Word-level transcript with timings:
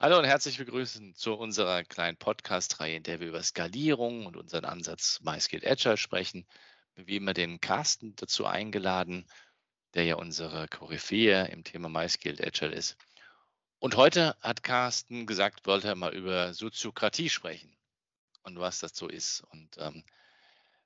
Hallo 0.00 0.16
und 0.16 0.26
herzlich 0.26 0.58
begrüßen 0.58 1.16
zu 1.16 1.34
unserer 1.34 1.82
kleinen 1.82 2.16
Podcast-Reihe, 2.16 2.94
in 2.94 3.02
der 3.02 3.18
wir 3.18 3.26
über 3.26 3.42
Skalierung 3.42 4.26
und 4.26 4.36
unseren 4.36 4.64
Ansatz 4.64 5.18
MyScale 5.22 5.68
Agile 5.68 5.96
sprechen. 5.96 6.46
Wie 6.94 7.16
immer 7.16 7.34
den 7.34 7.60
Carsten 7.60 8.14
dazu 8.14 8.46
eingeladen, 8.46 9.26
der 9.94 10.04
ja 10.04 10.14
unsere 10.14 10.68
Koryphäe 10.68 11.48
im 11.48 11.64
Thema 11.64 11.88
MyScale 11.88 12.46
Agile 12.46 12.76
ist. 12.76 12.96
Und 13.80 13.96
heute 13.96 14.36
hat 14.40 14.62
Carsten 14.62 15.26
gesagt, 15.26 15.66
wollte 15.66 15.88
er 15.88 15.96
mal 15.96 16.14
über 16.14 16.54
Soziokratie 16.54 17.28
sprechen 17.28 17.76
und 18.44 18.60
was 18.60 18.78
das 18.78 18.94
so 18.94 19.08
ist. 19.08 19.42
Und 19.50 19.78
ähm, 19.78 20.04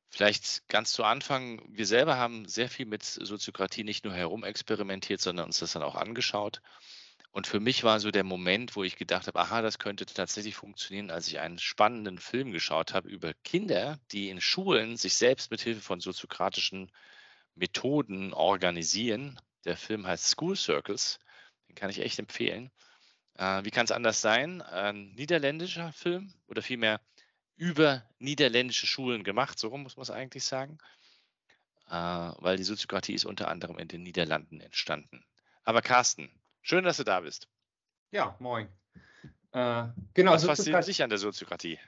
vielleicht 0.09 0.67
ganz 0.69 0.95
zu 0.95 1.05
Anfang, 1.05 1.61
wir 1.69 1.85
selber 1.85 2.17
haben 2.17 2.49
sehr 2.49 2.71
viel 2.71 2.87
mit 2.87 3.03
Soziokratie 3.03 3.85
nicht 3.85 4.07
nur 4.07 4.15
herumexperimentiert, 4.15 5.21
sondern 5.21 5.45
uns 5.45 5.59
das 5.59 5.75
dann 5.75 5.83
auch 5.83 5.97
angeschaut 5.97 6.63
und 7.33 7.47
für 7.47 7.61
mich 7.61 7.83
war 7.83 7.99
so 7.99 8.11
der 8.11 8.25
Moment, 8.25 8.77
wo 8.77 8.85
ich 8.85 8.97
gedacht 8.97 9.27
habe, 9.27 9.41
aha, 9.41 9.63
das 9.63 9.79
könnte 9.79 10.05
tatsächlich 10.05 10.55
funktionieren, 10.55 11.11
als 11.11 11.29
ich 11.29 11.41
einen 11.41 11.59
spannenden 11.59 12.19
Film 12.19 12.53
geschaut 12.53 12.93
habe 12.93 13.09
über 13.09 13.33
Kinder, 13.43 13.99
die 14.13 14.29
in 14.29 14.41
Schulen 14.41 14.99
sich 14.99 15.15
selbst 15.15 15.51
mit 15.51 15.63
Hilfe 15.63 15.81
von 15.81 16.01
soziokratischen 16.01 16.93
Methoden 17.55 18.35
organisieren. 18.35 19.41
Der 19.65 19.79
Film 19.79 20.07
heißt 20.07 20.27
School 20.27 20.57
Circles, 20.57 21.19
den 21.69 21.75
kann 21.75 21.89
ich 21.89 22.01
echt 22.01 22.19
empfehlen. 22.19 22.71
Äh, 23.35 23.65
wie 23.65 23.71
kann 23.71 23.87
es 23.87 23.93
anders 23.93 24.21
sein? 24.21 24.61
Ein 24.61 25.13
niederländischer 25.13 25.91
Film 25.93 26.35
oder 26.49 26.61
vielmehr 26.61 27.01
über 27.57 28.07
niederländische 28.19 28.87
Schulen 28.87 29.25
gemacht, 29.25 29.59
so 29.59 29.75
muss 29.79 29.97
man 29.97 30.03
es 30.03 30.11
eigentlich 30.11 30.45
sagen, 30.45 30.77
äh, 31.89 31.95
weil 31.95 32.59
die 32.59 32.65
Soziokratie 32.65 33.15
ist 33.15 33.25
unter 33.25 33.49
anderem 33.49 33.79
in 33.79 33.89
den 33.89 34.03
Niederlanden 34.03 34.61
entstanden. 34.61 35.25
Aber 35.65 35.81
Carsten, 35.81 36.31
Schön, 36.63 36.85
dass 36.85 36.97
du 36.97 37.05
da 37.05 37.21
bist. 37.21 37.49
Ja, 38.13 38.37
moin. 38.39 38.69
Äh, 39.53 39.89
genau, 40.15 40.33
Was 40.33 40.45
fasziniert 40.45 40.87
dich 40.87 41.03
an 41.03 41.11
der 41.11 41.19
Soziokratie? 41.19 41.79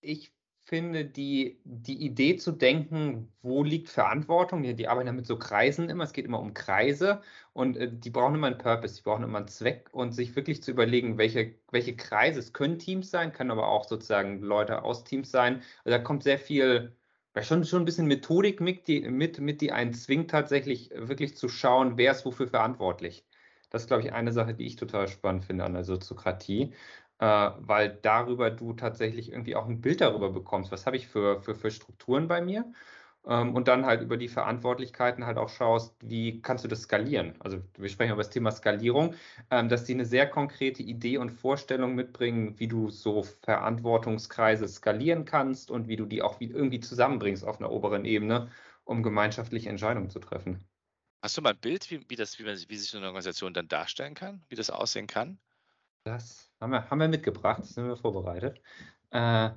Ich 0.00 0.32
finde 0.68 1.04
die, 1.06 1.60
die 1.64 2.04
Idee 2.04 2.36
zu 2.36 2.52
denken, 2.52 3.32
wo 3.42 3.64
liegt 3.64 3.88
Verantwortung, 3.88 4.62
die, 4.62 4.74
die 4.74 4.86
arbeiten 4.86 5.06
ja 5.08 5.12
mit 5.12 5.26
so 5.26 5.38
Kreisen 5.38 5.88
immer, 5.88 6.04
es 6.04 6.12
geht 6.12 6.26
immer 6.26 6.40
um 6.40 6.52
Kreise 6.52 7.22
und 7.54 7.76
äh, 7.76 7.90
die 7.90 8.10
brauchen 8.10 8.34
immer 8.34 8.48
einen 8.48 8.58
Purpose, 8.58 8.96
die 8.96 9.02
brauchen 9.02 9.24
immer 9.24 9.38
einen 9.38 9.48
Zweck 9.48 9.88
und 9.92 10.12
sich 10.12 10.36
wirklich 10.36 10.62
zu 10.62 10.70
überlegen, 10.70 11.16
welche, 11.16 11.54
welche 11.70 11.96
Kreise, 11.96 12.38
es 12.38 12.52
können 12.52 12.78
Teams 12.78 13.10
sein, 13.10 13.32
können 13.32 13.50
aber 13.50 13.66
auch 13.66 13.84
sozusagen 13.84 14.40
Leute 14.42 14.82
aus 14.82 15.04
Teams 15.04 15.30
sein. 15.30 15.62
Also 15.84 15.96
da 15.96 15.98
kommt 15.98 16.22
sehr 16.22 16.38
viel 16.38 16.94
schon, 17.42 17.64
schon 17.64 17.82
ein 17.82 17.84
bisschen 17.84 18.06
Methodik 18.06 18.60
mit 18.60 18.88
die, 18.88 19.00
mit, 19.08 19.40
mit, 19.40 19.60
die 19.60 19.72
einen 19.72 19.92
zwingt, 19.94 20.30
tatsächlich 20.30 20.90
wirklich 20.94 21.36
zu 21.36 21.48
schauen, 21.48 21.96
wer 21.96 22.12
ist 22.12 22.24
wofür 22.24 22.48
verantwortlich. 22.48 23.24
Das 23.70 23.82
ist, 23.82 23.88
glaube 23.88 24.02
ich, 24.02 24.12
eine 24.12 24.32
Sache, 24.32 24.54
die 24.54 24.66
ich 24.66 24.76
total 24.76 25.08
spannend 25.08 25.44
finde 25.44 25.64
an 25.64 25.74
der 25.74 25.84
Soziokratie, 25.84 26.74
äh, 27.18 27.50
weil 27.58 27.98
darüber 28.02 28.50
du 28.50 28.72
tatsächlich 28.72 29.30
irgendwie 29.32 29.56
auch 29.56 29.66
ein 29.66 29.80
Bild 29.80 30.00
darüber 30.00 30.30
bekommst, 30.30 30.72
was 30.72 30.86
habe 30.86 30.96
ich 30.96 31.08
für, 31.08 31.40
für, 31.42 31.54
für 31.54 31.70
Strukturen 31.70 32.28
bei 32.28 32.40
mir 32.40 32.72
und 33.22 33.68
dann 33.68 33.84
halt 33.84 34.00
über 34.00 34.16
die 34.16 34.28
Verantwortlichkeiten 34.28 35.26
halt 35.26 35.36
auch 35.36 35.48
schaust, 35.48 35.94
wie 36.00 36.40
kannst 36.40 36.64
du 36.64 36.68
das 36.68 36.82
skalieren. 36.82 37.34
Also 37.40 37.62
wir 37.76 37.88
sprechen 37.88 38.12
über 38.12 38.22
das 38.22 38.30
Thema 38.30 38.50
Skalierung, 38.50 39.14
ähm, 39.50 39.68
dass 39.68 39.84
die 39.84 39.94
eine 39.94 40.06
sehr 40.06 40.28
konkrete 40.28 40.82
Idee 40.82 41.18
und 41.18 41.30
Vorstellung 41.30 41.94
mitbringen, 41.94 42.58
wie 42.58 42.68
du 42.68 42.90
so 42.90 43.22
Verantwortungskreise 43.22 44.66
skalieren 44.66 45.24
kannst 45.24 45.70
und 45.70 45.88
wie 45.88 45.96
du 45.96 46.06
die 46.06 46.22
auch 46.22 46.40
irgendwie 46.40 46.80
zusammenbringst 46.80 47.44
auf 47.44 47.60
einer 47.60 47.70
oberen 47.70 48.04
Ebene, 48.04 48.50
um 48.84 49.02
gemeinschaftliche 49.02 49.68
Entscheidungen 49.68 50.10
zu 50.10 50.20
treffen. 50.20 50.64
Hast 51.22 51.36
du 51.36 51.42
mal 51.42 51.50
ein 51.50 51.60
Bild, 51.60 51.90
wie, 51.90 52.08
wie, 52.08 52.16
das, 52.16 52.38
wie, 52.38 52.44
man, 52.44 52.56
wie 52.56 52.76
sich 52.76 52.90
so 52.90 52.96
eine 52.96 53.08
Organisation 53.08 53.52
dann 53.52 53.68
darstellen 53.68 54.14
kann, 54.14 54.44
wie 54.48 54.54
das 54.54 54.70
aussehen 54.70 55.08
kann? 55.08 55.38
Das 56.04 56.50
haben 56.60 56.70
wir, 56.70 56.88
haben 56.88 57.00
wir 57.00 57.08
mitgebracht, 57.08 57.58
das 57.60 57.74
sind 57.74 57.88
wir 57.88 57.96
vorbereitet. 57.96 58.62
Äh, 59.10 59.50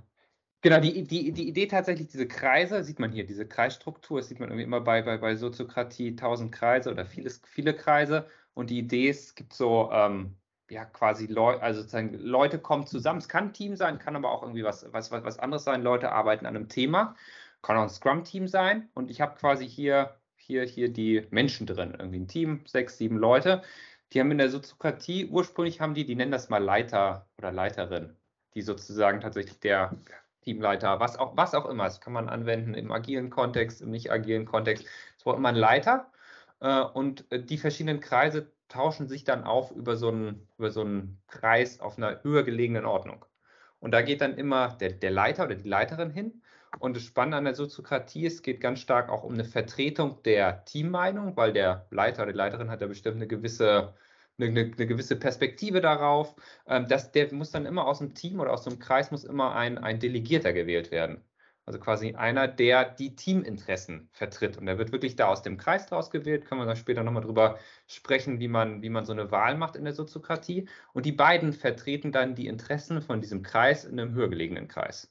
Genau, 0.63 0.79
die, 0.79 1.03
die, 1.07 1.31
die 1.31 1.47
Idee 1.47 1.65
tatsächlich, 1.65 2.07
diese 2.09 2.27
Kreise, 2.27 2.83
sieht 2.83 2.99
man 2.99 3.11
hier, 3.11 3.25
diese 3.25 3.47
Kreisstruktur, 3.47 4.19
das 4.19 4.27
sieht 4.29 4.39
man 4.39 4.49
irgendwie 4.49 4.63
immer 4.63 4.79
bei, 4.81 5.01
bei, 5.01 5.17
bei 5.17 5.35
Soziokratie, 5.35 6.15
tausend 6.15 6.51
Kreise 6.51 6.91
oder 6.91 7.03
vieles, 7.07 7.41
viele 7.47 7.73
Kreise. 7.75 8.27
Und 8.53 8.69
die 8.69 8.77
Idee 8.77 9.09
ist, 9.09 9.25
es 9.29 9.35
gibt 9.35 9.53
so, 9.53 9.89
ähm, 9.91 10.37
ja, 10.69 10.85
quasi 10.85 11.25
Leute, 11.25 11.63
also 11.63 11.79
sozusagen 11.81 12.13
Leute 12.13 12.59
kommen 12.59 12.85
zusammen. 12.85 13.17
Es 13.19 13.27
kann 13.27 13.45
ein 13.45 13.53
Team 13.53 13.75
sein, 13.75 13.97
kann 13.97 14.15
aber 14.15 14.29
auch 14.31 14.43
irgendwie 14.43 14.63
was, 14.63 14.85
was, 14.93 15.09
was, 15.09 15.23
was 15.23 15.39
anderes 15.39 15.63
sein. 15.63 15.81
Leute 15.81 16.11
arbeiten 16.11 16.45
an 16.45 16.55
einem 16.55 16.69
Thema, 16.69 17.15
kann 17.63 17.77
auch 17.77 17.83
ein 17.83 17.89
Scrum-Team 17.89 18.47
sein. 18.47 18.87
Und 18.93 19.09
ich 19.09 19.19
habe 19.19 19.35
quasi 19.39 19.67
hier, 19.67 20.15
hier, 20.35 20.63
hier 20.63 20.89
die 20.93 21.25
Menschen 21.31 21.65
drin, 21.65 21.95
irgendwie 21.97 22.19
ein 22.19 22.27
Team, 22.27 22.61
sechs, 22.67 22.97
sieben 22.99 23.17
Leute. 23.17 23.63
Die 24.13 24.19
haben 24.19 24.29
in 24.31 24.37
der 24.37 24.49
Soziokratie, 24.49 25.25
ursprünglich 25.27 25.81
haben 25.81 25.95
die, 25.95 26.05
die 26.05 26.15
nennen 26.15 26.31
das 26.31 26.49
mal 26.49 26.63
Leiter 26.63 27.27
oder 27.39 27.51
Leiterin, 27.51 28.15
die 28.53 28.61
sozusagen 28.61 29.21
tatsächlich 29.21 29.59
der 29.59 29.97
Teamleiter, 30.41 30.99
was 30.99 31.17
auch, 31.17 31.35
was 31.37 31.53
auch 31.53 31.65
immer. 31.65 31.85
Das 31.85 32.01
kann 32.01 32.13
man 32.13 32.29
anwenden 32.29 32.73
im 32.73 32.91
agilen 32.91 33.29
Kontext, 33.29 33.81
im 33.81 33.91
nicht 33.91 34.11
agilen 34.11 34.45
Kontext. 34.45 34.85
Es 35.17 35.23
braucht 35.23 35.37
immer 35.37 35.49
einen 35.49 35.57
Leiter 35.57 36.11
äh, 36.59 36.81
und 36.81 37.25
äh, 37.31 37.41
die 37.43 37.57
verschiedenen 37.57 37.99
Kreise 37.99 38.51
tauschen 38.69 39.07
sich 39.07 39.23
dann 39.23 39.43
auf 39.43 39.71
über 39.71 39.97
so 39.97 40.09
einen, 40.09 40.47
über 40.57 40.71
so 40.71 40.81
einen 40.81 41.21
Kreis 41.27 41.79
auf 41.79 41.97
einer 41.97 42.23
höher 42.23 42.43
gelegenen 42.43 42.85
Ordnung. 42.85 43.25
Und 43.79 43.91
da 43.91 44.01
geht 44.01 44.21
dann 44.21 44.37
immer 44.37 44.77
der, 44.79 44.91
der 44.91 45.11
Leiter 45.11 45.45
oder 45.45 45.55
die 45.55 45.67
Leiterin 45.67 46.11
hin. 46.11 46.41
Und 46.79 46.95
das 46.95 47.03
Spannende 47.03 47.37
an 47.37 47.43
der 47.45 47.55
Soziokratie 47.55 48.25
ist, 48.25 48.35
es 48.35 48.41
geht 48.43 48.61
ganz 48.61 48.79
stark 48.79 49.09
auch 49.09 49.23
um 49.23 49.33
eine 49.33 49.43
Vertretung 49.43 50.23
der 50.23 50.63
Teammeinung, 50.65 51.35
weil 51.35 51.51
der 51.51 51.85
Leiter 51.89 52.23
oder 52.23 52.31
die 52.31 52.37
Leiterin 52.37 52.69
hat 52.69 52.79
ja 52.79 52.87
bestimmt 52.87 53.17
eine 53.17 53.27
gewisse 53.27 53.93
eine, 54.39 54.59
eine, 54.61 54.87
gewisse 54.87 55.15
Perspektive 55.17 55.81
darauf. 55.81 56.35
Ähm, 56.67 56.87
dass 56.87 57.11
der 57.11 57.33
muss 57.33 57.51
dann 57.51 57.65
immer 57.65 57.85
aus 57.87 57.99
dem 57.99 58.13
Team 58.13 58.39
oder 58.39 58.53
aus 58.53 58.63
dem 58.63 58.79
Kreis 58.79 59.11
muss 59.11 59.23
immer 59.23 59.55
ein, 59.55 59.77
ein 59.77 59.99
Delegierter 59.99 60.53
gewählt 60.53 60.91
werden. 60.91 61.23
Also 61.65 61.79
quasi 61.79 62.15
einer, 62.15 62.47
der 62.47 62.85
die 62.85 63.15
Teaminteressen 63.15 64.09
vertritt. 64.11 64.57
Und 64.57 64.65
der 64.65 64.77
wird 64.77 64.91
wirklich 64.91 65.15
da 65.15 65.27
aus 65.27 65.43
dem 65.43 65.57
Kreis 65.57 65.85
draus 65.85 66.09
gewählt. 66.09 66.45
Können 66.45 66.61
wir 66.61 66.65
dann 66.65 66.75
später 66.75 67.03
nochmal 67.03 67.23
drüber 67.23 67.59
sprechen, 67.87 68.39
wie 68.39 68.47
man, 68.47 68.81
wie 68.81 68.89
man 68.89 69.05
so 69.05 69.13
eine 69.13 69.31
Wahl 69.31 69.57
macht 69.57 69.75
in 69.75 69.85
der 69.85 69.93
Soziokratie. 69.93 70.67
Und 70.93 71.05
die 71.05 71.11
beiden 71.11 71.53
vertreten 71.53 72.11
dann 72.11 72.35
die 72.35 72.47
Interessen 72.47 73.01
von 73.01 73.21
diesem 73.21 73.43
Kreis 73.43 73.85
in 73.85 73.99
einem 73.99 74.13
höher 74.13 74.29
gelegenen 74.29 74.67
Kreis. 74.67 75.10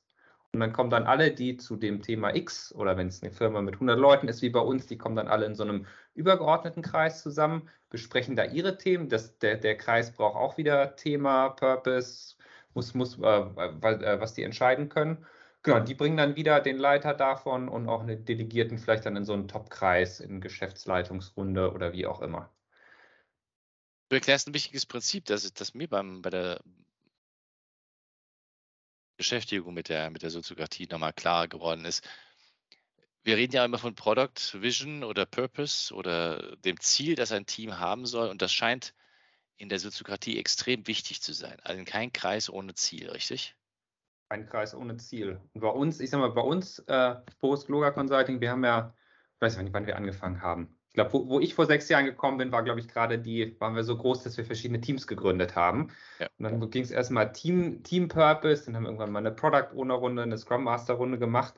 Und 0.52 0.60
dann 0.60 0.72
kommen 0.72 0.90
dann 0.90 1.04
alle, 1.04 1.30
die 1.30 1.56
zu 1.56 1.76
dem 1.76 2.02
Thema 2.02 2.34
X 2.34 2.74
oder 2.74 2.96
wenn 2.96 3.06
es 3.06 3.22
eine 3.22 3.30
Firma 3.30 3.62
mit 3.62 3.74
100 3.74 3.98
Leuten 3.98 4.26
ist 4.26 4.42
wie 4.42 4.50
bei 4.50 4.60
uns, 4.60 4.86
die 4.86 4.98
kommen 4.98 5.14
dann 5.14 5.28
alle 5.28 5.46
in 5.46 5.54
so 5.54 5.62
einem 5.62 5.86
übergeordneten 6.14 6.82
Kreis 6.82 7.22
zusammen, 7.22 7.68
besprechen 7.88 8.34
da 8.34 8.44
ihre 8.44 8.76
Themen. 8.76 9.08
Das, 9.08 9.38
der, 9.38 9.56
der 9.56 9.76
Kreis 9.76 10.12
braucht 10.12 10.34
auch 10.36 10.56
wieder 10.56 10.96
Thema, 10.96 11.50
Purpose, 11.50 12.34
muss, 12.74 12.94
muss, 12.94 13.16
äh, 13.18 13.22
äh, 13.22 14.20
was 14.20 14.34
die 14.34 14.42
entscheiden 14.42 14.88
können. 14.88 15.24
Genau, 15.62 15.80
die 15.80 15.94
bringen 15.94 16.16
dann 16.16 16.36
wieder 16.36 16.60
den 16.60 16.78
Leiter 16.78 17.14
davon 17.14 17.68
und 17.68 17.88
auch 17.88 18.02
eine 18.02 18.16
Delegierten 18.16 18.78
vielleicht 18.78 19.06
dann 19.06 19.16
in 19.16 19.24
so 19.24 19.34
einen 19.34 19.46
Top-Kreis, 19.46 20.18
in 20.18 20.40
Geschäftsleitungsrunde 20.40 21.72
oder 21.72 21.92
wie 21.92 22.06
auch 22.06 22.22
immer. 22.22 22.50
Du 24.08 24.16
erklärst 24.16 24.48
ein 24.48 24.54
wichtiges 24.54 24.86
Prinzip, 24.86 25.26
das, 25.26 25.52
das 25.52 25.74
mir 25.74 25.88
beim, 25.88 26.22
bei 26.22 26.30
der 26.30 26.60
Beschäftigung 29.20 29.74
mit 29.74 29.90
der, 29.90 30.08
mit 30.08 30.22
der 30.22 30.30
Soziokratie 30.30 30.88
nochmal 30.90 31.12
klar 31.12 31.46
geworden 31.46 31.84
ist. 31.84 32.08
Wir 33.22 33.36
reden 33.36 33.54
ja 33.54 33.66
immer 33.66 33.76
von 33.76 33.94
Product 33.94 34.54
Vision 34.54 35.04
oder 35.04 35.26
Purpose 35.26 35.94
oder 35.94 36.56
dem 36.64 36.80
Ziel, 36.80 37.16
das 37.16 37.30
ein 37.30 37.44
Team 37.44 37.78
haben 37.78 38.06
soll. 38.06 38.30
Und 38.30 38.40
das 38.40 38.50
scheint 38.50 38.94
in 39.58 39.68
der 39.68 39.78
Soziokratie 39.78 40.38
extrem 40.38 40.86
wichtig 40.86 41.20
zu 41.20 41.34
sein. 41.34 41.58
Also 41.64 41.84
kein 41.84 42.14
Kreis 42.14 42.48
ohne 42.48 42.72
Ziel, 42.72 43.10
richtig? 43.10 43.54
Ein 44.30 44.46
Kreis 44.46 44.74
ohne 44.74 44.96
Ziel. 44.96 45.38
Und 45.52 45.60
bei 45.60 45.68
uns, 45.68 46.00
ich 46.00 46.08
sag 46.08 46.18
mal, 46.20 46.32
bei 46.32 46.40
uns, 46.40 46.78
äh, 46.86 47.16
Boris 47.40 47.66
Gloger 47.66 47.92
Consulting, 47.92 48.40
wir 48.40 48.50
haben 48.50 48.64
ja, 48.64 48.94
ich 49.34 49.40
weiß 49.42 49.58
nicht, 49.58 49.74
wann 49.74 49.86
wir 49.86 49.96
angefangen 49.96 50.40
haben 50.40 50.79
ich 50.90 50.94
glaube, 50.94 51.12
wo, 51.12 51.28
wo, 51.28 51.40
ich 51.40 51.54
vor 51.54 51.66
sechs 51.66 51.88
Jahren 51.88 52.04
gekommen 52.04 52.38
bin, 52.38 52.50
war, 52.50 52.64
glaube 52.64 52.80
ich, 52.80 52.88
gerade 52.88 53.16
die, 53.16 53.54
waren 53.60 53.76
wir 53.76 53.84
so 53.84 53.96
groß, 53.96 54.24
dass 54.24 54.36
wir 54.36 54.44
verschiedene 54.44 54.80
Teams 54.80 55.06
gegründet 55.06 55.54
haben. 55.54 55.90
Ja. 56.18 56.26
Und 56.36 56.44
dann 56.44 56.70
ging 56.70 56.82
es 56.82 56.90
erstmal 56.90 57.32
Team, 57.32 57.84
Team 57.84 58.08
Purpose, 58.08 58.64
dann 58.64 58.74
haben 58.74 58.82
wir 58.82 58.88
irgendwann 58.88 59.12
mal 59.12 59.20
eine 59.20 59.30
Product 59.30 59.68
Owner 59.76 59.94
Runde, 59.94 60.24
eine 60.24 60.36
Scrum 60.36 60.64
Master 60.64 60.94
Runde 60.94 61.16
gemacht. 61.20 61.54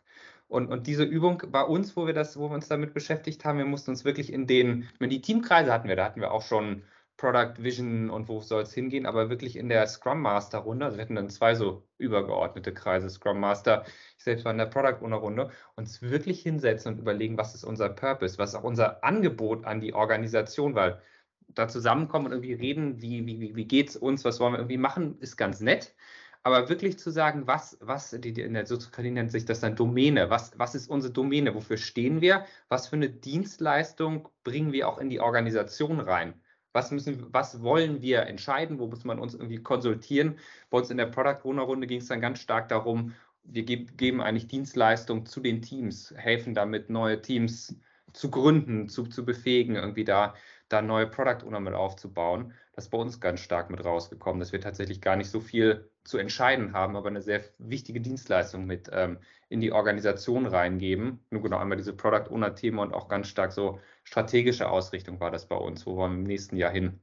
Und, 0.49 0.67
und 0.71 0.87
diese 0.87 1.05
Übung 1.05 1.43
bei 1.51 1.63
uns, 1.63 1.97
wo 1.97 2.07
wir 2.07 2.13
das, 2.13 2.39
wo 2.39 2.51
wir 2.51 2.55
uns 2.55 2.69
damit 2.69 2.93
beschäftigt 2.93 3.47
haben, 3.47 3.57
wir 3.57 3.65
mussten 3.65 3.93
uns 3.93 4.05
wirklich 4.05 4.31
in 4.31 4.47
den, 4.47 4.87
die 5.01 5.23
Teamkreise 5.23 5.73
hatten 5.73 5.89
wir, 5.89 5.97
da 5.97 6.05
hatten 6.05 6.21
wir 6.21 6.31
auch 6.31 6.43
schon 6.43 6.83
Product 7.23 7.63
Vision 7.63 8.11
und 8.11 8.27
wo 8.27 8.41
soll 8.41 8.63
es 8.63 8.75
hingehen, 8.75 9.07
aber 9.07 9.31
wirklich 9.31 9.55
in 9.55 9.69
der 9.69 9.87
Scrum 9.87 10.21
Master 10.23 10.59
Runde, 10.59 10.87
also 10.87 10.97
wir 10.97 11.03
hatten 11.03 11.15
dann 11.15 11.31
zwei 11.31 11.55
so 11.55 11.87
übergeordnete 11.99 12.75
Kreise, 12.75 13.09
Scrum 13.09 13.39
Master, 13.39 13.85
ich 14.19 14.25
selbst 14.25 14.45
war 14.45 14.51
in 14.51 14.59
der 14.59 14.67
Product 14.67 15.05
Owner 15.05 15.19
Runde, 15.19 15.51
uns 15.77 16.03
wirklich 16.03 16.43
hinsetzen 16.43 16.93
und 16.93 16.99
überlegen, 16.99 17.39
was 17.39 17.55
ist 17.55 17.63
unser 17.63 17.91
Purpose, 17.91 18.39
was 18.39 18.51
ist 18.51 18.57
auch 18.57 18.65
unser 18.65 19.05
Angebot 19.05 19.65
an 19.67 19.81
die 19.81 19.95
Organisation, 19.95 20.75
weil 20.75 21.01
da 21.47 21.69
zusammenkommen 21.69 22.27
und 22.27 22.33
irgendwie 22.33 22.55
reden, 22.55 23.01
wie, 23.01 23.25
wie, 23.25 23.55
wie 23.55 23.67
geht 23.67 23.91
es 23.91 23.97
uns, 23.97 24.25
was 24.25 24.41
wollen 24.41 24.55
wir 24.55 24.59
irgendwie 24.59 24.79
machen, 24.79 25.17
ist 25.21 25.37
ganz 25.37 25.61
nett. 25.61 25.95
Aber 26.43 26.69
wirklich 26.69 26.99
zu 26.99 27.13
sagen, 27.13 27.47
was, 27.47 27.79
was, 27.81 28.11
die, 28.19 28.31
in 28.31 28.55
der 28.55 28.67
Soziokratie 28.67 29.13
nennt 29.13 29.31
sich 29.31 29.45
das 29.45 29.61
dann 29.61 29.77
Domäne, 29.77 30.29
was, 30.29 30.59
was 30.59 30.75
ist 30.75 30.91
unsere 30.91 31.13
Domäne, 31.13 31.55
wofür 31.55 31.77
stehen 31.77 32.21
wir, 32.21 32.47
was 32.69 32.89
für 32.89 32.97
eine 32.97 33.11
Dienstleistung 33.11 34.29
bringen 34.43 34.73
wir 34.73 34.89
auch 34.89 34.99
in 34.99 35.09
die 35.09 35.21
Organisation 35.21 36.01
rein 36.01 36.35
was 36.73 36.91
müssen, 36.91 37.33
was 37.33 37.63
wollen 37.63 38.03
wir 38.03 38.23
entscheiden, 38.27 38.79
wo 38.79 38.87
muss 38.87 39.05
man 39.05 39.19
uns 39.19 39.35
irgendwie 39.35 39.63
konsultieren. 39.63 40.39
Bei 40.71 40.79
uns 40.79 40.91
in 40.91 40.97
der 40.97 41.07
Product 41.07 41.45
Owner 41.45 41.63
Runde 41.63 41.87
ging 41.87 42.01
es 42.01 42.09
dann 42.09 42.21
ganz 42.21 42.41
stark 42.41 42.69
darum, 42.69 43.15
wir 43.45 43.65
geben 43.65 44.21
eigentlich 44.21 44.47
Dienstleistungen 44.47 45.27
zu 45.27 45.41
den 45.41 45.63
Teams, 45.63 46.15
helfen 46.17 46.55
damit, 46.55 46.91
neue 46.91 47.21
Teams 47.21 47.77
zu 48.13 48.31
gründen, 48.31 48.89
zu, 48.89 49.05
zu 49.07 49.25
befähigen, 49.25 49.77
irgendwie 49.77 50.05
da, 50.05 50.35
da 50.69 50.83
neue 50.83 51.07
Product 51.07 51.47
Owner 51.47 51.61
mit 51.61 51.75
aufzubauen. 51.75 52.55
Das 52.75 52.85
ist 52.85 52.91
bei 52.91 52.99
uns 52.99 53.21
ganz 53.21 53.41
stark 53.41 53.71
mit 53.71 53.85
rausgekommen, 53.85 54.41
dass 54.41 54.53
wir 54.53 54.61
tatsächlich 54.61 55.01
gar 55.01 55.17
nicht 55.17 55.31
so 55.31 55.41
viel 55.41 55.91
zu 56.05 56.19
entscheiden 56.19 56.73
haben, 56.73 56.97
aber 56.97 57.09
eine 57.09 57.23
sehr 57.23 57.45
wichtige 57.59 58.01
Dienstleistung 58.01 58.65
mit 58.65 58.89
ähm, 58.93 59.19
in 59.49 59.61
die 59.61 59.73
Organisation 59.73 60.47
reingeben. 60.47 61.25
Nur 61.31 61.43
genau 61.43 61.59
einmal 61.59 61.77
diese 61.77 61.93
Product 61.93 62.31
Owner 62.31 62.55
Themen 62.55 62.79
und 62.79 62.95
auch 62.95 63.09
ganz 63.09 63.29
stark 63.29 63.53
so 63.53 63.79
strategische 64.05 64.69
Ausrichtung 64.69 65.21
war 65.21 65.31
das 65.31 65.47
bei 65.47 65.57
uns, 65.57 65.87
wo 65.87 65.97
wir 65.97 66.07
im 66.07 66.23
nächsten 66.25 66.57
Jahr 66.57 66.73
hin. 66.73 67.01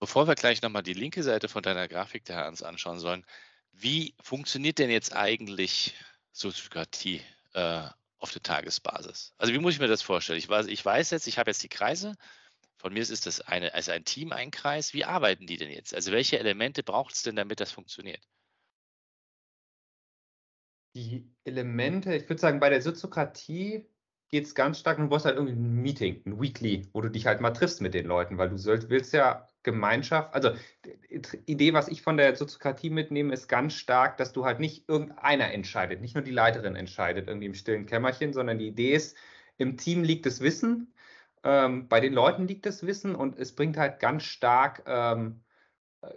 Bevor 0.00 0.28
wir 0.28 0.34
gleich 0.34 0.62
nochmal 0.62 0.82
die 0.82 0.92
linke 0.92 1.22
Seite 1.22 1.48
von 1.48 1.62
deiner 1.62 1.88
Grafik 1.88 2.24
da 2.24 2.48
uns 2.48 2.62
anschauen 2.62 2.98
sollen, 2.98 3.24
wie 3.72 4.14
funktioniert 4.20 4.78
denn 4.78 4.90
jetzt 4.90 5.14
eigentlich 5.14 5.94
Soziokratie 6.32 7.20
äh, 7.54 7.82
auf 8.18 8.32
der 8.32 8.42
Tagesbasis? 8.42 9.34
Also 9.38 9.52
wie 9.52 9.58
muss 9.58 9.74
ich 9.74 9.80
mir 9.80 9.86
das 9.86 10.02
vorstellen? 10.02 10.38
Ich 10.38 10.48
weiß, 10.48 10.66
ich 10.66 10.84
weiß 10.84 11.10
jetzt, 11.10 11.26
ich 11.26 11.38
habe 11.38 11.50
jetzt 11.50 11.62
die 11.62 11.68
Kreise. 11.68 12.14
Von 12.76 12.92
mir 12.92 13.02
ist 13.02 13.26
das 13.26 13.40
eine, 13.40 13.74
also 13.74 13.92
ein 13.92 14.04
Team, 14.04 14.32
ein 14.32 14.50
Kreis. 14.50 14.94
Wie 14.94 15.04
arbeiten 15.04 15.46
die 15.46 15.56
denn 15.56 15.70
jetzt? 15.70 15.94
Also 15.94 16.12
welche 16.12 16.38
Elemente 16.38 16.82
braucht 16.82 17.14
es 17.14 17.22
denn, 17.22 17.36
damit 17.36 17.60
das 17.60 17.72
funktioniert? 17.72 18.22
Die 20.94 21.28
Elemente, 21.44 22.14
ich 22.14 22.28
würde 22.28 22.40
sagen, 22.40 22.60
bei 22.60 22.70
der 22.70 22.82
Soziokratie 22.82 23.88
geht 24.28 24.44
es 24.44 24.54
ganz 24.54 24.78
stark, 24.78 24.98
du 24.98 25.08
brauchst 25.08 25.24
halt 25.24 25.36
irgendwie 25.36 25.56
ein 25.56 25.82
Meeting, 25.82 26.22
ein 26.26 26.40
Weekly, 26.40 26.88
wo 26.92 27.00
du 27.00 27.08
dich 27.08 27.26
halt 27.26 27.40
mal 27.40 27.50
triffst 27.50 27.80
mit 27.80 27.94
den 27.94 28.06
Leuten, 28.06 28.38
weil 28.38 28.50
du 28.50 28.58
sollst, 28.58 28.90
willst 28.90 29.12
ja 29.12 29.47
Gemeinschaft, 29.62 30.34
also 30.34 30.50
die 30.84 31.22
Idee, 31.46 31.72
was 31.72 31.88
ich 31.88 32.02
von 32.02 32.16
der 32.16 32.34
Soziokratie 32.36 32.90
mitnehme, 32.90 33.32
ist 33.32 33.48
ganz 33.48 33.74
stark, 33.74 34.16
dass 34.16 34.32
du 34.32 34.44
halt 34.44 34.60
nicht 34.60 34.88
irgendeiner 34.88 35.52
entscheidet, 35.52 36.00
nicht 36.00 36.14
nur 36.14 36.24
die 36.24 36.30
Leiterin 36.30 36.76
entscheidet 36.76 37.28
irgendwie 37.28 37.46
im 37.46 37.54
stillen 37.54 37.86
Kämmerchen, 37.86 38.32
sondern 38.32 38.58
die 38.58 38.68
Idee 38.68 38.94
ist, 38.94 39.16
im 39.56 39.76
Team 39.76 40.04
liegt 40.04 40.26
das 40.26 40.40
Wissen, 40.40 40.94
ähm, 41.42 41.88
bei 41.88 42.00
den 42.00 42.12
Leuten 42.12 42.46
liegt 42.46 42.66
das 42.66 42.86
Wissen 42.86 43.14
und 43.14 43.38
es 43.38 43.54
bringt 43.54 43.76
halt 43.76 44.00
ganz 44.00 44.24
stark 44.24 44.82
ähm, 44.86 45.40
äh, 46.02 46.08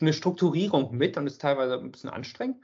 eine 0.00 0.12
Strukturierung 0.12 0.96
mit 0.96 1.16
und 1.16 1.26
ist 1.26 1.40
teilweise 1.40 1.78
ein 1.78 1.90
bisschen 1.90 2.10
anstrengend. 2.10 2.58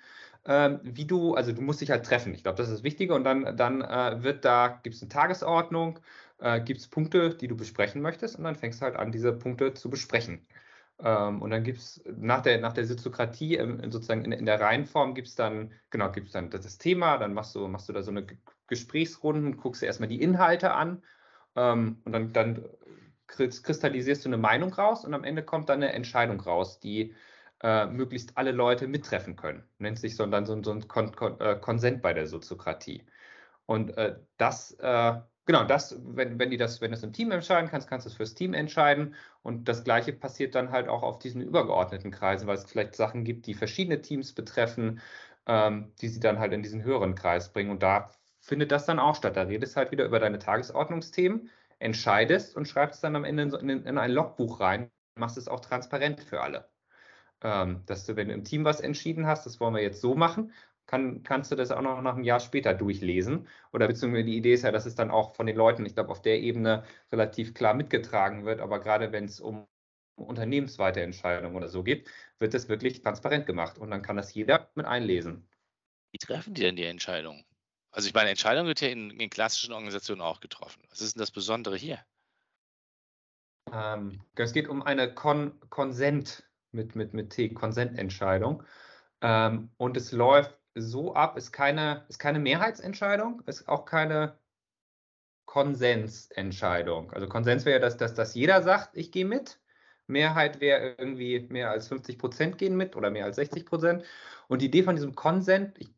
Ähm, 0.47 0.81
wie 0.83 1.05
du, 1.05 1.35
also 1.35 1.53
du 1.53 1.61
musst 1.61 1.81
dich 1.81 1.91
halt 1.91 2.07
treffen. 2.07 2.33
Ich 2.35 2.43
glaube, 2.43 2.57
das 2.57 2.69
ist 2.69 2.77
das 2.77 2.83
Wichtige. 2.83 3.15
Und 3.15 3.25
dann, 3.25 3.57
dann 3.57 3.83
äh, 3.83 4.23
wird 4.23 4.45
da, 4.45 4.81
gibt 4.83 4.97
es 4.97 5.03
eine 5.03 5.11
Tagesordnung, 5.11 5.99
äh, 6.41 6.61
gibt 6.61 6.81
es 6.81 6.89
Punkte, 6.89 7.35
die 7.35 7.49
du 7.49 7.57
besprechen 7.57 8.03
möchtest 8.03 8.37
und 8.37 8.45
dann 8.45 8.57
fängst 8.57 8.81
du 8.81 8.85
halt 8.85 8.97
an, 8.97 9.13
diese 9.13 9.33
Punkte 9.33 9.75
zu 9.75 9.91
besprechen. 9.91 10.47
Ähm, 11.03 11.43
und 11.43 11.51
dann 11.51 11.65
gibt 11.65 11.79
es 11.79 12.03
nach 12.17 12.43
der, 12.43 12.61
nach 12.61 12.73
der 12.73 12.85
Soziokratie, 12.87 13.57
ähm, 13.57 13.91
sozusagen 13.91 14.25
in, 14.25 14.33
in, 14.33 14.47
der 14.47 14.61
Reihenform, 14.61 15.15
gibt 15.15 15.29
es 15.29 15.35
dann, 15.35 15.73
genau, 15.91 16.11
gibt 16.13 16.35
dann 16.35 16.51
das 16.51 16.79
Thema, 16.79 17.19
dann 17.19 17.35
machst 17.35 17.55
du, 17.55 17.67
machst 17.69 17.89
du 17.89 17.93
da 17.93 18.03
so 18.03 18.11
eine 18.11 18.27
Gesprächsrunden, 18.67 19.57
guckst 19.57 19.83
dir 19.83 19.87
erstmal 19.87 20.09
die 20.09 20.21
Inhalte 20.21 20.73
an 20.73 21.03
ähm, 21.57 22.03
und 22.05 22.13
dann, 22.13 22.33
dann 22.33 22.65
kristallisierst 23.27 24.25
du 24.25 24.29
eine 24.29 24.39
Meinung 24.39 24.73
raus 24.73 25.05
und 25.05 25.15
am 25.15 25.25
Ende 25.25 25.43
kommt 25.45 25.69
dann 25.69 25.83
eine 25.83 25.93
Entscheidung 25.93 26.41
raus, 26.41 26.81
die 26.81 27.15
äh, 27.63 27.87
möglichst 27.87 28.37
alle 28.37 28.53
Leute 28.53 28.89
mittreffen 28.89 29.37
können. 29.37 29.65
Nennt 29.79 29.99
sich 29.99 30.17
so 30.17 30.27
dann 30.27 30.47
so, 30.47 30.61
so 30.63 30.73
ein 30.73 30.89
Kon 30.89 31.15
Kon 31.15 31.39
äh, 31.41 31.57
Konsent 31.61 32.03
bei 32.03 32.13
der 32.13 32.27
Soziokratie. 32.27 33.05
Und 33.67 33.97
äh, 33.97 34.17
das 34.37 34.73
äh, 34.81 35.21
genau, 35.47 35.65
das, 35.65 35.97
wenn, 36.05 36.39
wenn, 36.39 36.51
die 36.51 36.57
das, 36.57 36.81
wenn 36.81 36.91
du 36.91 36.97
es 36.97 37.03
im 37.03 37.13
Team 37.13 37.31
entscheiden 37.31 37.71
kannst, 37.71 37.89
kannst 37.89 38.07
du 38.07 38.11
es 38.11 38.17
fürs 38.17 38.35
Team 38.35 38.55
entscheiden. 38.55 39.15
Und 39.43 39.69
das 39.69 39.85
Gleiche 39.85 40.13
passiert 40.13 40.55
dann 40.55 40.71
halt 40.71 40.89
auch 40.89 41.03
auf 41.03 41.19
diesen 41.19 41.43
übergeordneten 41.43 42.11
Kreisen, 42.11 42.47
weil 42.47 42.57
es 42.57 42.65
vielleicht 42.65 42.95
Sachen 42.95 43.25
gibt, 43.25 43.47
die 43.47 43.55
verschiedene 43.55 44.01
Teams 44.01 44.33
betreffen, 44.33 45.01
ähm, 45.47 45.93
die 46.01 46.09
sie 46.09 46.21
dann 46.21 46.39
halt 46.39 46.53
in 46.53 46.63
diesen 46.63 46.83
höheren 46.83 47.15
Kreis 47.15 47.53
bringen. 47.53 47.71
Und 47.71 47.83
da 47.83 48.11
findet 48.41 48.73
das 48.73 48.87
dann 48.87 48.99
auch 48.99 49.17
statt. 49.17 49.37
Da 49.37 49.43
redest 49.43 49.77
halt 49.77 49.91
wieder 49.91 50.05
über 50.05 50.19
deine 50.19 50.39
Tagesordnungsthemen, 50.39 51.51
entscheidest 51.79 52.57
und 52.57 52.69
schreibst 52.69 52.97
es 52.97 53.01
dann 53.01 53.17
am 53.17 53.25
Ende 53.25 53.43
in, 53.45 53.69
in, 53.69 53.85
in 53.87 53.99
ein 53.99 54.11
Logbuch 54.11 54.61
rein, 54.61 54.91
machst 55.15 55.39
es 55.39 55.49
auch 55.49 55.61
transparent 55.61 56.21
für 56.21 56.41
alle. 56.41 56.69
Ähm, 57.43 57.83
dass 57.87 58.05
du, 58.07 58.17
wenn 58.17 58.29
du 58.29 58.35
im 58.35 58.45
Team 58.45 58.65
was 58.65 58.81
entschieden 58.81 59.27
hast, 59.27 59.47
das 59.47 59.61
wollen 59.61 59.75
wir 59.75 59.83
jetzt 59.83 60.01
so 60.01 60.15
machen, 60.15 60.53
kann, 60.91 61.23
kannst 61.23 61.53
du 61.53 61.57
das 61.57 61.71
auch 61.71 61.83
noch 61.83 62.03
nach 62.03 62.15
einem 62.17 62.25
Jahr 62.25 62.41
später 62.41 62.75
durchlesen. 62.75 63.47
Oder 63.73 63.87
beziehungsweise 63.87 64.25
die 64.25 64.37
Idee 64.37 64.55
ist 64.55 64.65
ja, 64.65 64.73
dass 64.73 64.87
es 64.87 64.97
dann 64.97 65.11
auch 65.13 65.37
von 65.37 65.47
den 65.47 65.55
Leuten, 65.55 65.87
ich 65.87 65.95
glaube, 65.95 66.11
auf 66.11 66.21
der 66.21 66.41
Ebene 66.41 66.83
relativ 67.13 67.55
klar 67.55 67.75
mitgetragen 67.75 68.45
wird. 68.45 68.61
Aber 68.61 68.81
gerade 68.81 69.13
wenn 69.13 69.25
es 69.25 69.39
um 69.39 69.69
unternehmensweite 70.17 71.01
Entscheidungen 71.01 71.55
oder 71.55 71.69
so 71.69 71.85
geht, 71.85 72.09
wird 72.41 72.55
das 72.55 72.69
wirklich 72.69 73.03
transparent 73.03 73.47
gemacht. 73.47 73.79
Und 73.79 73.93
dann 73.93 74.03
kann 74.03 74.17
das 74.17 74.35
jeder 74.35 74.69
mit 74.75 74.85
einlesen. 74.85 75.49
Wie 76.11 76.19
treffen 76.19 76.55
die 76.55 76.63
denn 76.63 76.75
die 76.75 76.85
Entscheidung? 76.85 77.45
Also 77.93 78.09
ich 78.09 78.15
meine, 78.15 78.31
Entscheidung 78.31 78.67
wird 78.67 78.81
ja 78.81 78.89
in, 78.89 79.11
in 79.11 79.31
klassischen 79.31 79.73
Organisationen 79.73 80.21
auch 80.21 80.41
getroffen. 80.41 80.83
Was 80.91 81.01
ist 81.01 81.15
denn 81.15 81.21
das 81.21 81.31
Besondere 81.31 81.77
hier? 81.77 82.01
Ähm, 83.73 84.21
es 84.35 84.53
geht 84.53 84.67
um 84.67 84.83
eine 84.83 85.15
Kon 85.15 85.53
Konsent 85.71 86.51
mit, 86.73 86.97
mit, 86.97 87.15
mit 87.15 87.31
T, 87.31 87.51
Konsententscheidung. 87.51 88.65
Ähm, 89.21 89.71
und 89.77 89.97
es 89.97 90.11
läuft 90.11 90.60
so 90.75 91.15
ab, 91.15 91.37
ist 91.37 91.53
keine, 91.53 92.05
ist 92.09 92.19
keine 92.19 92.39
Mehrheitsentscheidung, 92.39 93.43
ist 93.47 93.69
auch 93.69 93.85
keine 93.85 94.39
Konsensentscheidung. 95.47 97.13
Also 97.13 97.29
Konsens 97.29 97.65
wäre, 97.65 97.81
dass, 97.81 97.97
dass, 97.97 98.15
dass 98.15 98.35
jeder 98.35 98.63
sagt, 98.63 98.97
ich 98.97 99.11
gehe 99.11 99.25
mit. 99.25 99.59
Mehrheit 100.07 100.61
wäre 100.61 100.95
irgendwie 100.99 101.47
mehr 101.51 101.71
als 101.71 101.89
50 101.89 102.19
Prozent 102.19 102.59
gehen 102.59 102.77
mit 102.77 102.97
oder 102.97 103.11
mehr 103.11 103.25
als 103.25 103.37
60 103.37 103.67
Prozent. 103.67 104.05
Und 104.49 104.63
die 104.63 104.67
Idee 104.67 104.83
von 104.83 104.97
diesem 104.97 105.15
Konsent, 105.15 105.77
ich 105.79 105.93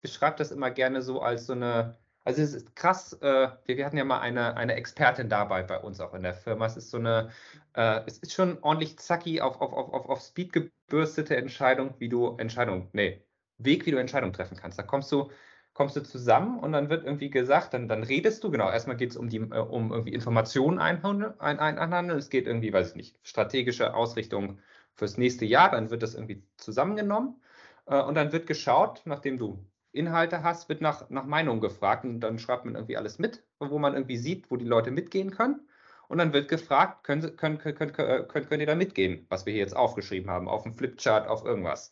beschreibe 0.00 0.36
das 0.36 0.52
immer 0.52 0.70
gerne 0.70 1.02
so 1.02 1.20
als 1.20 1.46
so 1.46 1.52
eine, 1.54 1.98
also 2.24 2.42
es 2.42 2.54
ist 2.54 2.76
krass, 2.76 3.14
äh, 3.14 3.48
wir, 3.66 3.76
wir, 3.76 3.86
hatten 3.86 3.96
ja 3.98 4.04
mal 4.04 4.20
eine, 4.20 4.56
eine 4.56 4.74
Expertin 4.74 5.28
dabei 5.28 5.62
bei 5.62 5.78
uns 5.78 6.00
auch 6.00 6.14
in 6.14 6.22
der 6.22 6.34
Firma. 6.34 6.66
Es 6.66 6.76
ist 6.76 6.90
so 6.90 6.98
eine, 6.98 7.30
äh, 7.74 8.00
es 8.06 8.18
ist 8.18 8.32
schon 8.32 8.58
ordentlich 8.62 8.98
zacki 8.98 9.40
auf, 9.40 9.60
auf, 9.60 9.72
auf, 9.72 10.08
auf 10.08 10.20
Speed 10.20 10.52
gebürstete 10.52 11.36
Entscheidung, 11.36 11.94
wie 11.98 12.08
du 12.08 12.36
Entscheidung, 12.38 12.88
nee, 12.92 13.22
Weg, 13.58 13.86
wie 13.86 13.90
du 13.90 13.98
Entscheidungen 13.98 14.32
treffen 14.32 14.56
kannst. 14.56 14.78
Da 14.78 14.82
kommst 14.82 15.10
du, 15.12 15.30
kommst 15.74 15.96
du 15.96 16.02
zusammen 16.02 16.58
und 16.60 16.72
dann 16.72 16.90
wird 16.90 17.04
irgendwie 17.04 17.30
gesagt, 17.30 17.74
dann, 17.74 17.88
dann 17.88 18.02
redest 18.02 18.42
du, 18.44 18.50
genau, 18.50 18.70
erstmal 18.70 18.96
geht 18.96 19.10
es 19.10 19.16
um, 19.16 19.28
äh, 19.30 19.58
um 19.58 19.92
irgendwie 19.92 20.14
Informationen 20.14 20.78
einhandeln, 20.78 21.38
ein, 21.40 21.58
einhandeln. 21.58 22.18
Es 22.18 22.30
geht 22.30 22.46
irgendwie, 22.46 22.72
weiß 22.72 22.90
ich 22.90 22.96
nicht, 22.96 23.18
strategische 23.22 23.94
Ausrichtung 23.94 24.58
fürs 24.94 25.16
nächste 25.18 25.44
Jahr, 25.44 25.70
dann 25.70 25.90
wird 25.90 26.02
das 26.02 26.14
irgendwie 26.14 26.42
zusammengenommen 26.56 27.40
äh, 27.86 28.00
und 28.00 28.14
dann 28.14 28.32
wird 28.32 28.46
geschaut, 28.46 29.02
nachdem 29.04 29.38
du 29.38 29.64
Inhalte 29.92 30.42
hast, 30.42 30.68
wird 30.68 30.80
nach, 30.80 31.08
nach 31.10 31.24
Meinung 31.24 31.60
gefragt 31.60 32.04
und 32.04 32.20
dann 32.20 32.38
schreibt 32.38 32.64
man 32.64 32.74
irgendwie 32.74 32.96
alles 32.96 33.18
mit, 33.18 33.44
wo 33.58 33.78
man 33.78 33.94
irgendwie 33.94 34.16
sieht, 34.16 34.50
wo 34.50 34.56
die 34.56 34.64
Leute 34.64 34.90
mitgehen 34.90 35.30
können. 35.30 35.68
Und 36.08 36.18
dann 36.18 36.32
wird 36.32 36.48
gefragt, 36.48 37.04
können, 37.04 37.36
können, 37.36 37.58
können, 37.58 37.92
können, 37.92 38.28
könnt 38.28 38.60
ihr 38.60 38.66
da 38.66 38.74
mitgehen, 38.74 39.26
was 39.28 39.44
wir 39.44 39.52
hier 39.52 39.60
jetzt 39.62 39.76
aufgeschrieben 39.76 40.30
haben, 40.30 40.48
auf 40.48 40.62
dem 40.62 40.72
Flipchart, 40.74 41.28
auf 41.28 41.44
irgendwas. 41.44 41.90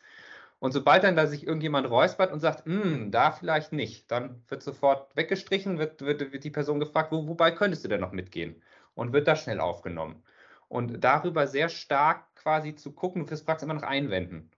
Und 0.58 0.72
sobald 0.72 1.04
dann 1.04 1.16
da 1.16 1.26
sich 1.26 1.46
irgendjemand 1.46 1.90
räuspert 1.90 2.32
und 2.32 2.40
sagt, 2.40 2.64
hm, 2.64 3.10
da 3.10 3.30
vielleicht 3.30 3.72
nicht, 3.72 4.10
dann 4.10 4.42
wird 4.48 4.62
sofort 4.62 5.14
weggestrichen, 5.14 5.78
wird, 5.78 6.00
wird, 6.00 6.32
wird 6.32 6.44
die 6.44 6.50
Person 6.50 6.80
gefragt, 6.80 7.12
wo, 7.12 7.28
wobei 7.28 7.50
könntest 7.50 7.84
du 7.84 7.88
denn 7.88 8.00
noch 8.00 8.12
mitgehen? 8.12 8.62
Und 8.94 9.12
wird 9.12 9.28
da 9.28 9.36
schnell 9.36 9.60
aufgenommen. 9.60 10.22
Und 10.68 11.04
darüber 11.04 11.46
sehr 11.46 11.68
stark 11.68 12.34
quasi 12.36 12.75
zu 12.75 12.92
gucken, 12.92 13.26
du 13.26 13.36
fragst 13.36 13.62
immer 13.62 13.75
nach 13.75 13.82
Einwänden. 13.82 14.50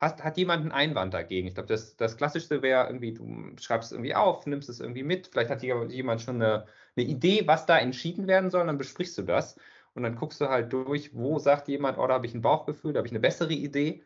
Hast, 0.00 0.22
hat 0.22 0.36
jemand 0.36 0.62
einen 0.62 0.72
Einwand 0.72 1.14
dagegen? 1.14 1.48
Ich 1.48 1.54
glaube, 1.54 1.68
das, 1.68 1.96
das 1.96 2.16
Klassischste 2.16 2.62
wäre 2.62 2.86
irgendwie, 2.86 3.14
du 3.14 3.56
schreibst 3.60 3.90
es 3.90 3.92
irgendwie 3.92 4.14
auf, 4.14 4.46
nimmst 4.46 4.68
es 4.68 4.80
irgendwie 4.80 5.02
mit. 5.02 5.28
Vielleicht 5.28 5.50
hat 5.50 5.62
jemand 5.62 6.20
schon 6.22 6.36
eine, 6.36 6.66
eine 6.96 7.06
Idee, 7.06 7.46
was 7.46 7.66
da 7.66 7.78
entschieden 7.78 8.28
werden 8.28 8.50
soll, 8.50 8.66
dann 8.66 8.78
besprichst 8.78 9.18
du 9.18 9.22
das. 9.22 9.58
Und 9.94 10.04
dann 10.04 10.14
guckst 10.14 10.40
du 10.40 10.48
halt 10.48 10.72
durch, 10.72 11.14
wo 11.14 11.38
sagt 11.40 11.66
jemand, 11.68 11.98
oh, 11.98 12.06
da 12.06 12.14
habe 12.14 12.26
ich 12.26 12.34
ein 12.34 12.42
Bauchgefühl, 12.42 12.92
da 12.92 12.98
habe 12.98 13.08
ich 13.08 13.12
eine 13.12 13.20
bessere 13.20 13.52
Idee. 13.52 14.04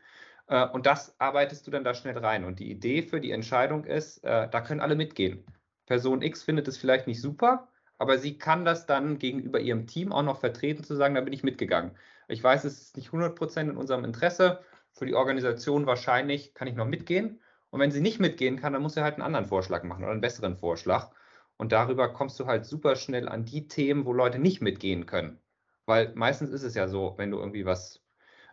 Äh, 0.52 0.68
und 0.68 0.84
das 0.84 1.18
arbeitest 1.18 1.66
du 1.66 1.70
dann 1.70 1.82
da 1.82 1.94
schnell 1.94 2.18
rein. 2.18 2.44
Und 2.44 2.60
die 2.60 2.70
Idee 2.70 3.02
für 3.02 3.20
die 3.20 3.30
Entscheidung 3.30 3.84
ist, 3.84 4.22
äh, 4.22 4.48
da 4.50 4.60
können 4.60 4.80
alle 4.80 4.96
mitgehen. 4.96 5.46
Person 5.86 6.20
X 6.20 6.42
findet 6.42 6.68
es 6.68 6.76
vielleicht 6.76 7.06
nicht 7.06 7.22
super, 7.22 7.68
aber 7.98 8.18
sie 8.18 8.36
kann 8.38 8.64
das 8.66 8.86
dann 8.86 9.18
gegenüber 9.18 9.60
ihrem 9.60 9.86
Team 9.86 10.12
auch 10.12 10.22
noch 10.22 10.40
vertreten, 10.40 10.84
zu 10.84 10.94
sagen, 10.94 11.14
da 11.14 11.22
bin 11.22 11.32
ich 11.32 11.42
mitgegangen. 11.42 11.96
Ich 12.28 12.42
weiß, 12.44 12.64
es 12.64 12.82
ist 12.82 12.96
nicht 12.98 13.10
100% 13.12 13.70
in 13.70 13.76
unserem 13.78 14.04
Interesse. 14.04 14.60
Für 14.92 15.06
die 15.06 15.14
Organisation 15.14 15.86
wahrscheinlich 15.86 16.52
kann 16.54 16.68
ich 16.68 16.74
noch 16.74 16.86
mitgehen. 16.86 17.40
Und 17.70 17.80
wenn 17.80 17.90
sie 17.90 18.02
nicht 18.02 18.20
mitgehen 18.20 18.58
kann, 18.60 18.74
dann 18.74 18.82
muss 18.82 18.94
sie 18.94 19.02
halt 19.02 19.14
einen 19.14 19.22
anderen 19.22 19.46
Vorschlag 19.46 19.82
machen 19.84 20.02
oder 20.04 20.12
einen 20.12 20.20
besseren 20.20 20.58
Vorschlag. 20.58 21.12
Und 21.56 21.72
darüber 21.72 22.12
kommst 22.12 22.38
du 22.38 22.46
halt 22.46 22.66
super 22.66 22.96
schnell 22.96 23.28
an 23.28 23.46
die 23.46 23.68
Themen, 23.68 24.04
wo 24.04 24.12
Leute 24.12 24.38
nicht 24.38 24.60
mitgehen 24.60 25.06
können. 25.06 25.40
Weil 25.86 26.12
meistens 26.14 26.50
ist 26.50 26.62
es 26.62 26.74
ja 26.74 26.88
so, 26.88 27.14
wenn 27.16 27.30
du 27.30 27.38
irgendwie 27.38 27.64
was 27.64 28.02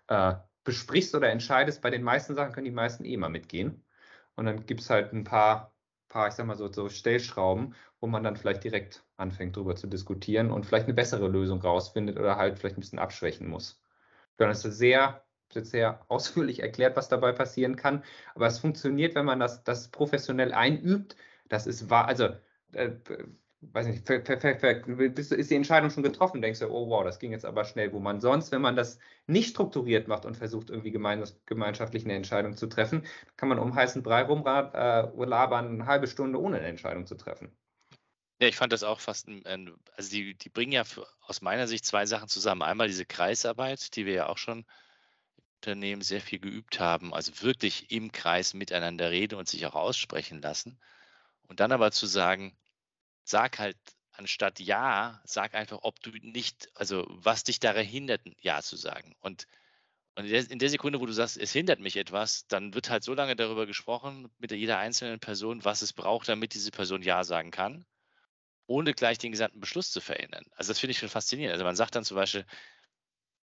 äh, 0.07 0.35
besprichst 0.69 1.15
oder 1.15 1.29
entscheidest, 1.29 1.81
bei 1.81 1.89
den 1.89 2.03
meisten 2.03 2.35
Sachen 2.35 2.53
können 2.53 2.65
die 2.65 2.71
meisten 2.71 3.03
eh 3.03 3.17
mal 3.17 3.29
mitgehen. 3.29 3.83
Und 4.35 4.45
dann 4.45 4.67
gibt 4.67 4.81
es 4.81 4.89
halt 4.91 5.13
ein 5.13 5.23
paar, 5.23 5.73
paar, 6.09 6.27
ich 6.27 6.35
sag 6.35 6.45
mal 6.45 6.55
so, 6.55 6.71
so 6.71 6.89
Stellschrauben, 6.89 7.73
wo 7.99 8.05
man 8.05 8.23
dann 8.23 8.37
vielleicht 8.37 8.63
direkt 8.63 9.03
anfängt, 9.17 9.57
darüber 9.57 9.75
zu 9.75 9.87
diskutieren 9.87 10.51
und 10.51 10.67
vielleicht 10.67 10.85
eine 10.85 10.93
bessere 10.93 11.27
Lösung 11.27 11.59
rausfindet 11.61 12.19
oder 12.19 12.37
halt 12.37 12.59
vielleicht 12.59 12.77
ein 12.77 12.81
bisschen 12.81 12.99
abschwächen 12.99 13.47
muss. 13.47 13.81
Das 14.37 14.63
ist 14.63 14.77
sehr, 14.77 15.23
sehr 15.51 16.05
ausführlich 16.07 16.59
erklärt, 16.61 16.95
was 16.95 17.09
dabei 17.09 17.31
passieren 17.31 17.75
kann. 17.75 18.03
Aber 18.35 18.45
es 18.45 18.59
funktioniert, 18.59 19.15
wenn 19.15 19.25
man 19.25 19.39
das, 19.39 19.63
das 19.63 19.89
professionell 19.89 20.53
einübt. 20.53 21.15
Das 21.49 21.65
ist 21.65 21.89
wahr, 21.89 22.07
also 22.07 22.29
äh, 22.73 22.91
weiß 23.61 23.87
nicht, 23.87 24.07
ver, 24.07 24.23
ver, 24.23 24.39
ver, 24.39 24.87
ist 25.17 25.51
die 25.51 25.55
Entscheidung 25.55 25.89
schon 25.89 26.03
getroffen, 26.03 26.41
denkst 26.41 26.59
du, 26.59 26.67
oh 26.69 26.89
wow, 26.89 27.03
das 27.03 27.19
ging 27.19 27.31
jetzt 27.31 27.45
aber 27.45 27.65
schnell, 27.65 27.91
wo 27.91 27.99
man 27.99 28.21
sonst, 28.21 28.51
wenn 28.51 28.61
man 28.61 28.75
das 28.75 28.99
nicht 29.27 29.49
strukturiert 29.49 30.07
macht 30.07 30.25
und 30.25 30.37
versucht, 30.37 30.69
irgendwie 30.69 30.91
gemeinschaftlich 30.91 32.05
eine 32.05 32.13
Entscheidung 32.13 32.55
zu 32.55 32.67
treffen, 32.67 33.05
kann 33.35 33.49
man 33.49 33.59
um 33.59 33.75
heißen 33.75 34.01
Brei 34.01 34.23
rumlabern, 34.23 35.65
äh, 35.65 35.69
eine 35.69 35.85
halbe 35.85 36.07
Stunde 36.07 36.39
ohne 36.39 36.57
eine 36.57 36.67
Entscheidung 36.67 37.05
zu 37.05 37.15
treffen. 37.15 37.51
Ja, 38.41 38.47
ich 38.47 38.55
fand 38.55 38.71
das 38.71 38.83
auch 38.83 39.01
fast, 39.01 39.27
ein, 39.27 39.75
also 39.97 40.09
die, 40.09 40.35
die 40.35 40.49
bringen 40.49 40.71
ja 40.71 40.85
für, 40.85 41.05
aus 41.19 41.41
meiner 41.41 41.67
Sicht 41.67 41.85
zwei 41.85 42.05
Sachen 42.05 42.29
zusammen. 42.29 42.61
Einmal 42.61 42.87
diese 42.87 43.05
Kreisarbeit, 43.05 43.97
die 43.97 44.05
wir 44.05 44.13
ja 44.13 44.29
auch 44.29 44.37
schon 44.37 44.59
im 44.59 45.43
Unternehmen 45.55 46.01
sehr 46.01 46.21
viel 46.21 46.39
geübt 46.39 46.79
haben, 46.79 47.13
also 47.13 47.41
wirklich 47.41 47.91
im 47.91 48.13
Kreis 48.13 48.53
miteinander 48.53 49.11
reden 49.11 49.37
und 49.37 49.49
sich 49.49 49.65
auch 49.65 49.75
aussprechen 49.75 50.41
lassen. 50.41 50.79
Und 51.49 51.59
dann 51.59 51.73
aber 51.73 51.91
zu 51.91 52.05
sagen, 52.05 52.55
sag 53.29 53.59
halt 53.59 53.77
anstatt 54.11 54.59
Ja, 54.59 55.21
sag 55.25 55.55
einfach, 55.55 55.79
ob 55.83 55.99
du 56.01 56.11
nicht, 56.21 56.69
also 56.75 57.05
was 57.09 57.43
dich 57.43 57.59
daran 57.59 57.85
hindert, 57.85 58.21
Ja 58.41 58.61
zu 58.61 58.75
sagen. 58.75 59.15
Und, 59.21 59.47
und 60.15 60.25
in, 60.25 60.59
der, 60.59 60.69
Sekunde, 60.69 60.99
wo 60.99 61.05
du 61.05 61.13
sagst, 61.13 61.37
es 61.37 61.53
hindert 61.53 61.79
mich 61.79 61.95
etwas, 61.97 62.47
dann 62.47 62.73
wird 62.73 62.89
halt 62.89 63.03
so 63.03 63.13
lange 63.13 63.35
darüber 63.35 63.65
gesprochen 63.65 64.29
mit 64.39 64.51
jeder 64.51 64.77
einzelnen 64.79 65.19
Person, 65.19 65.63
was 65.63 65.81
es 65.81 65.93
braucht, 65.93 66.27
damit 66.27 66.53
diese 66.53 66.71
Person 66.71 67.01
Ja 67.03 67.23
sagen 67.23 67.51
kann 67.51 67.85
ohne 68.69 68.93
gleich 68.93 69.17
den 69.17 69.31
gesamten 69.31 69.59
Beschluss 69.59 69.91
zu 69.91 69.99
verändern. 69.99 70.45
Also 70.55 70.69
das 70.69 70.79
finde 70.79 70.91
ich 70.91 70.99
schon 70.99 71.09
faszinierend. 71.09 71.53
Also 71.53 71.65
man 71.65 71.75
sagt 71.75 71.95
dann 71.95 72.05
zum 72.05 72.15
Beispiel, 72.15 72.45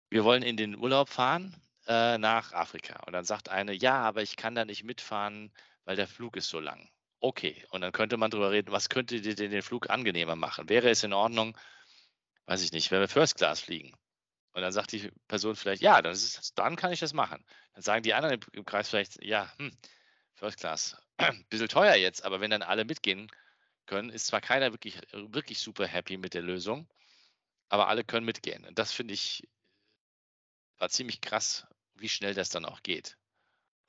wir 0.09 0.25
wollen 0.25 0.45
in 0.45 0.57
den 0.57 0.77
Urlaub 0.77 1.09
fahren 1.09 1.57
äh, 1.89 2.17
nach 2.17 2.53
Afrika. 2.53 3.03
Und 3.07 3.13
dann 3.13 3.25
sagt 3.25 3.49
eine, 3.49 3.73
ja, 3.73 4.01
aber 4.03 4.23
ich 4.23 4.37
kann 4.37 4.55
da 4.55 4.65
nicht 4.65 4.85
mitfahren, 4.85 5.53
weil 5.85 5.97
der 5.97 6.07
Flug 6.07 6.37
ist 6.37 6.49
so 6.49 6.61
lang. 6.61 6.89
Okay, 7.21 7.65
und 7.71 7.83
dann 7.83 7.93
könnte 7.93 8.17
man 8.17 8.31
darüber 8.31 8.51
reden, 8.51 8.73
was 8.73 8.89
könnte 8.89 9.21
dir 9.21 9.35
den 9.35 9.63
Flug 9.63 9.91
angenehmer 9.91 10.37
machen? 10.37 10.69
Wäre 10.69 10.89
es 10.89 11.05
in 11.05 11.13
Ordnung, 11.13 11.57
weiß 12.47 12.63
ich 12.63 12.73
nicht, 12.73 12.91
wenn 12.91 13.01
wir 13.01 13.09
First 13.09 13.37
Class 13.37 13.61
fliegen? 13.61 13.93
Und 14.53 14.63
dann 14.63 14.73
sagt 14.73 14.93
die 14.93 15.11
Person 15.29 15.55
vielleicht, 15.55 15.83
ja, 15.83 16.01
dann, 16.03 16.13
ist, 16.13 16.59
dann 16.59 16.77
kann 16.77 16.93
ich 16.93 17.01
das 17.01 17.13
machen. 17.13 17.45
Dann 17.75 17.83
sagen 17.83 18.03
die 18.03 18.15
anderen 18.15 18.41
im 18.53 18.65
Kreis 18.65 18.89
vielleicht, 18.89 19.23
ja, 19.23 19.53
hm, 19.59 19.71
First 20.35 20.59
Class, 20.59 20.97
bisschen 21.51 21.69
teuer 21.69 21.95
jetzt, 21.95 22.25
aber 22.25 22.41
wenn 22.41 22.51
dann 22.51 22.63
alle 22.63 22.85
mitgehen, 22.85 23.31
können, 23.87 24.11
ist 24.11 24.27
zwar 24.27 24.41
keiner 24.41 24.73
wirklich, 24.73 24.99
wirklich 25.13 25.59
super 25.59 25.87
happy 25.87 26.17
mit 26.17 26.35
der 26.35 26.43
Lösung, 26.43 26.89
aber 27.69 27.89
alle 27.89 28.05
können 28.05 28.25
mitgehen. 28.25 28.65
Und 28.65 28.79
das 28.79 28.93
finde 28.93 29.15
ich 29.15 29.47
war 30.81 30.89
ziemlich 30.89 31.21
krass, 31.21 31.67
wie 31.95 32.09
schnell 32.09 32.35
das 32.35 32.49
dann 32.49 32.65
auch 32.65 32.83
geht. 32.83 33.17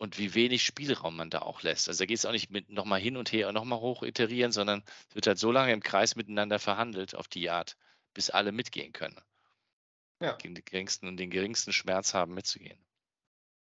Und 0.01 0.17
wie 0.17 0.33
wenig 0.33 0.63
Spielraum 0.63 1.15
man 1.15 1.29
da 1.29 1.43
auch 1.43 1.61
lässt. 1.61 1.87
Also 1.87 1.99
da 1.99 2.07
geht 2.07 2.17
es 2.17 2.25
auch 2.25 2.31
nicht 2.31 2.49
mit 2.49 2.71
nochmal 2.71 2.99
hin 2.99 3.17
und 3.17 3.31
her 3.31 3.47
und 3.47 3.53
nochmal 3.53 3.81
hoch 3.81 4.01
iterieren, 4.01 4.51
sondern 4.51 4.81
es 5.07 5.13
wird 5.15 5.27
halt 5.27 5.37
so 5.37 5.51
lange 5.51 5.73
im 5.73 5.83
Kreis 5.83 6.15
miteinander 6.15 6.57
verhandelt 6.57 7.13
auf 7.13 7.27
die 7.27 7.51
Art, 7.51 7.77
bis 8.15 8.31
alle 8.31 8.51
mitgehen 8.51 8.93
können. 8.93 9.21
Ja. 10.19 10.33
Den 10.37 10.55
geringsten 10.55 11.07
und 11.07 11.17
den 11.17 11.29
geringsten 11.29 11.71
Schmerz 11.71 12.15
haben, 12.15 12.33
mitzugehen. 12.33 12.83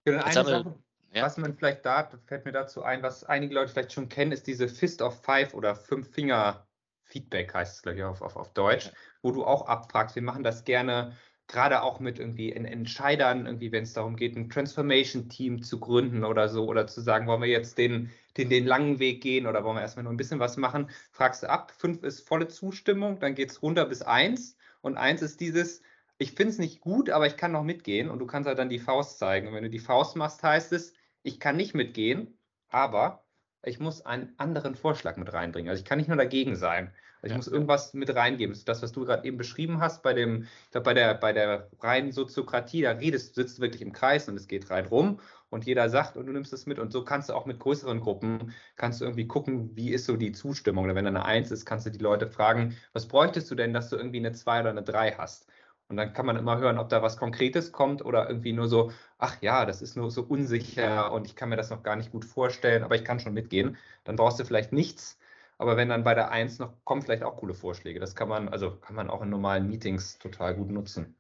Genau, 0.07 0.23
eine 0.23 0.33
Sache, 0.33 0.75
ja. 1.13 1.25
Was 1.25 1.37
man 1.37 1.55
vielleicht 1.59 1.85
da, 1.85 2.11
fällt 2.25 2.47
mir 2.47 2.53
dazu 2.53 2.83
ein, 2.83 3.03
was 3.03 3.25
einige 3.25 3.55
Leute 3.55 3.73
vielleicht 3.73 3.93
schon 3.93 4.09
kennen, 4.09 4.33
ist 4.33 4.47
diese 4.47 4.67
Fist 4.67 5.03
of 5.03 5.23
Five 5.23 5.53
oder 5.53 5.77
Fünf-Finger-Feedback, 5.77 7.53
heißt 7.53 7.77
es, 7.77 7.83
glaube 7.83 7.99
ich, 7.99 8.05
auf, 8.05 8.23
auf, 8.23 8.37
auf 8.37 8.51
Deutsch, 8.55 8.87
ja. 8.87 8.93
wo 9.21 9.31
du 9.31 9.45
auch 9.45 9.67
abfragst. 9.67 10.15
Wir 10.15 10.23
machen 10.23 10.43
das 10.43 10.65
gerne 10.65 11.15
gerade 11.47 11.83
auch 11.83 12.01
mit 12.01 12.19
irgendwie 12.19 12.53
Entscheidern, 12.53 13.47
irgendwie, 13.47 13.71
wenn 13.73 13.85
es 13.85 13.93
darum 13.93 14.17
geht, 14.17 14.37
ein 14.37 14.49
Transformation-Team 14.49 15.63
zu 15.63 15.79
gründen 15.79 16.25
oder 16.25 16.49
so, 16.49 16.67
oder 16.67 16.87
zu 16.87 17.01
sagen, 17.01 17.27
wollen 17.27 17.43
wir 17.43 17.49
jetzt 17.49 17.77
den, 17.79 18.11
den, 18.37 18.49
den 18.49 18.67
langen 18.67 18.99
Weg 18.99 19.23
gehen 19.23 19.47
oder 19.47 19.63
wollen 19.65 19.77
wir 19.77 19.83
erstmal 19.83 20.05
nur 20.05 20.13
ein 20.13 20.17
bisschen 20.17 20.41
was 20.41 20.57
machen, 20.57 20.91
fragst 21.13 21.43
du 21.43 21.51
ab. 21.51 21.73
Fünf 21.77 22.03
ist 22.03 22.27
volle 22.27 22.49
Zustimmung, 22.49 23.19
dann 23.21 23.35
geht 23.35 23.51
es 23.51 23.63
runter 23.63 23.85
bis 23.85 24.03
eins. 24.03 24.57
Und 24.81 24.97
eins 24.97 25.23
ist 25.23 25.41
dieses, 25.41 25.83
ich 26.19 26.33
finde 26.33 26.53
es 26.53 26.59
nicht 26.59 26.81
gut, 26.81 27.11
aber 27.11 27.27
ich 27.27 27.37
kann 27.37 27.53
noch 27.53 27.65
mitgehen 27.65 28.11
und 28.11 28.19
du 28.19 28.27
kannst 28.27 28.49
halt 28.49 28.59
dann 28.59 28.69
die 28.69 28.79
Faust 28.79 29.19
zeigen. 29.19 29.49
Und 29.49 29.55
wenn 29.55 29.65
du 29.65 29.71
die 29.71 29.79
Faust 29.79 30.17
machst, 30.17 30.43
heißt 30.43 30.73
es, 30.73 30.95
ich 31.23 31.41
kann 31.41 31.57
nicht 31.57 31.75
mitgehen, 31.75 32.39
aber 32.69 33.25
ich 33.63 33.81
muss 33.81 34.05
einen 34.05 34.35
anderen 34.37 34.75
Vorschlag 34.75 35.17
mit 35.17 35.33
reinbringen. 35.33 35.71
Also 35.71 35.81
ich 35.81 35.89
kann 35.89 35.99
nicht 35.99 36.09
nur 36.09 36.17
dagegen 36.17 36.57
sein. 36.57 36.93
Also 37.25 37.29
ich 37.29 37.31
ja. 37.33 37.37
muss 37.39 37.49
irgendwas 37.49 37.95
mit 37.95 38.15
reingeben. 38.15 38.55
Das, 38.67 38.83
was 38.83 38.93
du 38.93 39.07
gerade 39.07 39.27
eben 39.27 39.39
beschrieben 39.39 39.81
hast, 39.81 40.03
bei 40.03 40.13
dem, 40.13 40.43
ich 40.43 40.71
glaube, 40.73 40.85
bei 40.85 40.93
der, 40.93 41.15
bei 41.15 41.33
der 41.33 41.71
reinen 41.81 42.13
Soziokratie, 42.13 42.83
da 42.83 42.91
redest, 42.91 43.35
sitzt 43.35 43.57
du 43.57 43.63
wirklich 43.63 43.81
im 43.81 43.93
Kreis 43.93 44.29
und 44.29 44.37
es 44.37 44.47
geht 44.47 44.69
rein 44.71 44.85
rum 44.85 45.21
und 45.49 45.65
jeder 45.65 45.89
sagt 45.89 46.19
und 46.19 46.27
du 46.27 46.33
nimmst 46.33 46.53
es 46.53 46.67
mit. 46.67 46.79
Und 46.79 46.93
so 46.93 47.03
kannst 47.03 47.31
du 47.31 47.33
auch 47.33 47.47
mit 47.47 47.61
größeren 47.61 48.01
Gruppen, 48.01 48.53
kannst 48.77 49.01
du 49.01 49.07
irgendwie 49.07 49.27
gucken, 49.27 49.75
wie 49.75 49.91
ist 49.91 50.05
so 50.05 50.19
die 50.19 50.33
Zustimmung. 50.33 50.85
Oder 50.85 50.95
wenn 50.95 51.07
da 51.07 51.11
eine 51.11 51.25
Eins 51.25 51.51
ist, 51.51 51.65
kannst 51.65 51.87
du 51.87 51.91
die 51.91 51.99
Leute 51.99 52.27
fragen, 52.27 52.77
was 52.93 53.09
bräuchtest 53.09 53.51
du 53.51 53.55
denn, 53.55 53.73
dass 53.73 53.89
du 53.89 53.97
irgendwie 53.97 54.19
eine 54.19 54.33
Zwei 54.33 54.61
oder 54.61 54.71
eine 54.71 54.83
Drei 54.83 55.13
hast? 55.13 55.47
Und 55.89 55.97
dann 55.97 56.13
kann 56.13 56.27
man 56.27 56.37
immer 56.37 56.59
hören, 56.59 56.77
ob 56.77 56.91
da 56.91 57.01
was 57.01 57.17
Konkretes 57.17 57.73
kommt 57.73 58.05
oder 58.05 58.29
irgendwie 58.29 58.53
nur 58.53 58.69
so, 58.69 58.93
ach 59.17 59.41
ja, 59.41 59.65
das 59.65 59.81
ist 59.81 59.97
nur 59.97 60.11
so 60.11 60.23
unsicher 60.23 61.11
und 61.13 61.27
ich 61.27 61.37
kann 61.37 61.49
mir 61.49 61.57
das 61.57 61.71
noch 61.71 61.83
gar 61.83 61.97
nicht 61.97 62.11
gut 62.11 62.27
vorstellen, 62.27 62.83
aber 62.83 62.97
ich 62.97 63.05
kann 63.05 63.21
schon 63.21 63.33
mitgehen. 63.35 63.79
Dann 64.05 64.17
brauchst 64.17 64.39
du 64.41 64.45
vielleicht 64.45 64.73
nichts. 64.73 65.19
Aber 65.59 65.77
wenn 65.77 65.89
dann 65.89 66.05
bei 66.05 66.15
der 66.15 66.31
Eins 66.31 66.59
noch 66.59 66.85
kommen 66.85 67.03
vielleicht 67.03 67.23
auch 67.23 67.37
coole 67.37 67.55
Vorschläge. 67.55 68.01
Das 68.01 68.15
kann 68.15 68.29
man, 68.29 68.49
also 68.49 68.77
kann 68.77 68.97
man 68.97 69.09
auch 69.09 69.23
in 69.23 69.31
normalen 69.31 69.69
Meetings 69.69 70.19
total 70.19 70.55
gut 70.57 70.71
nutzen. 70.71 71.17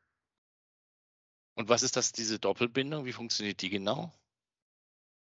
Und 1.56 1.68
was 1.68 1.82
ist 1.82 1.96
das, 1.96 2.12
diese 2.12 2.38
Doppelbindung? 2.38 3.04
Wie 3.04 3.12
funktioniert 3.12 3.62
die 3.62 3.70
genau? 3.70 4.12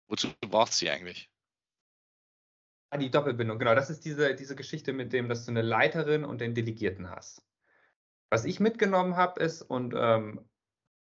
Wozu 0.09 0.29
braucht 0.41 0.73
sie 0.73 0.89
eigentlich? 0.89 1.29
Ah, 2.89 2.97
die 2.97 3.11
Doppelbindung, 3.11 3.59
genau. 3.59 3.75
Das 3.75 3.89
ist 3.89 4.05
diese, 4.05 4.35
diese 4.35 4.55
Geschichte 4.55 4.93
mit 4.93 5.11
dem, 5.13 5.27
dass 5.29 5.45
du 5.45 5.51
eine 5.51 5.61
Leiterin 5.61 6.23
und 6.23 6.39
den 6.39 6.53
Delegierten 6.53 7.09
hast. 7.09 7.43
Was 8.29 8.45
ich 8.45 8.59
mitgenommen 8.59 9.15
habe, 9.15 9.41
ist 9.41 9.61
und 9.61 9.93
ähm, 9.95 10.49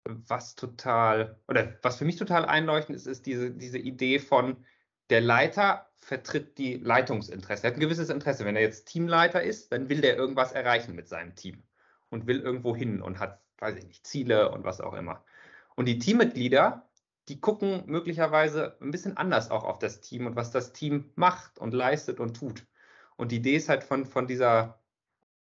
was 0.03 0.55
total, 0.55 1.39
oder 1.47 1.77
was 1.81 1.97
für 1.97 2.05
mich 2.05 2.17
total 2.17 2.45
einleuchtend 2.45 2.95
ist, 2.95 3.07
ist 3.07 3.25
diese, 3.25 3.51
diese 3.51 3.79
Idee 3.79 4.19
von, 4.19 4.63
der 5.09 5.21
Leiter 5.21 5.89
vertritt 5.95 6.57
die 6.57 6.75
Leitungsinteresse. 6.75 7.63
Er 7.63 7.71
hat 7.71 7.77
ein 7.77 7.81
gewisses 7.81 8.09
Interesse. 8.09 8.45
Wenn 8.45 8.55
er 8.55 8.61
jetzt 8.61 8.85
Teamleiter 8.85 9.41
ist, 9.41 9.71
dann 9.71 9.89
will 9.89 10.01
der 10.01 10.17
irgendwas 10.17 10.51
erreichen 10.51 10.95
mit 10.95 11.07
seinem 11.07 11.35
Team 11.35 11.63
und 12.09 12.27
will 12.27 12.39
irgendwo 12.39 12.75
hin 12.75 13.01
und 13.01 13.19
hat, 13.19 13.41
weiß 13.57 13.75
ich 13.77 13.85
nicht, 13.85 14.05
Ziele 14.05 14.51
und 14.51 14.63
was 14.63 14.81
auch 14.81 14.93
immer. 14.93 15.23
Und 15.75 15.87
die 15.87 15.97
Teammitglieder, 15.99 16.87
die 17.27 17.41
gucken 17.41 17.83
möglicherweise 17.87 18.77
ein 18.81 18.91
bisschen 18.91 19.17
anders 19.17 19.49
auch 19.49 19.63
auf 19.63 19.79
das 19.79 20.01
Team 20.01 20.27
und 20.27 20.35
was 20.35 20.51
das 20.51 20.73
Team 20.73 21.11
macht 21.15 21.57
und 21.57 21.73
leistet 21.73 22.19
und 22.19 22.37
tut. 22.37 22.65
Und 23.17 23.31
die 23.31 23.37
Idee 23.37 23.55
ist 23.55 23.69
halt 23.69 23.83
von, 23.83 24.05
von 24.05 24.27
dieser 24.27 24.79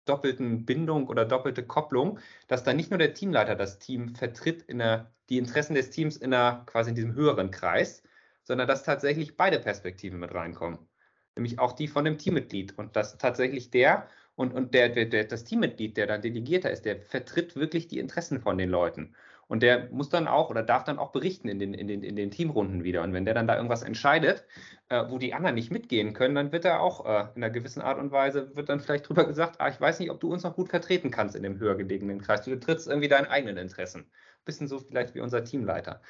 doppelten 0.06 0.64
Bindung 0.64 1.09
oder 1.09 1.25
doppelte 1.25 1.66
Kopplung, 1.66 2.18
dass 2.49 2.64
dann 2.64 2.76
nicht 2.76 2.90
nur 2.90 2.99
der 2.99 3.14
Teamleiter 3.14 3.54
das 3.54 3.78
Team 3.78 4.14
vertritt, 4.14 4.62
in 4.62 4.78
der, 4.78 5.12
die 5.28 5.38
Interessen 5.38 5.75
des 5.75 5.90
Teams 5.90 6.16
in 6.16 6.33
einer, 6.33 6.64
quasi 6.66 6.90
in 6.90 6.97
diesem 6.97 7.14
höheren 7.14 7.50
Kreis, 7.50 8.02
sondern 8.45 8.69
dass 8.69 8.85
tatsächlich 8.85 9.37
beide 9.37 9.59
Perspektiven 9.59 10.21
mit 10.21 10.35
reinkommen. 10.35 10.79
Nämlich 11.37 11.59
auch 11.59 11.73
die 11.73 11.89
von 11.89 12.05
dem 12.05 12.19
Teammitglied. 12.19 12.79
Und 12.79 12.97
dass 12.97 13.19
tatsächlich 13.19 13.71
der 13.71 14.07
und, 14.37 14.53
und 14.53 14.75
der, 14.75 14.89
der, 14.89 15.07
der, 15.07 15.25
das 15.25 15.45
Teammitglied, 15.45 15.97
der 15.97 16.07
dann 16.07 16.23
Delegierter 16.23 16.71
ist, 16.71 16.85
der 16.85 17.01
vertritt 17.01 17.57
wirklich 17.57 17.89
die 17.89 17.99
Interessen 17.99 18.41
von 18.41 18.59
den 18.59 18.71
Leuten. 18.71 19.15
Und 19.47 19.63
der 19.63 19.91
muss 19.91 20.09
dann 20.09 20.27
auch 20.27 20.51
oder 20.51 20.63
darf 20.63 20.85
dann 20.85 20.99
auch 20.99 21.13
berichten 21.13 21.49
in 21.49 21.59
den, 21.59 21.75
in 21.75 21.87
den, 21.87 22.03
in 22.03 22.17
den 22.17 22.31
Teamrunden 22.31 22.83
wieder. 22.83 23.03
Und 23.03 23.13
wenn 23.13 23.25
der 23.25 23.35
dann 23.35 23.47
da 23.47 23.57
irgendwas 23.57 23.83
entscheidet, 23.83 24.45
äh, 24.89 25.05
wo 25.09 25.19
die 25.19 25.35
anderen 25.35 25.55
nicht 25.55 25.71
mitgehen 25.71 26.15
können, 26.15 26.35
dann 26.35 26.51
wird 26.53 26.65
er 26.65 26.81
auch 26.81 27.05
äh, 27.05 27.29
in 27.35 27.45
einer 27.45 27.51
gewissen 27.51 27.83
Art 27.83 27.99
und 27.99 28.11
Weise, 28.11 28.57
wird 28.57 28.69
dann 28.69 28.81
vielleicht 28.81 29.09
drüber 29.09 29.25
gesagt, 29.27 29.61
ah, 29.61 29.69
ich 29.69 29.81
weiß 29.81 30.01
nicht, 30.01 30.11
ob 30.11 30.21
du 30.21 30.33
uns 30.33 30.45
noch 30.45 30.57
gut 30.57 30.71
vertreten 30.71 31.11
kannst 31.11 31.37
in 31.37 31.43
dem 31.43 31.59
höher 31.59 31.77
gelegenen 31.77 32.21
Kreis. 32.21 32.43
Du 32.43 32.59
trittst 32.59 32.89
irgendwie 32.89 33.09
deinen 33.09 33.27
eigenen 33.27 33.59
Interessen. 33.59 34.11
Bisschen 34.45 34.67
so 34.67 34.79
vielleicht 34.79 35.15
wie 35.15 35.21
unser 35.21 35.45
Teamleiter. 35.45 36.01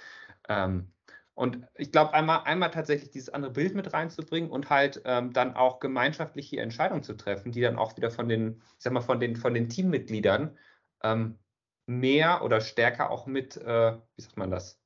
Ähm, 0.49 0.89
und 1.35 1.67
ich 1.75 1.91
glaube, 1.91 2.15
einmal, 2.15 2.43
einmal 2.45 2.71
tatsächlich 2.71 3.11
dieses 3.11 3.29
andere 3.29 3.53
Bild 3.53 3.75
mit 3.75 3.93
reinzubringen 3.93 4.51
und 4.51 4.71
halt 4.71 5.03
ähm, 5.05 5.33
dann 5.33 5.55
auch 5.57 5.81
gemeinschaftliche 5.81 6.61
Entscheidungen 6.61 7.03
zu 7.03 7.15
treffen, 7.17 7.51
die 7.51 7.61
dann 7.61 7.77
auch 7.77 7.97
wieder 7.97 8.11
von 8.11 8.29
den, 8.29 8.63
ich 8.79 8.85
sag 8.85 8.93
mal, 8.93 9.01
von 9.01 9.19
den, 9.19 9.35
von 9.35 9.53
den 9.53 9.69
Teammitgliedern 9.69 10.57
ähm, 11.03 11.39
mehr 11.87 12.43
oder 12.43 12.61
stärker 12.61 13.11
auch 13.11 13.27
mit, 13.27 13.57
äh, 13.57 13.97
wie 14.17 14.23
sagt 14.23 14.37
man 14.37 14.51
das, 14.51 14.81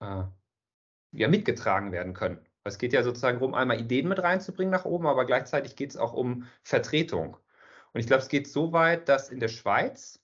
äh, 0.00 0.24
ja, 1.12 1.28
mitgetragen 1.28 1.92
werden 1.92 2.14
können. 2.14 2.44
Es 2.64 2.78
geht 2.78 2.92
ja 2.92 3.04
sozusagen 3.04 3.38
darum, 3.38 3.54
einmal 3.54 3.80
Ideen 3.80 4.08
mit 4.08 4.20
reinzubringen 4.20 4.72
nach 4.72 4.84
oben, 4.84 5.06
aber 5.06 5.24
gleichzeitig 5.24 5.76
geht 5.76 5.90
es 5.90 5.96
auch 5.96 6.12
um 6.12 6.46
Vertretung. 6.64 7.36
Und 7.92 8.00
ich 8.00 8.08
glaube, 8.08 8.22
es 8.22 8.28
geht 8.28 8.48
so 8.48 8.72
weit, 8.72 9.08
dass 9.08 9.30
in 9.30 9.38
der 9.38 9.48
Schweiz 9.48 10.20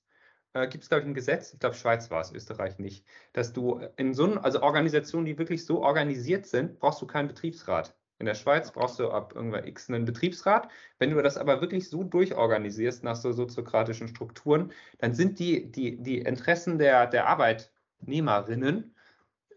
äh, 0.55 0.67
gibt 0.69 0.83
es, 0.83 0.89
glaube 0.89 1.03
ich, 1.03 1.09
ein 1.09 1.15
Gesetz, 1.15 1.53
ich 1.53 1.61
glaube, 1.61 1.77
Schweiz 1.77 2.11
war 2.11 2.21
es, 2.21 2.33
Österreich 2.33 2.79
nicht, 2.79 3.07
dass 3.33 3.53
du 3.53 3.81
in 3.97 4.15
so 4.15 4.27
also 4.35 4.63
Organisationen, 4.63 5.27
die 5.27 5.39
wirklich 5.39 5.65
so 5.65 5.83
organisiert 5.83 6.47
sind, 6.47 6.79
brauchst 6.79 7.01
du 7.03 7.07
keinen 7.07 7.29
Betriebsrat. 7.29 7.95
In 8.19 8.27
der 8.27 8.35
Schweiz 8.35 8.71
brauchst 8.71 9.01
du 9.01 9.11
ab 9.11 9.33
irgendwann 9.35 9.67
X 9.67 9.89
einen 9.89 10.05
Betriebsrat. 10.05 10.69
Wenn 10.99 11.11
du 11.11 11.21
das 11.23 11.37
aber 11.37 11.61
wirklich 11.61 11.89
so 11.89 12.05
durchorganisierst 12.05 13.03
nach 13.03 13.17
so 13.17 13.33
soziokratischen 13.33 14.07
Strukturen, 14.07 14.73
dann 14.99 15.13
sind 15.13 15.41
die, 15.41 15.73
die, 15.73 16.01
die 16.01 16.19
Interessen 16.19 16.79
der, 16.79 17.09
der 17.09 17.27
Arbeitnehmerinnen 17.27 18.95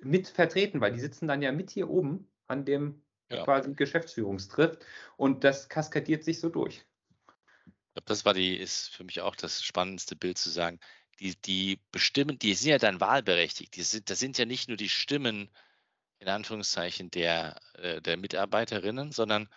mit 0.01 0.27
vertreten, 0.27 0.81
weil 0.81 0.93
die 0.93 0.99
sitzen 0.99 1.27
dann 1.27 1.43
ja 1.43 1.51
mit 1.51 1.69
hier 1.69 1.91
oben 1.91 2.27
an 2.47 2.65
dem 2.65 3.03
ja. 3.29 3.43
quasi 3.43 3.73
Geschäftsführungstrift 3.75 4.83
und 5.15 5.43
das 5.43 5.69
kaskadiert 5.69 6.23
sich 6.23 6.39
so 6.39 6.49
durch. 6.49 6.85
Glaube, 7.95 8.07
das 8.07 8.25
war 8.25 8.33
die, 8.33 8.57
ist 8.57 8.89
für 8.89 9.05
mich 9.05 9.21
auch 9.21 9.37
das 9.37 9.63
spannendste 9.63 10.17
Bild 10.17 10.37
zu 10.37 10.49
sagen. 10.49 10.81
Die, 11.21 11.33
die 11.37 11.79
bestimmen, 11.91 12.37
die 12.37 12.53
sind 12.53 12.71
ja 12.71 12.77
dann 12.77 12.99
wahlberechtigt. 12.99 13.73
Die 13.77 13.83
sind, 13.83 14.09
das 14.09 14.19
sind 14.19 14.37
ja 14.37 14.45
nicht 14.45 14.67
nur 14.67 14.75
die 14.75 14.89
Stimmen 14.89 15.49
in 16.19 16.27
Anführungszeichen 16.27 17.09
der, 17.09 17.57
äh, 17.75 18.01
der 18.01 18.17
Mitarbeiterinnen, 18.17 19.13
sondern 19.13 19.47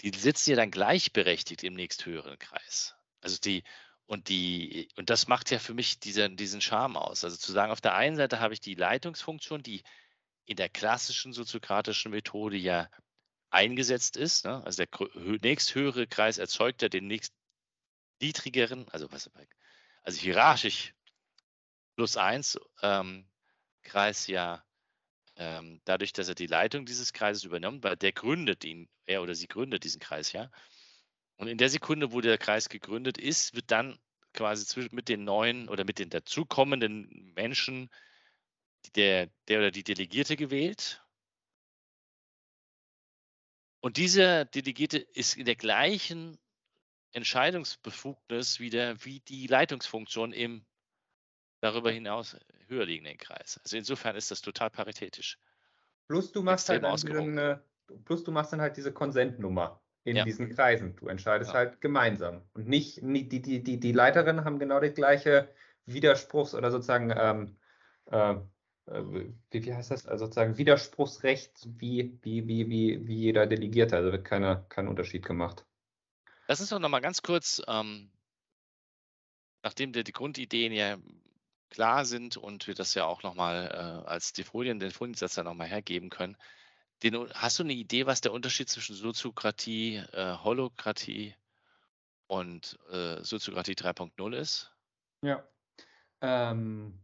die 0.00 0.10
sitzen 0.16 0.50
ja 0.50 0.56
dann 0.56 0.70
gleichberechtigt 0.70 1.62
im 1.62 1.74
nächsthöheren 1.74 2.38
Kreis. 2.38 2.94
Also 3.20 3.36
die, 3.38 3.62
und 4.06 4.30
die, 4.30 4.88
und 4.96 5.10
das 5.10 5.28
macht 5.28 5.50
ja 5.50 5.58
für 5.58 5.74
mich 5.74 6.00
diesen, 6.00 6.38
diesen 6.38 6.62
Charme 6.62 6.96
aus. 6.96 7.24
Also 7.24 7.36
zu 7.36 7.52
sagen, 7.52 7.72
auf 7.72 7.82
der 7.82 7.94
einen 7.94 8.16
Seite 8.16 8.40
habe 8.40 8.54
ich 8.54 8.60
die 8.60 8.74
Leitungsfunktion, 8.74 9.62
die 9.62 9.82
in 10.46 10.56
der 10.56 10.70
klassischen 10.70 11.34
soziokratischen 11.34 12.10
Methode 12.10 12.56
ja 12.56 12.88
eingesetzt 13.50 14.16
ist. 14.16 14.46
Ne? 14.46 14.64
Also 14.64 14.82
der 14.82 14.88
nächsthöhere 15.42 16.06
Kreis 16.06 16.38
erzeugt 16.38 16.80
ja 16.80 16.88
den 16.88 17.06
nächst 17.06 17.34
niedrigeren, 18.20 18.88
also 18.90 19.10
was 19.12 19.30
also 20.02 20.20
hierarchisch 20.20 20.94
plus 21.96 22.16
eins 22.16 22.58
ähm, 22.82 23.28
Kreis 23.82 24.26
ja 24.26 24.64
ähm, 25.36 25.80
dadurch, 25.84 26.12
dass 26.12 26.28
er 26.28 26.34
die 26.34 26.46
Leitung 26.46 26.84
dieses 26.84 27.12
Kreises 27.12 27.44
übernimmt, 27.44 27.82
weil 27.82 27.96
der 27.96 28.12
gründet 28.12 28.64
ihn, 28.64 28.88
er 29.06 29.22
oder 29.22 29.34
sie 29.34 29.48
gründet 29.48 29.84
diesen 29.84 30.00
Kreis 30.00 30.32
ja. 30.32 30.50
Und 31.36 31.48
in 31.48 31.58
der 31.58 31.70
Sekunde, 31.70 32.12
wo 32.12 32.20
der 32.20 32.36
Kreis 32.38 32.68
gegründet 32.68 33.16
ist, 33.16 33.54
wird 33.54 33.70
dann 33.70 33.98
quasi 34.34 34.88
mit 34.92 35.08
den 35.08 35.24
neuen 35.24 35.68
oder 35.68 35.84
mit 35.84 35.98
den 35.98 36.10
dazukommenden 36.10 37.32
Menschen 37.34 37.90
der, 38.94 39.30
der 39.48 39.58
oder 39.58 39.70
die 39.70 39.84
Delegierte 39.84 40.36
gewählt. 40.36 41.02
Und 43.80 43.96
dieser 43.96 44.44
Delegierte 44.44 44.98
ist 44.98 45.36
in 45.36 45.46
der 45.46 45.56
gleichen 45.56 46.38
Entscheidungsbefugnis 47.12 48.60
wieder 48.60 49.04
wie 49.04 49.20
die 49.20 49.46
Leitungsfunktion 49.46 50.32
im 50.32 50.64
darüber 51.60 51.90
hinaus 51.90 52.36
höher 52.68 52.86
liegenden 52.86 53.18
Kreis. 53.18 53.60
Also 53.62 53.76
insofern 53.76 54.16
ist 54.16 54.30
das 54.30 54.40
total 54.40 54.70
paritätisch. 54.70 55.38
Plus 56.08 56.32
du 56.32 56.42
machst, 56.42 56.68
halt 56.68 56.84
eine, 56.84 57.62
plus 58.04 58.24
du 58.24 58.32
machst 58.32 58.52
dann 58.52 58.60
halt 58.60 58.76
diese 58.76 58.92
Konsentnummer 58.92 59.80
in 60.04 60.16
ja. 60.16 60.24
diesen 60.24 60.50
Kreisen. 60.50 60.96
Du 60.96 61.08
entscheidest 61.08 61.52
ja. 61.52 61.58
halt 61.58 61.80
gemeinsam. 61.80 62.42
Und 62.54 62.68
nicht, 62.68 63.02
nicht 63.02 63.30
die, 63.32 63.42
die, 63.42 63.62
die, 63.62 63.78
die 63.78 63.92
Leiterinnen 63.92 64.44
haben 64.44 64.58
genau 64.58 64.80
die 64.80 64.90
gleiche 64.90 65.48
Widerspruchs- 65.86 66.54
oder 66.54 66.70
sozusagen, 66.70 67.12
ähm, 67.16 67.56
äh, 68.10 68.32
äh, 68.86 69.28
wie, 69.50 69.64
wie 69.64 69.74
heißt 69.74 69.90
das, 69.90 70.06
also 70.06 70.24
sozusagen 70.24 70.56
Widerspruchsrecht 70.56 71.68
wie, 71.78 72.18
wie, 72.22 72.46
wie, 72.48 72.68
wie, 72.68 73.06
wie 73.06 73.16
jeder 73.16 73.46
Delegierte. 73.46 73.96
Also 73.96 74.12
wird 74.12 74.24
keine, 74.24 74.64
kein 74.68 74.88
Unterschied 74.88 75.24
gemacht. 75.24 75.66
Lass 76.50 76.58
uns 76.60 76.70
doch 76.70 76.80
nochmal 76.80 77.00
ganz 77.00 77.22
kurz, 77.22 77.62
ähm, 77.68 78.10
nachdem 79.62 79.92
die, 79.92 80.02
die 80.02 80.10
Grundideen 80.10 80.72
ja 80.72 80.98
klar 81.68 82.04
sind 82.04 82.36
und 82.36 82.66
wir 82.66 82.74
das 82.74 82.92
ja 82.94 83.04
auch 83.04 83.22
nochmal 83.22 83.68
äh, 83.72 84.08
als 84.08 84.32
die 84.32 84.42
Folien, 84.42 84.80
den 84.80 84.90
Foliensatz 84.90 85.36
dann 85.36 85.44
nochmal 85.44 85.68
hergeben 85.68 86.10
können. 86.10 86.36
Den, 87.04 87.32
hast 87.34 87.60
du 87.60 87.62
eine 87.62 87.72
Idee, 87.72 88.06
was 88.06 88.20
der 88.20 88.32
Unterschied 88.32 88.68
zwischen 88.68 88.96
Soziokratie, 88.96 90.02
äh, 90.10 90.38
Holokratie 90.38 91.36
und 92.26 92.80
äh, 92.90 93.22
Soziokratie 93.22 93.74
3.0 93.74 94.34
ist? 94.34 94.72
Ja. 95.22 95.48
Ähm, 96.20 96.98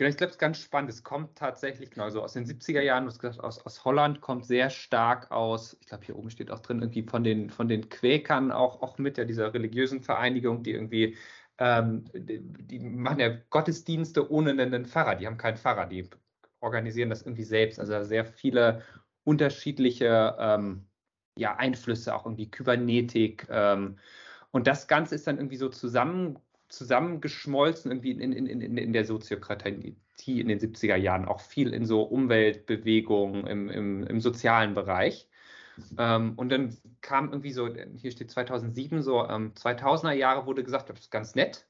genau, 0.00 0.08
ich 0.08 0.16
glaube, 0.16 0.30
es 0.30 0.36
ist 0.36 0.40
ganz 0.40 0.58
spannend. 0.58 0.90
Es 0.90 1.04
kommt 1.04 1.36
tatsächlich, 1.36 1.90
genau, 1.90 2.08
so 2.08 2.22
aus 2.22 2.32
den 2.32 2.46
70er 2.46 2.80
Jahren, 2.80 3.04
du 3.04 3.10
hast 3.10 3.18
gesagt, 3.18 3.44
aus, 3.44 3.58
aus 3.66 3.84
Holland 3.84 4.22
kommt 4.22 4.46
sehr 4.46 4.70
stark 4.70 5.30
aus, 5.30 5.76
ich 5.78 5.86
glaube, 5.86 6.06
hier 6.06 6.16
oben 6.16 6.30
steht 6.30 6.50
auch 6.50 6.60
drin, 6.60 6.80
irgendwie 6.80 7.02
von 7.02 7.22
den, 7.22 7.50
von 7.50 7.68
den 7.68 7.90
Quäkern 7.90 8.50
auch, 8.50 8.80
auch 8.80 8.96
mit, 8.96 9.18
ja, 9.18 9.26
dieser 9.26 9.52
religiösen 9.52 10.00
Vereinigung, 10.00 10.62
die 10.62 10.72
irgendwie 10.72 11.18
ähm, 11.58 12.06
die, 12.14 12.40
die, 12.40 12.80
machen 12.80 13.20
ja 13.20 13.28
Gottesdienste 13.50 14.30
ohne 14.32 14.52
einen 14.52 14.86
Pfarrer. 14.86 15.16
Die 15.16 15.26
haben 15.26 15.36
keinen 15.36 15.58
Pfarrer, 15.58 15.84
die 15.84 16.08
organisieren 16.60 17.10
das 17.10 17.20
irgendwie 17.20 17.44
selbst. 17.44 17.78
Also 17.78 18.02
sehr 18.02 18.24
viele 18.24 18.82
unterschiedliche 19.24 20.34
ähm, 20.38 20.86
ja, 21.36 21.56
Einflüsse, 21.56 22.14
auch 22.14 22.24
irgendwie 22.24 22.50
Kybernetik. 22.50 23.46
Ähm, 23.50 23.98
und 24.50 24.66
das 24.66 24.88
Ganze 24.88 25.14
ist 25.14 25.26
dann 25.26 25.36
irgendwie 25.36 25.58
so 25.58 25.68
zusammen, 25.68 26.38
zusammengeschmolzen, 26.70 27.90
irgendwie 27.90 28.12
in, 28.12 28.32
in, 28.32 28.46
in, 28.46 28.76
in 28.76 28.92
der 28.92 29.04
Soziokratie 29.04 29.96
in 30.26 30.48
den 30.48 30.58
70er 30.58 30.96
Jahren, 30.96 31.26
auch 31.26 31.40
viel 31.40 31.74
in 31.74 31.84
so 31.84 32.02
Umweltbewegungen 32.02 33.46
im, 33.46 33.68
im, 33.68 34.04
im 34.04 34.20
sozialen 34.20 34.74
Bereich. 34.74 35.28
Ähm, 35.98 36.34
und 36.36 36.50
dann 36.50 36.76
kam 37.00 37.30
irgendwie 37.30 37.52
so, 37.52 37.68
hier 37.96 38.10
steht 38.10 38.30
2007, 38.30 39.02
so 39.02 39.26
ähm, 39.28 39.52
2000er 39.54 40.12
Jahre 40.12 40.46
wurde 40.46 40.62
gesagt, 40.62 40.90
das 40.90 41.00
ist 41.00 41.10
ganz 41.10 41.34
nett, 41.34 41.66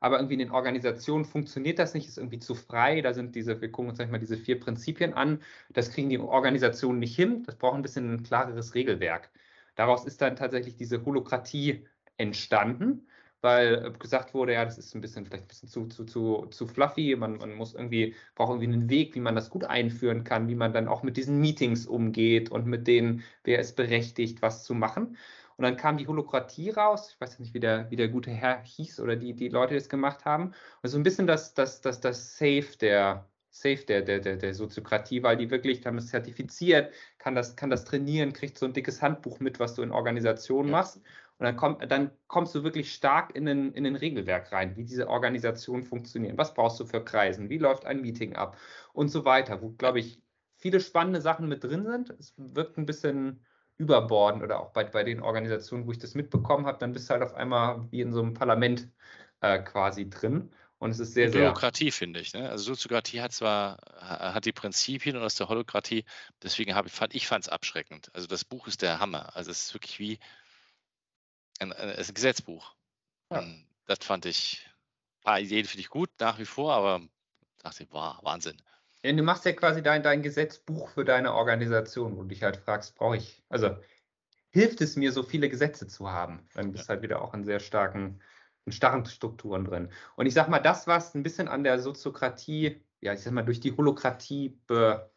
aber 0.00 0.16
irgendwie 0.16 0.34
in 0.34 0.40
den 0.40 0.50
Organisationen 0.50 1.24
funktioniert 1.24 1.78
das 1.78 1.94
nicht, 1.94 2.08
ist 2.08 2.16
irgendwie 2.18 2.38
zu 2.38 2.54
frei. 2.54 3.02
Da 3.02 3.12
sind 3.12 3.34
diese, 3.34 3.60
wir 3.60 3.70
gucken 3.70 3.90
uns 3.90 3.98
mal 3.98 4.18
diese 4.18 4.38
vier 4.38 4.58
Prinzipien 4.58 5.12
an. 5.12 5.42
Das 5.68 5.90
kriegen 5.92 6.08
die 6.08 6.18
Organisationen 6.18 6.98
nicht 6.98 7.14
hin. 7.14 7.42
Das 7.44 7.56
braucht 7.56 7.74
ein 7.74 7.82
bisschen 7.82 8.14
ein 8.14 8.22
klareres 8.22 8.74
Regelwerk. 8.74 9.30
Daraus 9.76 10.06
ist 10.06 10.22
dann 10.22 10.36
tatsächlich 10.36 10.76
diese 10.76 11.04
Holokratie 11.04 11.86
entstanden 12.16 13.06
weil 13.42 13.86
äh, 13.86 13.90
gesagt 13.98 14.34
wurde, 14.34 14.54
ja, 14.54 14.64
das 14.64 14.78
ist 14.78 14.94
ein 14.94 15.00
bisschen 15.00 15.24
vielleicht 15.26 15.44
ein 15.44 15.48
bisschen 15.48 15.68
zu, 15.68 15.86
zu, 15.86 16.04
zu, 16.04 16.46
zu 16.50 16.66
fluffy. 16.66 17.16
Man, 17.16 17.38
man 17.38 17.54
muss 17.54 17.74
irgendwie, 17.74 18.14
braucht 18.34 18.50
irgendwie 18.50 18.72
einen 18.72 18.90
Weg, 18.90 19.14
wie 19.14 19.20
man 19.20 19.34
das 19.34 19.50
gut 19.50 19.64
einführen 19.64 20.24
kann, 20.24 20.48
wie 20.48 20.54
man 20.54 20.72
dann 20.72 20.88
auch 20.88 21.02
mit 21.02 21.16
diesen 21.16 21.40
Meetings 21.40 21.86
umgeht 21.86 22.50
und 22.50 22.66
mit 22.66 22.86
denen, 22.86 23.22
wer 23.44 23.60
ist 23.60 23.76
berechtigt, 23.76 24.42
was 24.42 24.64
zu 24.64 24.74
machen. 24.74 25.16
Und 25.56 25.64
dann 25.64 25.76
kam 25.76 25.98
die 25.98 26.06
Holokratie 26.06 26.70
raus. 26.70 27.10
Ich 27.12 27.20
weiß 27.20 27.38
nicht, 27.38 27.52
wie 27.52 27.60
der, 27.60 27.90
wie 27.90 27.96
der 27.96 28.08
gute 28.08 28.30
Herr 28.30 28.62
hieß 28.62 28.98
oder 29.00 29.16
die, 29.16 29.34
die 29.34 29.48
Leute, 29.50 29.74
die 29.74 29.80
das 29.80 29.90
gemacht 29.90 30.24
haben. 30.24 30.54
Und 30.82 30.88
so 30.88 30.96
ein 30.98 31.02
bisschen 31.02 31.26
das, 31.26 31.52
das, 31.52 31.82
das, 31.82 32.00
das 32.00 32.38
Safe 32.38 32.78
der, 32.80 33.26
Safe 33.50 33.84
der, 33.84 34.02
der, 34.02 34.20
der, 34.20 34.36
der 34.36 34.54
Soziokratie, 34.54 35.22
weil 35.22 35.36
die 35.36 35.50
wirklich, 35.50 35.84
haben 35.84 35.98
es 35.98 36.08
zertifiziert, 36.08 36.92
kann 37.18 37.34
das, 37.34 37.56
kann 37.56 37.68
das 37.68 37.84
trainieren, 37.84 38.32
kriegt 38.32 38.56
so 38.56 38.64
ein 38.66 38.72
dickes 38.72 39.02
Handbuch 39.02 39.40
mit, 39.40 39.58
was 39.58 39.74
du 39.74 39.82
in 39.82 39.90
Organisationen 39.90 40.70
ja. 40.70 40.78
machst. 40.78 41.00
Und 41.40 41.46
dann, 41.46 41.56
komm, 41.56 41.78
dann 41.88 42.10
kommst 42.26 42.54
du 42.54 42.64
wirklich 42.64 42.92
stark 42.92 43.34
in 43.34 43.46
den, 43.46 43.72
in 43.72 43.84
den 43.84 43.96
Regelwerk 43.96 44.52
rein, 44.52 44.76
wie 44.76 44.84
diese 44.84 45.08
Organisationen 45.08 45.82
funktionieren. 45.82 46.36
Was 46.36 46.52
brauchst 46.52 46.78
du 46.78 46.84
für 46.84 47.02
Kreisen? 47.02 47.48
Wie 47.48 47.56
läuft 47.56 47.86
ein 47.86 48.02
Meeting 48.02 48.36
ab? 48.36 48.58
Und 48.92 49.08
so 49.08 49.24
weiter, 49.24 49.62
wo, 49.62 49.70
glaube 49.70 50.00
ich, 50.00 50.20
viele 50.58 50.80
spannende 50.80 51.22
Sachen 51.22 51.48
mit 51.48 51.64
drin 51.64 51.86
sind. 51.86 52.10
Es 52.10 52.34
wirkt 52.36 52.76
ein 52.76 52.84
bisschen 52.84 53.42
überbordend 53.78 54.42
oder 54.42 54.60
auch 54.60 54.74
bei, 54.74 54.84
bei 54.84 55.02
den 55.02 55.22
Organisationen, 55.22 55.86
wo 55.86 55.92
ich 55.92 55.98
das 55.98 56.14
mitbekommen 56.14 56.66
habe, 56.66 56.76
dann 56.78 56.92
bist 56.92 57.08
du 57.08 57.14
halt 57.14 57.22
auf 57.22 57.32
einmal 57.32 57.90
wie 57.90 58.02
in 58.02 58.12
so 58.12 58.20
einem 58.20 58.34
Parlament 58.34 58.90
äh, 59.40 59.60
quasi 59.60 60.10
drin. 60.10 60.50
Und 60.78 60.90
es 60.90 61.00
ist 61.00 61.14
sehr, 61.14 61.30
sehr. 61.30 61.40
Bürokratie, 61.40 61.90
finde 61.90 62.20
ich. 62.20 62.34
Ne? 62.34 62.50
Also 62.50 62.64
Soziokratie 62.64 63.22
hat 63.22 63.32
zwar 63.32 63.78
hat 63.98 64.44
die 64.44 64.52
Prinzipien 64.52 65.16
und 65.16 65.22
aus 65.22 65.36
der 65.36 65.48
Holokratie, 65.48 66.04
deswegen 66.42 66.74
habe 66.74 66.88
ich, 66.88 66.94
fand 66.94 67.14
ich 67.14 67.30
es 67.30 67.48
abschreckend. 67.48 68.10
Also 68.12 68.26
das 68.26 68.44
Buch 68.44 68.66
ist 68.66 68.82
der 68.82 69.00
Hammer. 69.00 69.34
Also 69.34 69.50
es 69.50 69.64
ist 69.64 69.74
wirklich 69.74 69.98
wie 69.98 70.18
ein, 71.60 71.72
ein, 71.72 71.90
ein 71.90 72.14
Gesetzbuch. 72.14 72.74
Ja. 73.30 73.44
Das 73.86 73.98
fand 74.02 74.26
ich, 74.26 74.68
ein 75.18 75.24
paar 75.24 75.40
Ideen 75.40 75.66
finde 75.66 75.82
ich 75.82 75.90
gut 75.90 76.10
nach 76.18 76.38
wie 76.38 76.44
vor, 76.44 76.74
aber 76.74 77.00
dachte 77.62 77.84
ich, 77.84 77.92
wow, 77.92 78.18
Wahnsinn. 78.22 78.60
Ja, 79.02 79.12
du 79.12 79.22
machst 79.22 79.44
ja 79.44 79.52
quasi 79.52 79.82
dein, 79.82 80.02
dein 80.02 80.22
Gesetzbuch 80.22 80.90
für 80.90 81.04
deine 81.04 81.34
Organisation, 81.34 82.16
wo 82.16 82.22
du 82.22 82.28
dich 82.28 82.42
halt 82.42 82.56
fragst, 82.56 82.96
brauche 82.96 83.16
ich, 83.16 83.42
also 83.48 83.76
hilft 84.50 84.80
es 84.80 84.96
mir, 84.96 85.12
so 85.12 85.22
viele 85.22 85.48
Gesetze 85.48 85.86
zu 85.86 86.10
haben? 86.10 86.46
Dann 86.54 86.72
bist 86.72 86.84
du 86.84 86.86
ja. 86.86 86.94
halt 86.94 87.02
wieder 87.02 87.22
auch 87.22 87.32
in 87.34 87.44
sehr 87.44 87.60
starken, 87.60 88.20
in 88.66 88.72
starren 88.72 89.06
Strukturen 89.06 89.64
drin. 89.64 89.90
Und 90.16 90.26
ich 90.26 90.34
sag 90.34 90.48
mal, 90.48 90.58
das, 90.58 90.86
was 90.86 91.14
ein 91.14 91.22
bisschen 91.22 91.48
an 91.48 91.64
der 91.64 91.78
Soziokratie, 91.78 92.82
ja, 93.00 93.14
ich 93.14 93.20
sag 93.20 93.32
mal, 93.32 93.44
durch 93.44 93.60
die 93.60 93.74
Holokratie 93.74 94.60
be, 94.66 95.10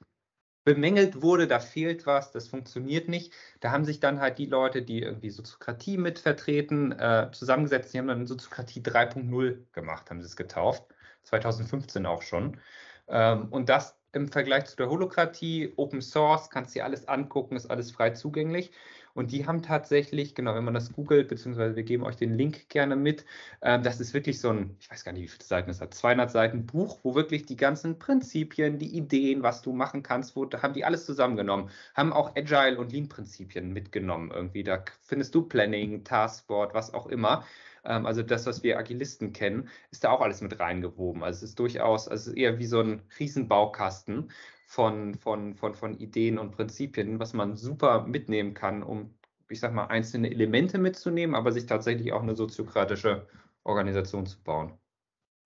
bemängelt 0.63 1.21
wurde, 1.21 1.47
da 1.47 1.59
fehlt 1.59 2.05
was, 2.05 2.31
das 2.31 2.47
funktioniert 2.47 3.09
nicht. 3.09 3.33
Da 3.59 3.71
haben 3.71 3.85
sich 3.85 3.99
dann 3.99 4.19
halt 4.19 4.37
die 4.37 4.45
Leute, 4.45 4.81
die 4.81 5.01
irgendwie 5.01 5.29
Soziokratie 5.29 5.97
mitvertreten, 5.97 6.91
äh, 6.93 7.29
zusammengesetzt. 7.31 7.93
Die 7.93 7.99
haben 7.99 8.07
dann 8.07 8.27
Soziokratie 8.27 8.81
3.0 8.81 9.65
gemacht, 9.73 10.09
haben 10.09 10.21
sie 10.21 10.27
es 10.27 10.35
getauft. 10.35 10.83
2015 11.23 12.05
auch 12.05 12.21
schon. 12.21 12.59
Ähm, 13.07 13.47
und 13.51 13.69
das 13.69 13.97
im 14.13 14.27
Vergleich 14.29 14.65
zu 14.65 14.75
der 14.75 14.89
Holokratie, 14.89 15.73
Open 15.75 16.01
Source, 16.01 16.49
kannst 16.49 16.75
dir 16.75 16.85
alles 16.85 17.07
angucken, 17.07 17.55
ist 17.55 17.69
alles 17.69 17.91
frei 17.91 18.11
zugänglich. 18.11 18.71
Und 19.13 19.31
die 19.31 19.45
haben 19.45 19.61
tatsächlich, 19.61 20.35
genau, 20.35 20.55
wenn 20.55 20.63
man 20.63 20.73
das 20.73 20.91
googelt, 20.91 21.27
beziehungsweise 21.27 21.75
wir 21.75 21.83
geben 21.83 22.03
euch 22.03 22.15
den 22.15 22.33
Link 22.33 22.69
gerne 22.69 22.95
mit, 22.95 23.25
äh, 23.61 23.79
das 23.79 23.99
ist 23.99 24.13
wirklich 24.13 24.39
so 24.39 24.49
ein, 24.49 24.75
ich 24.79 24.89
weiß 24.89 25.03
gar 25.03 25.11
nicht, 25.11 25.23
wie 25.23 25.27
viele 25.27 25.43
Seiten 25.43 25.69
es 25.69 25.81
hat, 25.81 25.93
200 25.93 26.31
Seiten 26.31 26.65
Buch, 26.65 26.99
wo 27.03 27.13
wirklich 27.15 27.45
die 27.45 27.55
ganzen 27.55 27.99
Prinzipien, 27.99 28.79
die 28.79 28.95
Ideen, 28.97 29.43
was 29.43 29.61
du 29.61 29.71
machen 29.73 30.03
kannst, 30.03 30.35
wo 30.35 30.45
da 30.45 30.61
haben 30.63 30.73
die 30.73 30.85
alles 30.85 31.05
zusammengenommen, 31.05 31.69
haben 31.95 32.11
auch 32.11 32.35
Agile 32.35 32.77
und 32.77 32.91
Lean-Prinzipien 32.91 33.71
mitgenommen 33.71 34.31
irgendwie. 34.31 34.63
Da 34.63 34.83
findest 35.01 35.35
du 35.35 35.43
Planning, 35.43 36.03
Taskboard, 36.03 36.73
was 36.73 36.93
auch 36.93 37.07
immer. 37.07 37.45
Ähm, 37.83 38.05
also 38.05 38.23
das, 38.23 38.45
was 38.45 38.63
wir 38.63 38.77
Agilisten 38.77 39.33
kennen, 39.33 39.69
ist 39.91 40.03
da 40.03 40.11
auch 40.11 40.21
alles 40.21 40.41
mit 40.41 40.59
reingewoben. 40.59 41.23
Also 41.23 41.37
es 41.37 41.51
ist 41.51 41.59
durchaus, 41.59 42.07
also 42.07 42.21
es 42.21 42.27
ist 42.27 42.37
eher 42.37 42.59
wie 42.59 42.65
so 42.65 42.79
ein 42.79 43.01
Riesenbaukasten 43.19 44.31
von, 44.67 45.15
von, 45.15 45.55
von, 45.55 45.75
von 45.75 45.97
Ideen 45.99 46.39
und 46.39 46.51
Prinzipien, 46.51 47.19
was 47.19 47.33
man 47.33 47.55
super 47.55 48.05
mitnehmen 48.05 48.53
kann, 48.53 48.83
um, 48.83 49.13
ich 49.49 49.59
sag 49.59 49.73
mal, 49.73 49.85
einzelne 49.85 50.31
Elemente 50.31 50.77
mitzunehmen, 50.77 51.35
aber 51.35 51.51
sich 51.51 51.65
tatsächlich 51.65 52.11
auch 52.13 52.23
eine 52.23 52.35
soziokratische 52.35 53.27
Organisation 53.63 54.25
zu 54.25 54.41
bauen. 54.41 54.77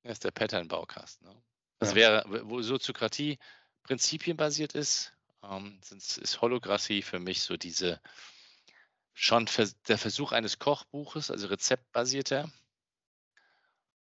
Das 0.04 0.14
ist 0.14 0.24
der 0.24 0.32
Pattern-Baukasten. 0.32 1.28
Ne? 1.28 1.36
Das 1.80 1.90
ja. 1.92 1.96
wäre, 1.96 2.42
wo 2.46 2.62
Soziokratie 2.62 3.38
prinzipienbasiert 3.84 4.74
ist, 4.76 5.14
ähm, 5.44 5.80
ist 5.92 6.42
Holokratie 6.42 7.02
für 7.02 7.20
mich 7.20 7.42
so 7.42 7.58
diese 7.58 8.00
schon 9.20 9.50
der 9.88 9.98
Versuch 9.98 10.32
eines 10.32 10.60
Kochbuches, 10.60 11.32
also 11.32 11.48
rezeptbasierter. 11.48 12.52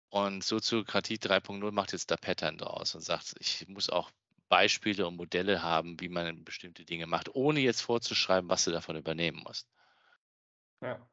Und 0.08 0.42
Soziokratie 0.42 1.16
3.0 1.16 1.70
macht 1.70 1.92
jetzt 1.92 2.10
da 2.10 2.16
Pattern 2.16 2.56
draus 2.56 2.94
und 2.94 3.02
sagt, 3.02 3.34
ich 3.38 3.68
muss 3.68 3.90
auch 3.90 4.10
Beispiele 4.48 5.06
und 5.06 5.16
Modelle 5.16 5.62
haben, 5.62 6.00
wie 6.00 6.08
man 6.08 6.44
bestimmte 6.44 6.86
Dinge 6.86 7.06
macht, 7.06 7.34
ohne 7.34 7.60
jetzt 7.60 7.82
vorzuschreiben, 7.82 8.48
was 8.48 8.64
du 8.64 8.70
davon 8.70 8.96
übernehmen 8.96 9.42
musst. 9.46 9.68
Ja. 10.80 11.06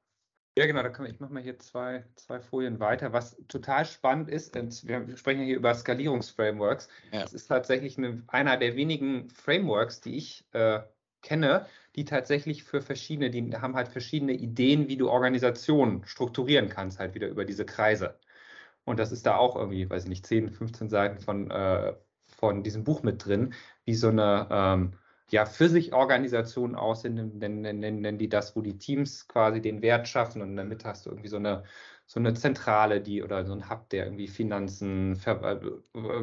Ja, 0.57 0.65
genau, 0.65 0.81
da 0.81 0.89
kann 0.89 1.05
ich 1.05 1.19
mache 1.19 1.33
mal 1.33 1.43
hier 1.43 1.59
zwei, 1.59 2.05
zwei 2.15 2.39
Folien 2.39 2.79
weiter. 2.79 3.13
Was 3.13 3.37
total 3.47 3.85
spannend 3.85 4.29
ist, 4.29 4.55
wir 4.55 5.17
sprechen 5.17 5.43
hier 5.43 5.55
über 5.57 5.73
Skalierungsframeworks. 5.73 6.89
Ja. 7.11 7.21
Das 7.21 7.33
ist 7.33 7.47
tatsächlich 7.47 7.97
eine, 7.97 8.23
einer 8.27 8.57
der 8.57 8.75
wenigen 8.75 9.29
Frameworks, 9.29 10.01
die 10.01 10.17
ich 10.17 10.45
äh, 10.51 10.81
kenne, 11.21 11.65
die 11.99 12.05
tatsächlich 12.05 12.63
für 12.63 12.81
verschiedene, 12.81 13.29
die 13.29 13.55
haben 13.57 13.75
halt 13.75 13.89
verschiedene 13.89 14.31
Ideen, 14.31 14.87
wie 14.87 14.95
du 14.95 15.09
Organisationen 15.09 16.05
strukturieren 16.05 16.69
kannst, 16.69 16.97
halt 16.99 17.13
wieder 17.13 17.27
über 17.27 17.43
diese 17.43 17.65
Kreise. 17.65 18.17
Und 18.85 18.99
das 18.99 19.11
ist 19.11 19.25
da 19.25 19.35
auch 19.35 19.57
irgendwie, 19.57 19.89
weiß 19.89 20.03
ich 20.03 20.09
nicht, 20.09 20.25
10, 20.25 20.49
15 20.49 20.89
Seiten 20.89 21.19
von, 21.19 21.51
äh, 21.51 21.93
von 22.27 22.63
diesem 22.63 22.85
Buch 22.85 23.03
mit 23.03 23.25
drin, 23.25 23.53
wie 23.83 23.95
so 23.95 24.07
eine 24.07 24.47
ähm, 24.49 24.93
ja, 25.29 25.45
für 25.45 25.67
sich 25.67 25.93
Organisation 25.93 26.75
aussehen, 26.75 27.15
nennen, 27.37 27.61
nennen, 27.61 28.01
nennen 28.01 28.17
die 28.17 28.29
das, 28.29 28.55
wo 28.55 28.61
die 28.61 28.77
Teams 28.77 29.27
quasi 29.27 29.61
den 29.61 29.81
Wert 29.81 30.07
schaffen 30.07 30.41
und 30.41 30.55
damit 30.55 30.85
hast 30.85 31.05
du 31.05 31.09
irgendwie 31.09 31.29
so 31.29 31.35
eine, 31.37 31.63
so 32.05 32.19
eine 32.19 32.33
Zentrale, 32.33 33.01
die 33.01 33.21
oder 33.23 33.45
so 33.45 33.53
ein 33.53 33.69
Hub, 33.69 33.89
der 33.89 34.05
irgendwie 34.05 34.27
Finanzen, 34.29 35.19
äh, 35.25 35.59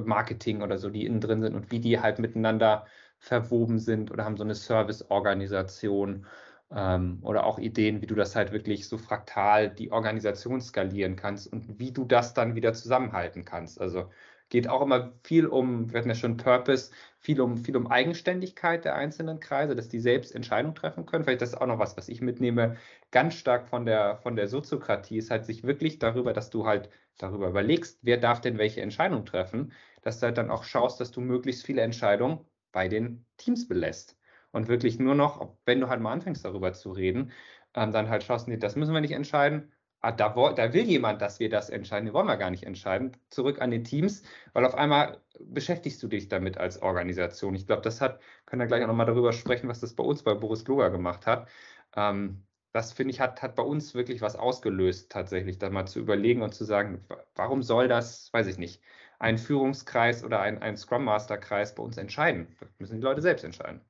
Marketing 0.05 0.63
oder 0.63 0.79
so, 0.79 0.89
die 0.89 1.05
innen 1.05 1.21
drin 1.21 1.43
sind 1.43 1.55
und 1.55 1.71
wie 1.71 1.81
die 1.81 2.01
halt 2.01 2.19
miteinander 2.19 2.87
verwoben 3.19 3.79
sind 3.79 4.11
oder 4.11 4.25
haben 4.25 4.37
so 4.37 4.45
eine 4.45 4.55
Serviceorganisation 4.55 6.27
ähm, 6.71 7.19
oder 7.23 7.45
auch 7.45 7.59
Ideen, 7.59 8.03
wie 8.03 8.07
du 8.07 8.15
das 8.15 8.37
halt 8.37 8.53
wirklich 8.53 8.89
so 8.89 8.99
fraktal 8.99 9.71
die 9.71 9.93
Organisation 9.93 10.61
skalieren 10.61 11.17
kannst 11.17 11.53
und 11.53 11.79
wie 11.79 11.93
du 11.93 12.05
das 12.05 12.35
dann 12.35 12.55
wieder 12.55 12.73
zusammenhalten 12.75 13.45
kannst. 13.45 13.81
Also 13.81 14.11
geht 14.49 14.69
auch 14.69 14.83
immer 14.83 15.13
viel 15.25 15.47
um, 15.47 15.91
wir 15.93 15.99
hatten 15.99 16.09
ja 16.09 16.15
schon 16.15 16.37
Purpose, 16.37 16.93
viel 17.19 17.41
um, 17.41 17.57
viel 17.57 17.77
um 17.77 17.89
Eigenständigkeit 17.89 18.85
der 18.85 18.95
einzelnen 18.95 19.41
Kreise, 19.41 19.75
dass 19.75 19.89
die 19.89 20.01
selbst 20.01 20.35
Entscheidungen 20.35 20.75
treffen 20.75 21.07
können. 21.07 21.25
Vielleicht 21.25 21.43
das 21.43 21.51
ist 21.51 21.61
auch 21.61 21.67
noch 21.67 21.79
was, 21.79 21.97
was 21.97 22.09
ich 22.09 22.21
mitnehme, 22.21 22.77
ganz 23.11 23.35
stark 23.35 23.69
von 23.69 23.87
der, 23.87 24.19
von 24.19 24.37
der 24.37 24.49
Soziokratie, 24.49 25.19
ist 25.19 25.31
halt 25.31 25.45
sich 25.45 25.65
wirklich 25.65 25.99
darüber, 25.99 26.33
dass 26.33 26.51
du 26.51 26.67
halt 26.67 26.91
darüber 27.19 27.49
überlegst, 27.49 27.99
wer 28.03 28.19
darf 28.19 28.41
denn 28.41 28.59
welche 28.59 28.83
Entscheidung 28.83 29.25
treffen, 29.25 29.73
dass 30.03 30.21
du 30.21 30.27
halt 30.27 30.39
dann 30.39 30.51
auch 30.51 30.65
schaust, 30.65 31.01
dass 31.01 31.11
du 31.11 31.21
möglichst 31.21 31.65
viele 31.67 31.83
Entscheidungen 31.83 32.41
bei 32.73 32.89
den 32.89 33.27
Teams 33.37 33.69
belässt. 33.69 34.19
Und 34.53 34.69
wirklich 34.69 34.99
nur 34.99 35.15
noch, 35.15 35.57
wenn 35.67 35.81
du 35.81 35.89
halt 35.89 36.01
mal 36.01 36.13
anfängst 36.13 36.45
darüber 36.45 36.73
zu 36.73 36.93
reden, 36.93 37.33
ähm, 37.75 37.93
dann 37.93 38.09
halt 38.09 38.25
schaust, 38.25 38.49
nee, 38.49 38.57
das 38.57 38.77
müssen 38.77 38.95
wir 38.95 39.01
nicht 39.01 39.13
entscheiden. 39.13 39.73
Ah, 40.01 40.13
da, 40.13 40.29
da, 40.53 40.73
will 40.73 40.85
jemand, 40.85 41.21
dass 41.21 41.41
wir 41.41 41.51
das 41.51 41.69
entscheiden. 41.71 42.07
Die 42.07 42.13
wollen 42.13 42.27
wir 42.27 42.37
gar 42.37 42.51
nicht 42.51 42.65
entscheiden. 42.65 43.17
Zurück 43.31 43.61
an 43.61 43.71
die 43.71 43.83
Teams, 43.83 44.23
weil 44.53 44.65
auf 44.65 44.75
einmal 44.75 45.21
beschäftigst 45.41 46.03
du 46.03 46.09
dich 46.09 46.29
damit 46.29 46.59
als 46.59 46.81
Organisation. 46.81 47.55
Ich 47.55 47.67
glaube, 47.67 47.83
das 47.83 48.01
hat, 48.01 48.21
können 48.47 48.61
wir 48.61 48.67
gleich 48.67 48.83
auch 48.85 48.89
nochmal 48.89 49.07
darüber 49.07 49.33
sprechen, 49.33 49.69
was 49.69 49.81
das 49.81 49.95
bei 49.95 50.05
uns 50.05 50.23
bei 50.23 50.35
Boris 50.35 50.65
Gloger 50.65 50.91
gemacht 50.91 51.27
hat. 51.27 51.49
Ähm, 51.97 52.47
das 52.73 52.93
finde 52.93 53.13
ich, 53.13 53.21
hat, 53.21 53.43
hat 53.43 53.57
bei 53.57 53.63
uns 53.63 53.95
wirklich 53.95 54.21
was 54.21 54.37
ausgelöst, 54.37 55.11
tatsächlich, 55.11 55.59
da 55.59 55.71
mal 55.71 55.87
zu 55.87 55.99
überlegen 55.99 56.43
und 56.43 56.55
zu 56.55 56.65
sagen, 56.65 57.05
warum 57.35 57.63
soll 57.63 57.89
das, 57.89 58.33
weiß 58.33 58.47
ich 58.49 58.59
nicht, 58.59 58.83
ein 59.19 59.39
Führungskreis 59.39 60.25
oder 60.25 60.41
ein, 60.41 60.63
ein 60.63 60.77
Scrum 60.77 61.05
Master 61.05 61.39
Kreis 61.39 61.75
bei 61.75 61.83
uns 61.83 61.97
entscheiden. 61.97 62.55
Das 62.61 62.69
müssen 62.79 62.97
die 62.97 63.03
Leute 63.03 63.23
selbst 63.23 63.45
entscheiden. 63.45 63.81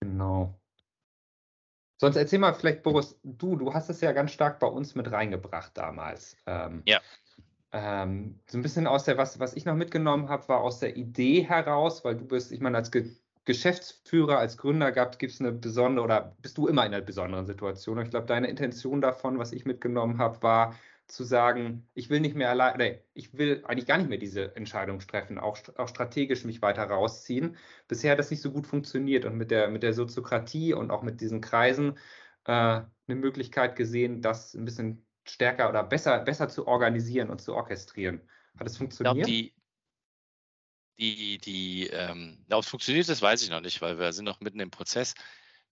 Genau. 0.00 0.58
Sonst 1.98 2.16
erzähl 2.16 2.38
mal 2.38 2.54
vielleicht, 2.54 2.82
Boris, 2.82 3.18
du, 3.22 3.56
du 3.56 3.72
hast 3.72 3.88
es 3.88 4.00
ja 4.00 4.12
ganz 4.12 4.32
stark 4.32 4.60
bei 4.60 4.66
uns 4.66 4.94
mit 4.94 5.10
reingebracht 5.10 5.76
damals. 5.76 6.36
Ähm, 6.46 6.82
ja. 6.84 7.00
Ähm, 7.72 8.40
so 8.46 8.58
ein 8.58 8.62
bisschen 8.62 8.86
aus 8.86 9.04
der, 9.04 9.18
was, 9.18 9.38
was 9.40 9.54
ich 9.54 9.64
noch 9.64 9.74
mitgenommen 9.74 10.28
habe, 10.28 10.48
war 10.48 10.60
aus 10.60 10.78
der 10.78 10.96
Idee 10.96 11.42
heraus, 11.42 12.04
weil 12.04 12.16
du 12.16 12.24
bist, 12.24 12.52
ich 12.52 12.60
meine, 12.60 12.76
als 12.76 12.90
Ge 12.90 13.16
Geschäftsführer, 13.46 14.38
als 14.38 14.58
Gründer 14.58 14.92
gab, 14.92 15.18
gibt 15.18 15.32
es 15.32 15.40
eine 15.40 15.52
besondere 15.52 16.04
oder 16.04 16.36
bist 16.42 16.58
du 16.58 16.66
immer 16.66 16.84
in 16.84 16.92
einer 16.92 17.04
besonderen 17.04 17.46
Situation. 17.46 17.96
Und 17.96 18.04
ich 18.04 18.10
glaube, 18.10 18.26
deine 18.26 18.48
Intention 18.48 19.00
davon, 19.00 19.38
was 19.38 19.52
ich 19.52 19.64
mitgenommen 19.64 20.18
habe, 20.18 20.42
war 20.42 20.74
zu 21.06 21.22
sagen, 21.22 21.88
ich 21.94 22.10
will 22.10 22.18
nicht 22.18 22.34
mehr 22.34 22.50
allein, 22.50 22.76
nee, 22.78 23.00
ich 23.14 23.38
will 23.38 23.62
eigentlich 23.64 23.86
gar 23.86 23.98
nicht 23.98 24.08
mehr 24.08 24.18
diese 24.18 24.56
Entscheidung 24.56 24.98
treffen, 24.98 25.38
auch, 25.38 25.56
auch 25.76 25.88
strategisch 25.88 26.44
mich 26.44 26.60
weiter 26.60 26.84
rausziehen. 26.84 27.56
Bisher 27.86 28.12
hat 28.12 28.18
das 28.18 28.32
nicht 28.32 28.42
so 28.42 28.50
gut 28.50 28.66
funktioniert 28.66 29.24
und 29.24 29.36
mit 29.36 29.52
der, 29.52 29.68
mit 29.68 29.84
der 29.84 29.94
Soziokratie 29.94 30.74
und 30.74 30.90
auch 30.90 31.02
mit 31.02 31.20
diesen 31.20 31.40
Kreisen 31.40 31.96
äh, 32.46 32.50
eine 32.50 32.86
Möglichkeit 33.06 33.76
gesehen, 33.76 34.20
das 34.20 34.54
ein 34.54 34.64
bisschen 34.64 35.06
stärker 35.24 35.68
oder 35.68 35.84
besser, 35.84 36.18
besser 36.18 36.48
zu 36.48 36.66
organisieren 36.66 37.30
und 37.30 37.40
zu 37.40 37.54
orchestrieren. 37.54 38.20
Hat 38.58 38.66
es 38.66 38.76
funktioniert? 38.76 39.16
Ich 39.16 39.22
glaube, 39.24 39.30
die, 39.30 39.54
die, 40.98 41.38
die, 41.38 41.88
ähm, 41.88 42.44
ob 42.50 42.62
es 42.62 42.68
funktioniert, 42.68 43.08
das 43.08 43.22
weiß 43.22 43.42
ich 43.42 43.50
noch 43.50 43.60
nicht, 43.60 43.80
weil 43.80 43.98
wir 43.98 44.12
sind 44.12 44.24
noch 44.24 44.40
mitten 44.40 44.60
im 44.60 44.70
Prozess. 44.70 45.14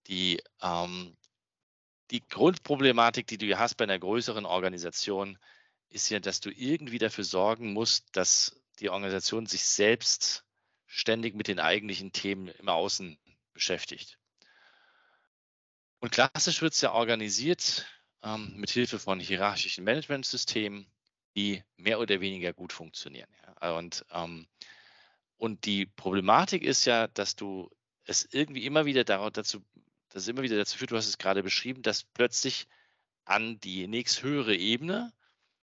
Die, 0.07 0.41
ähm, 0.61 1.17
die 2.11 2.25
Grundproblematik, 2.27 3.25
die 3.27 3.37
du 3.37 3.57
hast 3.57 3.75
bei 3.75 3.85
einer 3.85 3.97
größeren 3.97 4.45
Organisation, 4.45 5.37
ist 5.89 6.09
ja, 6.09 6.19
dass 6.19 6.39
du 6.39 6.51
irgendwie 6.51 6.99
dafür 6.99 7.23
sorgen 7.23 7.73
musst, 7.73 8.05
dass 8.11 8.61
die 8.79 8.89
Organisation 8.89 9.45
sich 9.45 9.63
selbst 9.65 10.43
ständig 10.85 11.35
mit 11.35 11.47
den 11.47 11.59
eigentlichen 11.59 12.11
Themen 12.11 12.49
im 12.49 12.69
Außen 12.69 13.17
beschäftigt. 13.53 14.19
Und 15.99 16.11
klassisch 16.11 16.61
wird 16.61 16.73
es 16.73 16.81
ja 16.81 16.91
organisiert 16.91 17.87
ähm, 18.21 18.53
mit 18.57 18.69
Hilfe 18.69 18.99
von 18.99 19.19
hierarchischen 19.19 19.83
Managementsystemen, 19.83 20.85
die 21.35 21.63
mehr 21.77 21.99
oder 21.99 22.21
weniger 22.21 22.53
gut 22.53 22.73
funktionieren. 22.73 23.29
Ja. 23.61 23.77
Und 23.77 24.05
ähm, 24.11 24.47
und 25.37 25.65
die 25.65 25.85
Problematik 25.85 26.63
ist 26.63 26.85
ja, 26.85 27.07
dass 27.07 27.35
du 27.35 27.69
es 28.05 28.27
irgendwie 28.31 28.65
immer 28.65 28.85
wieder 28.85 29.03
dazu, 29.03 29.63
dass 30.09 30.23
es 30.23 30.27
immer 30.27 30.43
wieder 30.43 30.57
dazu 30.57 30.77
führt, 30.77 30.91
du 30.91 30.97
hast 30.97 31.07
es 31.07 31.17
gerade 31.17 31.43
beschrieben, 31.43 31.81
dass 31.81 32.03
plötzlich 32.03 32.67
an 33.25 33.59
die 33.59 33.87
nächsthöhere 33.87 34.55
Ebene 34.55 35.11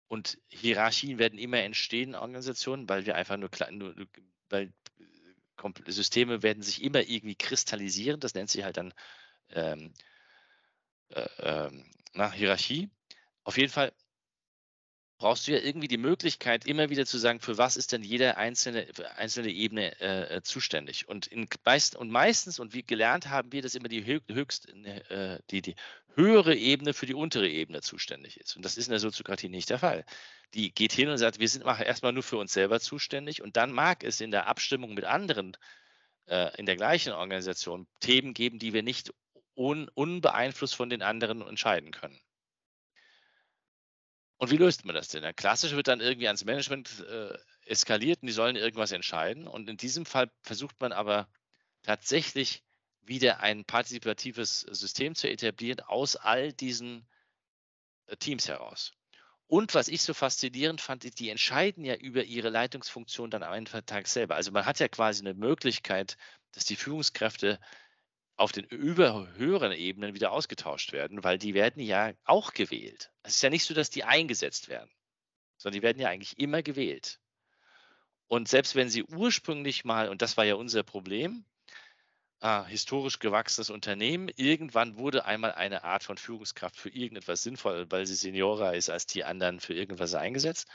und 0.09 0.39
Hierarchien 0.49 1.19
werden 1.19 1.39
immer 1.39 1.59
entstehen 1.59 2.11
in 2.11 2.15
Organisationen, 2.15 2.89
weil 2.89 3.07
wir 3.07 3.15
einfach 3.15 3.37
nur, 3.37 3.51
nur 3.71 3.95
weil 4.51 4.73
Systeme 5.87 6.43
werden 6.43 6.63
sich 6.63 6.83
immer 6.83 7.01
irgendwie 7.01 7.37
kristallisieren, 7.37 8.21
das 8.21 8.35
nennt 8.35 8.51
sich 8.51 8.65
halt 8.65 8.77
dann 8.77 8.93
ähm, 9.51 9.95
äh, 11.09 11.29
ähm, 11.39 11.91
na, 12.13 12.31
Hierarchie. 12.31 12.91
Auf 13.45 13.57
jeden 13.57 13.73
Fall 13.73 13.93
brauchst 15.25 15.49
du 15.49 15.53
ja 15.53 15.59
irgendwie 15.59 15.89
die 15.89 15.97
Möglichkeit, 15.97 16.67
immer 16.67 16.91
wieder 16.91 17.07
zu 17.07 17.17
sagen, 17.17 17.41
für 17.41 17.57
was 17.57 17.79
ist 17.79 17.93
denn 17.93 18.03
jede 18.03 18.37
einzelne, 18.37 18.87
einzelne 19.17 19.49
Ebene 19.49 19.99
äh, 19.99 20.43
zuständig. 20.43 21.09
Und, 21.09 21.27
in, 21.29 21.49
und 21.97 22.11
meistens, 22.11 22.59
und 22.59 22.75
wie 22.75 22.83
gelernt 22.83 23.31
haben 23.31 23.51
wir, 23.51 23.63
dass 23.63 23.75
immer 23.75 23.89
die 23.89 24.05
höchste, 24.05 24.71
äh, 24.75 25.39
die, 25.51 25.63
die 25.63 25.77
höhere 26.15 26.55
Ebene 26.55 26.93
für 26.93 27.07
die 27.07 27.15
untere 27.15 27.49
Ebene 27.49 27.81
zuständig 27.81 28.39
ist. 28.39 28.55
Und 28.55 28.67
das 28.67 28.77
ist 28.77 28.87
in 28.87 28.91
der 28.91 29.01
Soziokratie 29.01 29.49
nicht 29.49 29.71
der 29.71 29.79
Fall. 29.79 30.05
Die 30.53 30.75
geht 30.75 30.93
hin 30.93 31.09
und 31.09 31.17
sagt, 31.17 31.41
wir 31.41 31.49
sind 31.49 31.65
erstmal 31.65 32.13
nur 32.13 32.23
für 32.23 32.37
uns 32.37 32.53
selber 32.53 32.79
zuständig 32.79 33.41
und 33.41 33.57
dann 33.57 33.73
mag 33.73 34.05
es 34.05 34.21
in 34.21 34.31
der 34.31 34.47
Abstimmung 34.47 34.93
mit 34.93 35.07
anderen 35.07 35.57
äh, 36.27 36.55
in 36.59 36.67
der 36.67 36.77
gleichen 36.77 37.15
Organisation 37.15 37.87
Themen 38.01 38.35
geben, 38.35 38.59
die 38.59 38.75
wir 38.75 38.83
nicht 38.83 39.11
un, 39.57 39.89
unbeeinflusst 39.95 40.75
von 40.75 40.91
den 40.91 41.01
anderen 41.01 41.41
entscheiden 41.41 41.93
können. 41.93 42.21
Und 44.37 44.51
wie 44.51 44.57
löst 44.57 44.85
man 44.85 44.95
das 44.95 45.09
denn? 45.09 45.25
klassisch 45.37 45.73
wird 45.73 45.89
dann 45.89 46.01
irgendwie 46.01 46.27
ans 46.27 46.45
Management 46.45 47.01
äh, 47.09 47.39
eskaliert 47.67 48.23
und 48.23 48.27
die 48.27 48.33
sollen 48.33 48.57
irgendwas 48.57 48.93
entscheiden. 48.93 49.47
Und 49.47 49.69
in 49.69 49.77
diesem 49.77 50.07
Fall 50.07 50.31
versucht 50.43 50.81
man 50.81 50.93
aber 50.93 51.29
tatsächlich 51.83 52.63
wieder 53.03 53.41
ein 53.41 53.65
partizipatives 53.65 54.61
System 54.61 55.15
zu 55.15 55.29
etablieren 55.29 55.81
aus 55.81 56.17
all 56.17 56.53
diesen 56.53 57.07
äh, 58.07 58.17
Teams 58.17 58.49
heraus. 58.49 58.93
Und 59.47 59.75
was 59.75 59.89
ich 59.89 60.03
so 60.03 60.15
faszinierend 60.15 60.81
fand, 60.81 61.19
die 61.19 61.29
entscheiden 61.29 61.85
ja 61.85 61.95
über 61.95 62.25
ihre 62.25 62.49
Leitungsfunktion 62.49 63.31
dann 63.31 63.43
am 63.43 63.65
Tag 63.67 64.09
selber. 64.09 64.37
Also 64.37 64.51
man 64.53 64.65
hat 64.65 64.81
ja 64.81 64.89
quasi 64.89 65.21
eine 65.21 65.35
Möglichkeit, 65.35 66.17
dass 66.53 66.65
die 66.65 66.77
Führungskräfte 66.77 67.61
auf 68.37 68.53
den 68.53 68.65
über 68.65 69.29
höheren 69.37 69.73
Ebenen 69.73 70.15
wieder 70.15 70.33
ausgetauscht 70.33 70.93
werden, 70.93 71.23
weil 71.23 71.39
die 71.39 71.55
werden 71.55 71.83
ja 71.83 72.13
auch 72.25 72.53
gewählt. 72.53 73.13
Es 73.23 73.37
ist 73.37 73.43
ja 73.43 73.51
nicht 73.51 73.65
so, 73.65 73.75
dass 73.75 73.91
die 73.91 74.05
eingesetzt 74.05 74.69
werden, 74.69 74.91
sondern 75.57 75.79
die 75.79 75.83
werden 75.83 76.01
ja 76.01 76.09
eigentlich 76.09 76.39
immer 76.39 76.63
gewählt. 76.63 77.21
Und 78.27 78.49
selbst 78.49 78.75
wenn 78.75 78.89
sie 78.89 79.05
ursprünglich 79.05 79.85
mal, 79.85 80.09
und 80.09 80.23
das 80.23 80.37
war 80.37 80.45
ja 80.45 80.57
unser 80.57 80.83
Problem, 80.83 81.45
äh, 82.41 82.65
historisch 82.65 83.21
gewachsenes 83.21 83.71
Unternehmen, 83.71 84.29
irgendwann 84.37 84.99
wurde 84.99 85.25
einmal 85.25 85.53
eine 85.53 85.85
Art 85.85 86.03
von 86.03 86.19
Führungskraft 86.19 86.77
für 86.77 86.91
irgendetwas 86.91 87.43
sinnvoll, 87.43 87.87
weil 87.91 88.07
sie 88.07 88.15
seniorer 88.15 88.75
ist 88.75 88.91
als 88.91 89.07
die 89.07 89.25
anderen 89.25 89.61
für 89.61 89.75
irgendwas 89.75 90.15
eingesetzt. 90.15 90.69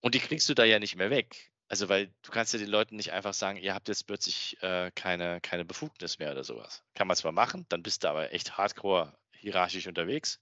Und 0.00 0.14
die 0.14 0.20
kriegst 0.20 0.48
du 0.48 0.54
da 0.54 0.64
ja 0.64 0.78
nicht 0.78 0.96
mehr 0.96 1.10
weg. 1.10 1.50
Also, 1.70 1.88
weil 1.88 2.08
du 2.22 2.32
kannst 2.32 2.52
ja 2.52 2.58
den 2.58 2.68
Leuten 2.68 2.96
nicht 2.96 3.12
einfach 3.12 3.32
sagen, 3.32 3.56
ihr 3.56 3.74
habt 3.74 3.86
jetzt 3.86 4.08
plötzlich 4.08 4.60
äh, 4.60 4.90
keine, 4.96 5.40
keine 5.40 5.64
Befugnis 5.64 6.18
mehr 6.18 6.32
oder 6.32 6.42
sowas. 6.42 6.82
Kann 6.96 7.06
man 7.06 7.16
zwar 7.16 7.30
machen, 7.30 7.64
dann 7.68 7.84
bist 7.84 8.02
du 8.02 8.08
aber 8.08 8.32
echt 8.32 8.58
hardcore 8.58 9.16
hierarchisch 9.30 9.86
unterwegs. 9.86 10.40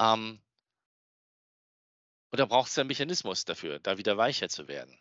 Ähm, 0.00 0.42
und 2.30 2.40
da 2.40 2.46
braucht 2.46 2.68
es 2.68 2.76
einen 2.76 2.88
Mechanismus 2.88 3.44
dafür, 3.44 3.78
da 3.78 3.98
wieder 3.98 4.16
weicher 4.16 4.48
zu 4.48 4.66
werden. 4.66 4.98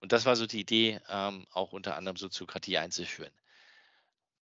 Und 0.00 0.12
das 0.12 0.24
war 0.24 0.34
so 0.34 0.46
die 0.46 0.60
Idee, 0.60 1.02
ähm, 1.10 1.46
auch 1.50 1.72
unter 1.72 1.96
anderem 1.96 2.16
Soziokratie 2.16 2.78
einzuführen. 2.78 3.34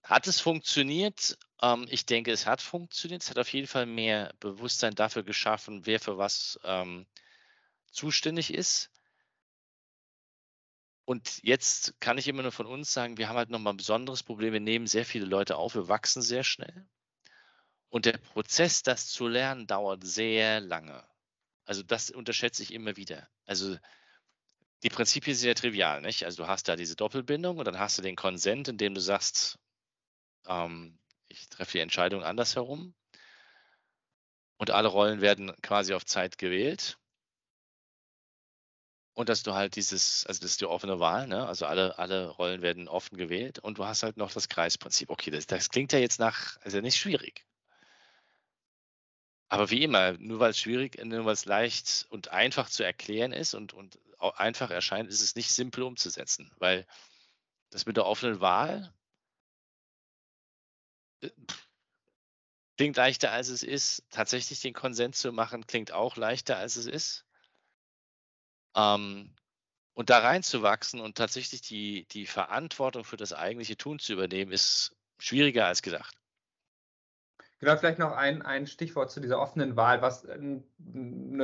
Hat 0.03 0.27
es 0.27 0.41
funktioniert? 0.41 1.37
Ähm, 1.61 1.87
ich 1.91 2.07
denke, 2.07 2.33
es 2.33 2.47
hat 2.47 2.63
funktioniert. 2.63 3.23
Es 3.23 3.29
hat 3.29 3.39
auf 3.39 3.53
jeden 3.53 3.67
Fall 3.67 3.85
mehr 3.85 4.33
Bewusstsein 4.41 4.95
dafür 4.95 5.23
geschaffen, 5.23 5.85
wer 5.85 6.01
für 6.01 6.17
was 6.17 6.59
ähm, 6.65 7.07
zuständig 7.91 8.53
ist. 8.53 8.91
Und 11.05 11.41
jetzt 11.43 12.01
kann 12.01 12.19
ich 12.19 12.29
immer 12.29 12.43
nur 12.43 12.53
von 12.53 12.67
uns 12.67 12.93
sagen, 12.93 13.19
wir 13.19 13.29
haben 13.29 13.37
halt 13.37 13.51
nochmal 13.51 13.73
ein 13.73 13.79
besonderes 13.79 14.23
Problem. 14.23 14.53
Wir 14.53 14.61
nehmen 14.61 14.87
sehr 14.87 15.05
viele 15.05 15.27
Leute 15.27 15.57
auf, 15.57 15.75
wir 15.75 15.89
wachsen 15.89 16.23
sehr 16.23 16.45
schnell. 16.45 16.87
Und 17.89 18.07
der 18.07 18.19
Prozess, 18.19 18.85
das 18.85 19.09
zu 19.09 19.27
lernen, 19.27 19.67
dauert 19.67 20.05
sehr 20.05 20.61
lange. 20.61 21.05
Also 21.65 21.83
das 21.83 22.11
unterschätze 22.11 22.63
ich 22.63 22.73
immer 22.73 22.97
wieder. 22.97 23.29
Also 23.45 23.77
die 24.85 24.89
Prinzipien 24.89 25.37
sind 25.37 25.49
ja 25.49 25.55
trivial, 25.55 26.01
nicht? 26.01 26.25
Also 26.25 26.45
du 26.45 26.49
hast 26.49 26.69
da 26.69 26.77
diese 26.77 26.95
Doppelbindung 26.95 27.59
und 27.59 27.65
dann 27.65 27.79
hast 27.79 27.99
du 27.99 28.03
den 28.03 28.17
Konsent, 28.17 28.69
in 28.69 28.79
dem 28.79 28.95
du 28.95 29.01
sagst, 29.01 29.59
ähm, 30.47 30.97
ich 31.29 31.49
treffe 31.49 31.73
die 31.73 31.81
Entscheidung 31.81 32.23
andersherum. 32.23 32.95
Und 34.59 34.71
alle 34.71 34.89
Rollen 34.89 35.21
werden 35.21 35.53
quasi 35.63 35.95
auf 35.95 36.05
Zeit 36.05 36.39
gewählt. 36.39 37.00
Und 39.15 39.29
dass 39.29 39.43
du 39.43 39.55
halt 39.55 39.77
dieses, 39.77 40.25
also 40.27 40.41
das 40.41 40.53
ist 40.53 40.61
die 40.61 40.67
offene 40.67 40.99
Wahl, 41.01 41.27
ne? 41.27 41.47
Also 41.47 41.67
alle, 41.67 41.99
alle 41.99 42.29
Rollen 42.29 42.63
werden 42.63 42.89
offen 42.89 43.17
gewählt 43.19 43.59
und 43.59 43.79
du 43.79 43.85
hast 43.85 44.03
halt 44.03 44.17
noch 44.17 44.33
das 44.33 44.49
Kreisprinzip. 44.49 45.11
Okay, 45.11 45.31
das, 45.31 45.47
das 45.47 45.69
klingt 45.71 45.93
ja 45.93 45.99
jetzt 45.99 46.19
nach, 46.21 46.57
also 46.63 46.81
nicht 46.81 46.97
schwierig. 46.97 47.45
Aber 49.49 49.71
wie 49.71 49.83
immer, 49.83 50.13
nur 50.13 50.39
weil 50.41 50.51
es 50.51 50.59
schwierig, 50.59 50.97
nur 51.05 51.25
weil 51.25 51.33
es 51.35 51.45
leicht 51.45 52.07
und 52.09 52.29
einfach 52.29 52.71
zu 52.71 52.85
erklären 52.85 53.33
ist 53.33 53.55
und, 53.55 53.73
und 53.75 53.99
einfach 54.19 54.71
erscheint, 54.71 55.09
ist 55.11 55.23
es 55.23 55.35
nicht 55.35 55.53
simpel 55.53 55.83
umzusetzen, 55.83 56.53
weil 56.59 56.87
das 57.71 57.87
mit 57.87 57.97
der 57.97 58.07
offenen 58.07 58.41
Wahl 58.41 58.93
äh, 61.23 61.31
klingt 62.77 62.97
leichter 62.97 63.31
als 63.33 63.49
es 63.49 63.63
ist. 63.63 64.05
Tatsächlich 64.11 64.61
den 64.61 64.75
Konsens 64.75 65.19
zu 65.19 65.33
machen, 65.33 65.67
klingt 65.67 65.93
auch 65.93 66.17
leichter 66.17 66.57
als 66.57 66.77
es 66.77 66.87
ist. 66.87 67.25
Ähm, 68.75 69.35
und 69.95 70.11
da 70.11 70.19
reinzuwachsen 70.19 71.01
und 71.01 71.19
tatsächlich 71.19 71.63
die, 71.63 72.07
die 72.11 72.27
Verantwortung 72.27 73.05
für 73.05 73.17
das 73.17 73.33
eigentliche 73.33 73.77
Tun 73.77 73.99
zu 73.99 74.13
übernehmen, 74.13 74.53
ist 74.53 74.97
schwieriger 75.19 75.67
als 75.67 75.83
gedacht. 75.83 76.17
Genau, 77.61 77.77
vielleicht 77.77 77.99
noch 77.99 78.13
ein, 78.13 78.41
ein 78.41 78.67
Stichwort 78.67 79.11
zu 79.11 79.21
dieser 79.21 79.39
offenen 79.39 79.77
Wahl, 79.77 80.01
was 80.01 80.27
eine 80.27 80.63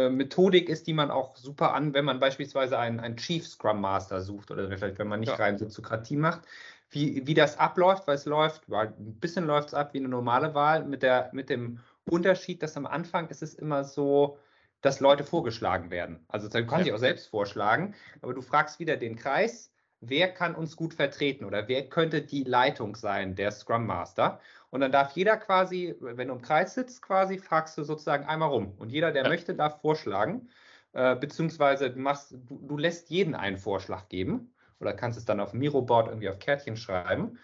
Methodik 0.09 0.71
ist, 0.71 0.87
die 0.87 0.95
man 0.95 1.11
auch 1.11 1.37
super 1.37 1.75
an, 1.75 1.93
wenn 1.93 2.07
man 2.07 2.21
beispielsweise 2.21 2.79
einen, 2.79 3.01
einen 3.01 3.19
Chief 3.19 3.47
Scrum 3.47 3.83
Master 3.83 4.23
sucht 4.23 4.51
oder 4.51 4.67
vielleicht, 4.79 4.99
wenn 4.99 5.09
man 5.09 5.21
nicht 5.21 5.29
ja. 5.29 5.35
rein 5.35 5.59
Soziokratie 5.59 6.17
macht, 6.17 6.41
wie, 6.89 7.27
wie 7.27 7.35
das 7.35 7.59
abläuft, 7.59 8.07
weil 8.07 8.15
es 8.15 8.25
läuft, 8.25 8.71
weil 8.71 8.95
ein 8.99 9.21
bisschen 9.21 9.45
läuft 9.45 9.69
es 9.69 9.75
ab 9.75 9.93
wie 9.93 9.99
eine 9.99 10.09
normale 10.09 10.55
Wahl 10.55 10.87
mit, 10.87 11.03
der, 11.03 11.29
mit 11.35 11.51
dem 11.51 11.81
Unterschied, 12.07 12.63
dass 12.63 12.79
am 12.79 12.87
Anfang 12.87 13.29
ist 13.29 13.43
es 13.43 13.53
immer 13.53 13.85
so, 13.85 14.39
dass 14.87 15.01
Leute 15.01 15.25
vorgeschlagen 15.25 15.91
werden. 15.91 16.25
Also 16.29 16.49
du 16.49 16.65
kannst 16.65 16.79
ja. 16.79 16.85
dich 16.85 16.93
auch 16.93 16.99
selbst 16.99 17.29
vorschlagen, 17.29 17.95
aber 18.23 18.35
du 18.35 18.41
fragst 18.41 18.79
wieder 18.79 18.97
den 18.97 19.17
Kreis, 19.17 19.73
wer 20.01 20.33
kann 20.33 20.55
uns 20.55 20.77
gut 20.77 20.95
vertreten 20.95 21.45
oder 21.45 21.67
wer 21.69 21.89
könnte 21.89 22.23
die 22.23 22.45
Leitung 22.45 22.95
sein, 22.95 23.35
der 23.35 23.51
Scrum 23.51 23.87
Master. 23.87 24.41
Und 24.71 24.81
dann 24.81 24.93
darf 24.93 25.13
jeder 25.13 25.37
quasi, 25.39 25.97
wenn 26.01 26.29
du 26.29 26.35
im 26.35 26.43
Kreis 26.43 26.75
sitzt, 26.75 27.03
quasi, 27.03 27.39
fragst 27.39 27.77
du 27.77 27.83
sozusagen 27.83 28.27
einmal 28.27 28.49
rum. 28.49 28.75
Und 28.79 28.91
jeder, 28.91 29.11
der 29.11 29.25
ja. 29.25 29.29
möchte, 29.29 29.55
darf 29.55 29.81
vorschlagen, 29.81 30.49
äh, 30.93 31.17
beziehungsweise 31.17 31.91
du, 31.91 31.99
machst, 31.99 32.33
du, 32.33 32.59
du, 32.63 32.79
lässt 32.79 33.11
jeden 33.11 33.35
einen 33.35 33.59
Vorschlag 33.59 34.09
geben 34.09 34.55
oder 34.79 34.93
kannst 34.93 35.19
es 35.19 35.25
dann 35.25 35.41
auf 35.41 35.51
dem 35.51 35.61
Miroboard 35.61 36.09
irgendwie 36.09 36.29
auf 36.29 36.39
Kärtchen 36.39 36.77
schreiben. 36.77 37.39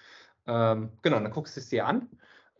Ähm, 0.46 0.90
genau, 1.02 1.18
dann 1.18 1.30
guckst 1.30 1.56
du 1.56 1.60
es 1.60 1.68
dir 1.68 1.86
an 1.86 2.08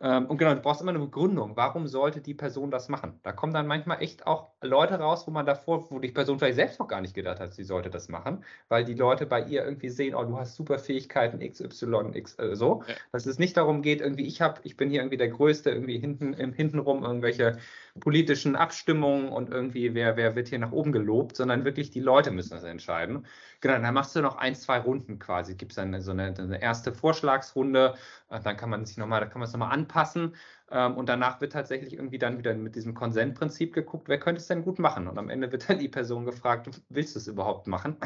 ähm, 0.03 0.25
und 0.25 0.37
genau, 0.37 0.53
du 0.53 0.59
brauchst 0.59 0.81
immer 0.81 0.91
eine 0.91 0.99
Begründung. 0.99 1.55
Warum 1.55 1.87
sollte 1.87 2.19
die 2.19 2.33
Person 2.33 2.71
das 2.71 2.89
machen? 2.89 3.21
Da 3.23 3.31
kommen 3.31 3.53
dann 3.53 3.67
manchmal 3.67 4.01
echt 4.01 4.27
auch 4.27 4.52
Leute 4.63 4.95
raus, 4.99 5.27
wo 5.27 5.31
man 5.31 5.45
davor, 5.45 5.89
wo 5.91 5.99
die 5.99 6.11
Person 6.11 6.39
vielleicht 6.39 6.55
selbst 6.55 6.79
noch 6.79 6.87
gar 6.87 7.01
nicht 7.01 7.13
gedacht 7.13 7.39
hat, 7.39 7.53
sie 7.53 7.63
sollte 7.63 7.89
das 7.89 8.09
machen, 8.09 8.43
weil 8.69 8.83
die 8.85 8.93
Leute 8.93 9.25
bei 9.25 9.41
ihr 9.43 9.63
irgendwie 9.63 9.89
sehen, 9.89 10.15
oh, 10.15 10.23
du 10.23 10.37
hast 10.37 10.55
super 10.55 10.79
Fähigkeiten 10.79 11.39
XY, 11.39 12.11
X, 12.13 12.37
äh, 12.39 12.55
so. 12.55 12.83
Ja. 12.87 12.95
Dass 13.11 13.25
es 13.25 13.39
nicht 13.39 13.57
darum 13.57 13.81
geht, 13.81 14.01
irgendwie, 14.01 14.25
ich 14.25 14.41
habe, 14.41 14.61
ich 14.63 14.77
bin 14.77 14.89
hier 14.89 15.01
irgendwie 15.01 15.17
der 15.17 15.29
Größte, 15.29 15.71
irgendwie 15.71 15.97
hinten, 15.97 16.33
im 16.33 16.53
Hintenrum 16.53 17.03
irgendwelche 17.03 17.57
politischen 17.99 18.55
Abstimmungen 18.55 19.29
und 19.29 19.49
irgendwie, 19.49 19.93
wer, 19.93 20.17
wer 20.17 20.35
wird 20.35 20.47
hier 20.47 20.59
nach 20.59 20.71
oben 20.71 20.91
gelobt, 20.91 21.35
sondern 21.35 21.63
wirklich 21.63 21.91
die 21.91 21.99
Leute 21.99 22.31
müssen 22.31 22.51
das 22.51 22.63
entscheiden. 22.63 23.27
Genau, 23.61 23.79
dann 23.79 23.93
machst 23.93 24.15
du 24.15 24.21
noch 24.21 24.37
ein, 24.37 24.55
zwei 24.55 24.79
Runden 24.79 25.19
quasi. 25.19 25.55
Gibt 25.55 25.71
es 25.71 25.75
dann 25.75 26.01
so 26.01 26.11
eine, 26.11 26.33
eine, 26.37 26.61
erste 26.61 26.91
Vorschlagsrunde, 26.91 27.95
äh, 28.29 28.39
dann 28.41 28.57
kann 28.57 28.69
man 28.69 28.85
sich 28.85 28.97
nochmal, 28.97 29.21
da 29.21 29.27
kann 29.27 29.39
man 29.39 29.47
es 29.47 29.53
nochmal 29.53 29.71
anpassen. 29.71 30.35
Ähm, 30.73 30.97
und 30.97 31.07
danach 31.07 31.39
wird 31.39 31.53
tatsächlich 31.53 31.93
irgendwie 31.93 32.17
dann 32.17 32.39
wieder 32.39 32.55
mit 32.55 32.75
diesem 32.75 32.95
Konsentprinzip 32.95 33.73
geguckt, 33.73 34.09
wer 34.09 34.19
könnte 34.19 34.41
es 34.41 34.47
denn 34.47 34.63
gut 34.63 34.79
machen? 34.79 35.07
Und 35.07 35.19
am 35.19 35.29
Ende 35.29 35.51
wird 35.51 35.69
dann 35.69 35.77
die 35.77 35.87
Person 35.87 36.25
gefragt, 36.25 36.67
willst 36.89 37.13
du 37.13 37.19
es 37.19 37.27
überhaupt 37.27 37.67
machen? 37.67 37.97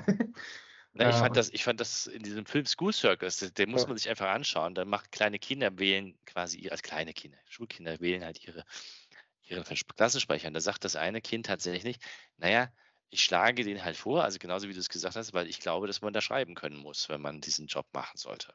Na, 0.93 1.07
ich, 1.07 1.15
fand 1.17 1.37
das, 1.37 1.49
ich 1.49 1.63
fand 1.63 1.79
das 1.79 2.07
in 2.07 2.23
diesem 2.23 2.45
Film 2.45 2.65
School 2.65 2.91
Circus, 2.91 3.39
den 3.39 3.69
muss 3.71 3.87
man 3.87 3.95
sich 3.95 4.09
einfach 4.09 4.27
anschauen. 4.27 4.75
Da 4.75 4.83
macht 4.83 5.13
kleine 5.13 5.39
Kinder 5.39 5.79
wählen 5.79 6.19
quasi, 6.25 6.69
als 6.69 6.83
kleine 6.83 7.13
Kinder, 7.13 7.37
Schulkinder 7.45 8.01
wählen 8.01 8.23
halt 8.25 8.43
ihre, 8.43 8.65
ihre 9.43 9.63
Klassensprecher. 9.63 10.49
Und 10.49 10.53
da 10.55 10.61
sagt 10.61 10.83
das 10.83 10.97
eine 10.97 11.21
Kind 11.21 11.45
tatsächlich, 11.45 11.97
naja, 12.37 12.69
ich 13.09 13.23
schlage 13.23 13.63
den 13.63 13.83
halt 13.85 13.95
vor, 13.95 14.25
also 14.25 14.39
genauso 14.39 14.67
wie 14.67 14.73
du 14.73 14.79
es 14.79 14.89
gesagt 14.89 15.15
hast, 15.15 15.33
weil 15.33 15.47
ich 15.47 15.61
glaube, 15.61 15.87
dass 15.87 16.01
man 16.01 16.11
da 16.13 16.19
schreiben 16.21 16.55
können 16.55 16.77
muss, 16.77 17.07
wenn 17.07 17.21
man 17.21 17.39
diesen 17.39 17.67
Job 17.67 17.87
machen 17.93 18.17
sollte. 18.17 18.53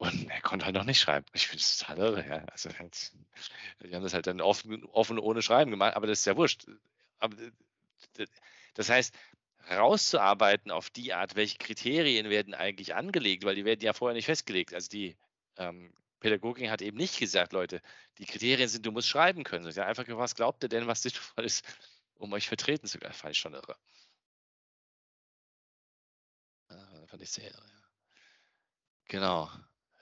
Und 0.00 0.30
er 0.30 0.40
konnte 0.40 0.64
halt 0.64 0.74
noch 0.74 0.84
nicht 0.84 0.98
schreiben. 0.98 1.26
Ich 1.34 1.46
finde 1.46 1.60
es 1.62 1.76
total 1.76 1.98
irre, 1.98 2.26
ja. 2.26 2.44
Also 2.50 2.70
die 2.70 3.94
haben 3.94 4.02
das 4.02 4.14
halt 4.14 4.26
dann 4.26 4.40
offen, 4.40 4.82
offen 4.86 5.18
ohne 5.18 5.42
Schreiben 5.42 5.70
gemacht, 5.70 5.94
aber 5.94 6.06
das 6.06 6.20
ist 6.20 6.24
ja 6.24 6.38
wurscht. 6.38 6.66
Aber 7.18 7.36
das 8.72 8.88
heißt, 8.88 9.14
rauszuarbeiten 9.70 10.70
auf 10.70 10.88
die 10.88 11.12
Art, 11.12 11.36
welche 11.36 11.58
Kriterien 11.58 12.30
werden 12.30 12.54
eigentlich 12.54 12.94
angelegt, 12.94 13.44
weil 13.44 13.56
die 13.56 13.66
werden 13.66 13.82
ja 13.82 13.92
vorher 13.92 14.14
nicht 14.14 14.24
festgelegt. 14.24 14.72
Also 14.72 14.88
die 14.88 15.18
ähm, 15.58 15.92
Pädagogik 16.20 16.70
hat 16.70 16.80
eben 16.80 16.96
nicht 16.96 17.18
gesagt, 17.18 17.52
Leute, 17.52 17.82
die 18.16 18.24
Kriterien 18.24 18.70
sind, 18.70 18.86
du 18.86 18.92
musst 18.92 19.08
schreiben 19.08 19.44
können. 19.44 19.70
Sie 19.70 19.78
hat 19.78 19.86
einfach 19.86 20.06
was 20.16 20.34
glaubt 20.34 20.62
ihr 20.62 20.70
denn, 20.70 20.86
was 20.86 21.02
sinnvoll 21.02 21.44
ist? 21.44 21.62
um 22.14 22.32
euch 22.32 22.48
vertreten 22.48 22.86
zu 22.86 22.98
können. 22.98 23.12
Fand 23.12 23.32
ich 23.32 23.38
schon 23.38 23.52
irre. 23.52 23.76
Ah, 26.70 27.06
fand 27.06 27.22
ich 27.22 27.30
sehr 27.30 27.50
irre, 27.50 27.68
ja. 27.68 27.82
Genau. 29.08 29.50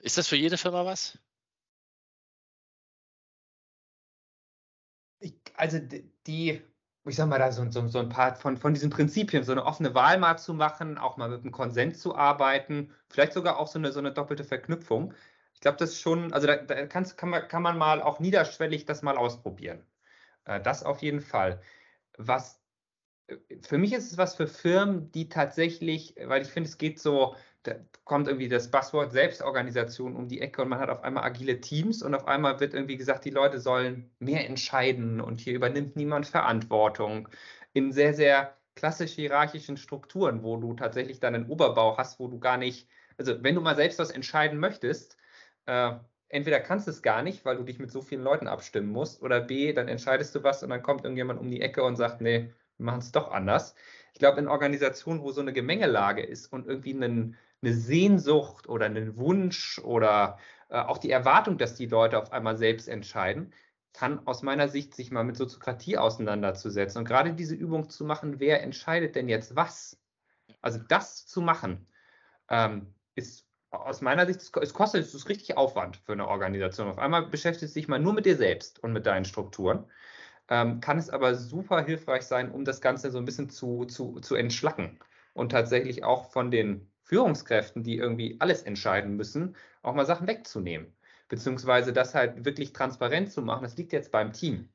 Ist 0.01 0.17
das 0.17 0.27
für 0.27 0.35
jede 0.35 0.57
Firma 0.57 0.85
was? 0.85 1.17
Ich, 5.19 5.33
also 5.55 5.79
die, 6.27 6.61
ich 7.05 7.15
sag 7.15 7.27
mal, 7.27 7.39
da 7.39 7.51
so, 7.51 7.69
so, 7.71 7.87
so 7.87 7.99
ein 7.99 8.09
paar 8.09 8.35
von, 8.35 8.57
von 8.57 8.73
diesen 8.73 8.89
Prinzipien, 8.89 9.43
so 9.43 9.51
eine 9.51 9.65
offene 9.65 9.93
Wahl 9.93 10.17
mal 10.17 10.37
zu 10.37 10.53
machen, 10.53 10.97
auch 10.97 11.17
mal 11.17 11.29
mit 11.29 11.41
einem 11.41 11.51
Konsens 11.51 11.99
zu 11.99 12.15
arbeiten, 12.15 12.93
vielleicht 13.09 13.33
sogar 13.33 13.57
auch 13.59 13.67
so 13.67 13.79
eine, 13.79 13.91
so 13.91 13.99
eine 13.99 14.13
doppelte 14.13 14.43
Verknüpfung. 14.43 15.13
Ich 15.53 15.59
glaube, 15.61 15.77
das 15.77 15.91
ist 15.91 16.01
schon, 16.01 16.31
also 16.33 16.47
da, 16.47 16.57
da 16.57 16.85
kann, 16.87 17.05
man, 17.23 17.47
kann 17.47 17.61
man 17.63 17.77
mal 17.77 18.01
auch 18.01 18.19
niederschwellig 18.19 18.85
das 18.85 19.01
mal 19.01 19.17
ausprobieren. 19.17 19.85
Äh, 20.45 20.61
das 20.61 20.83
auf 20.83 21.01
jeden 21.01 21.21
Fall. 21.21 21.61
Was 22.17 22.61
für 23.61 23.77
mich 23.77 23.93
ist 23.93 24.11
es 24.11 24.17
was 24.17 24.35
für 24.35 24.47
Firmen, 24.47 25.11
die 25.11 25.29
tatsächlich, 25.29 26.15
weil 26.25 26.41
ich 26.41 26.49
finde, 26.49 26.69
es 26.69 26.77
geht 26.77 26.99
so, 26.99 27.35
da 27.63 27.75
kommt 28.05 28.27
irgendwie 28.27 28.47
das 28.47 28.71
Buzzword 28.71 29.11
Selbstorganisation 29.11 30.15
um 30.15 30.27
die 30.27 30.41
Ecke 30.41 30.61
und 30.61 30.69
man 30.69 30.79
hat 30.79 30.89
auf 30.89 31.03
einmal 31.03 31.23
agile 31.23 31.59
Teams 31.59 32.01
und 32.01 32.15
auf 32.15 32.27
einmal 32.27 32.59
wird 32.59 32.73
irgendwie 32.73 32.97
gesagt, 32.97 33.25
die 33.25 33.29
Leute 33.29 33.59
sollen 33.59 34.09
mehr 34.19 34.47
entscheiden 34.47 35.19
und 35.19 35.41
hier 35.41 35.53
übernimmt 35.53 35.95
niemand 35.95 36.27
Verantwortung 36.27 37.27
in 37.73 37.91
sehr, 37.91 38.13
sehr 38.13 38.57
klassisch 38.75 39.11
hierarchischen 39.11 39.77
Strukturen, 39.77 40.41
wo 40.43 40.57
du 40.57 40.73
tatsächlich 40.73 41.19
dann 41.19 41.35
einen 41.35 41.49
Oberbau 41.49 41.97
hast, 41.97 42.19
wo 42.19 42.27
du 42.27 42.39
gar 42.39 42.57
nicht, 42.57 42.87
also 43.17 43.43
wenn 43.43 43.55
du 43.55 43.61
mal 43.61 43.75
selbst 43.75 43.99
was 43.99 44.11
entscheiden 44.11 44.57
möchtest, 44.57 45.17
äh, 45.65 45.91
entweder 46.29 46.61
kannst 46.61 46.87
du 46.87 46.91
es 46.91 47.01
gar 47.01 47.21
nicht, 47.21 47.43
weil 47.43 47.57
du 47.57 47.63
dich 47.63 47.79
mit 47.79 47.91
so 47.91 48.01
vielen 48.01 48.23
Leuten 48.23 48.47
abstimmen 48.47 48.89
musst, 48.89 49.21
oder 49.21 49.41
B, 49.41 49.73
dann 49.73 49.89
entscheidest 49.89 50.33
du 50.33 50.43
was 50.43 50.63
und 50.63 50.69
dann 50.69 50.83
kommt 50.83 51.03
irgendjemand 51.03 51.39
um 51.39 51.49
die 51.49 51.61
Ecke 51.61 51.83
und 51.83 51.97
sagt, 51.97 52.21
nee, 52.21 52.53
wir 52.77 52.85
machen 52.85 52.99
es 52.99 53.11
doch 53.11 53.31
anders. 53.31 53.75
Ich 54.13 54.19
glaube, 54.19 54.39
in 54.39 54.47
Organisationen, 54.47 55.21
wo 55.21 55.31
so 55.31 55.41
eine 55.41 55.53
Gemengelage 55.53 56.23
ist 56.23 56.51
und 56.53 56.67
irgendwie 56.67 56.93
einen, 56.93 57.35
eine 57.61 57.73
Sehnsucht 57.73 58.67
oder 58.69 58.85
einen 58.85 59.17
Wunsch 59.17 59.79
oder 59.79 60.37
äh, 60.69 60.79
auch 60.79 60.97
die 60.97 61.11
Erwartung, 61.11 61.57
dass 61.57 61.75
die 61.75 61.87
Leute 61.87 62.17
auf 62.19 62.31
einmal 62.31 62.57
selbst 62.57 62.87
entscheiden, 62.87 63.53
kann 63.93 64.25
aus 64.27 64.43
meiner 64.43 64.67
Sicht 64.67 64.95
sich 64.95 65.11
mal 65.11 65.23
mit 65.23 65.35
Soziokratie 65.35 65.97
auseinanderzusetzen 65.97 66.99
und 66.99 67.05
gerade 67.05 67.33
diese 67.33 67.55
Übung 67.55 67.89
zu 67.89 68.05
machen, 68.05 68.39
wer 68.39 68.61
entscheidet 68.63 69.15
denn 69.15 69.27
jetzt 69.27 69.55
was? 69.55 69.99
Also 70.61 70.79
das 70.87 71.25
zu 71.25 71.41
machen, 71.41 71.87
ähm, 72.49 72.93
ist 73.15 73.45
aus 73.71 74.01
meiner 74.01 74.25
Sicht, 74.25 74.41
es 74.41 74.73
kostet 74.73 75.03
es 75.03 75.13
ist 75.13 75.29
richtig 75.29 75.57
Aufwand 75.57 75.97
für 75.97 76.13
eine 76.13 76.27
Organisation. 76.27 76.87
Auf 76.87 76.97
einmal 76.97 77.27
beschäftigt 77.27 77.71
sich 77.71 77.87
mal 77.87 77.99
nur 77.99 78.13
mit 78.13 78.25
dir 78.25 78.35
selbst 78.35 78.81
und 78.83 78.93
mit 78.93 79.05
deinen 79.05 79.25
Strukturen. 79.25 79.85
Ähm, 80.49 80.79
kann 80.81 80.97
es 80.97 81.09
aber 81.09 81.35
super 81.35 81.83
hilfreich 81.83 82.23
sein, 82.23 82.51
um 82.51 82.65
das 82.65 82.81
Ganze 82.81 83.11
so 83.11 83.19
ein 83.19 83.25
bisschen 83.25 83.49
zu, 83.49 83.85
zu, 83.85 84.19
zu 84.21 84.35
entschlacken 84.35 84.99
und 85.33 85.51
tatsächlich 85.51 86.03
auch 86.03 86.31
von 86.31 86.49
den 86.49 86.91
Führungskräften, 87.09 87.83
die 87.83 87.97
irgendwie 87.97 88.37
alles 88.39 88.61
entscheiden 88.61 89.15
müssen, 89.15 89.55
auch 89.81 89.95
mal 89.95 90.05
Sachen 90.05 90.27
wegzunehmen. 90.27 90.93
Beziehungsweise 91.27 91.91
das 91.91 92.13
halt 92.13 92.45
wirklich 92.45 92.71
transparent 92.71 93.31
zu 93.31 93.41
machen. 93.41 93.63
Das 93.63 93.77
liegt 93.77 93.93
jetzt 93.93 94.11
beim 94.11 94.31
Team. 94.31 94.69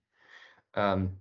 Ähm, 0.74 1.20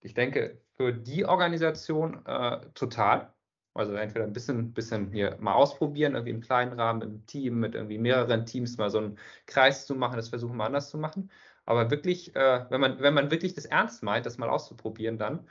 ich 0.00 0.14
denke, 0.14 0.60
für 0.76 0.92
die 0.92 1.26
Organisation 1.26 2.26
äh, 2.26 2.58
total. 2.74 3.32
Also 3.74 3.94
entweder 3.94 4.24
ein 4.24 4.32
bisschen, 4.32 4.74
bisschen 4.74 5.12
hier 5.12 5.36
mal 5.40 5.54
ausprobieren, 5.54 6.14
irgendwie 6.14 6.32
im 6.32 6.40
kleinen 6.40 6.72
Rahmen, 6.78 7.02
im 7.02 7.26
Team, 7.26 7.60
mit 7.60 7.74
irgendwie 7.76 7.98
mehreren 7.98 8.44
Teams 8.44 8.76
mal 8.78 8.90
so 8.90 8.98
einen 8.98 9.18
Kreis 9.46 9.86
zu 9.86 9.94
machen, 9.94 10.16
das 10.16 10.28
versuchen 10.28 10.56
wir 10.56 10.64
anders 10.64 10.90
zu 10.90 10.98
machen. 10.98 11.30
Aber 11.66 11.90
wirklich, 11.90 12.34
äh, 12.34 12.66
wenn, 12.68 12.80
man, 12.80 13.00
wenn 13.00 13.14
man 13.14 13.30
wirklich 13.30 13.54
das 13.54 13.64
ernst 13.66 14.02
meint, 14.02 14.26
das 14.26 14.38
mal 14.38 14.50
auszuprobieren, 14.50 15.18
dann, 15.18 15.48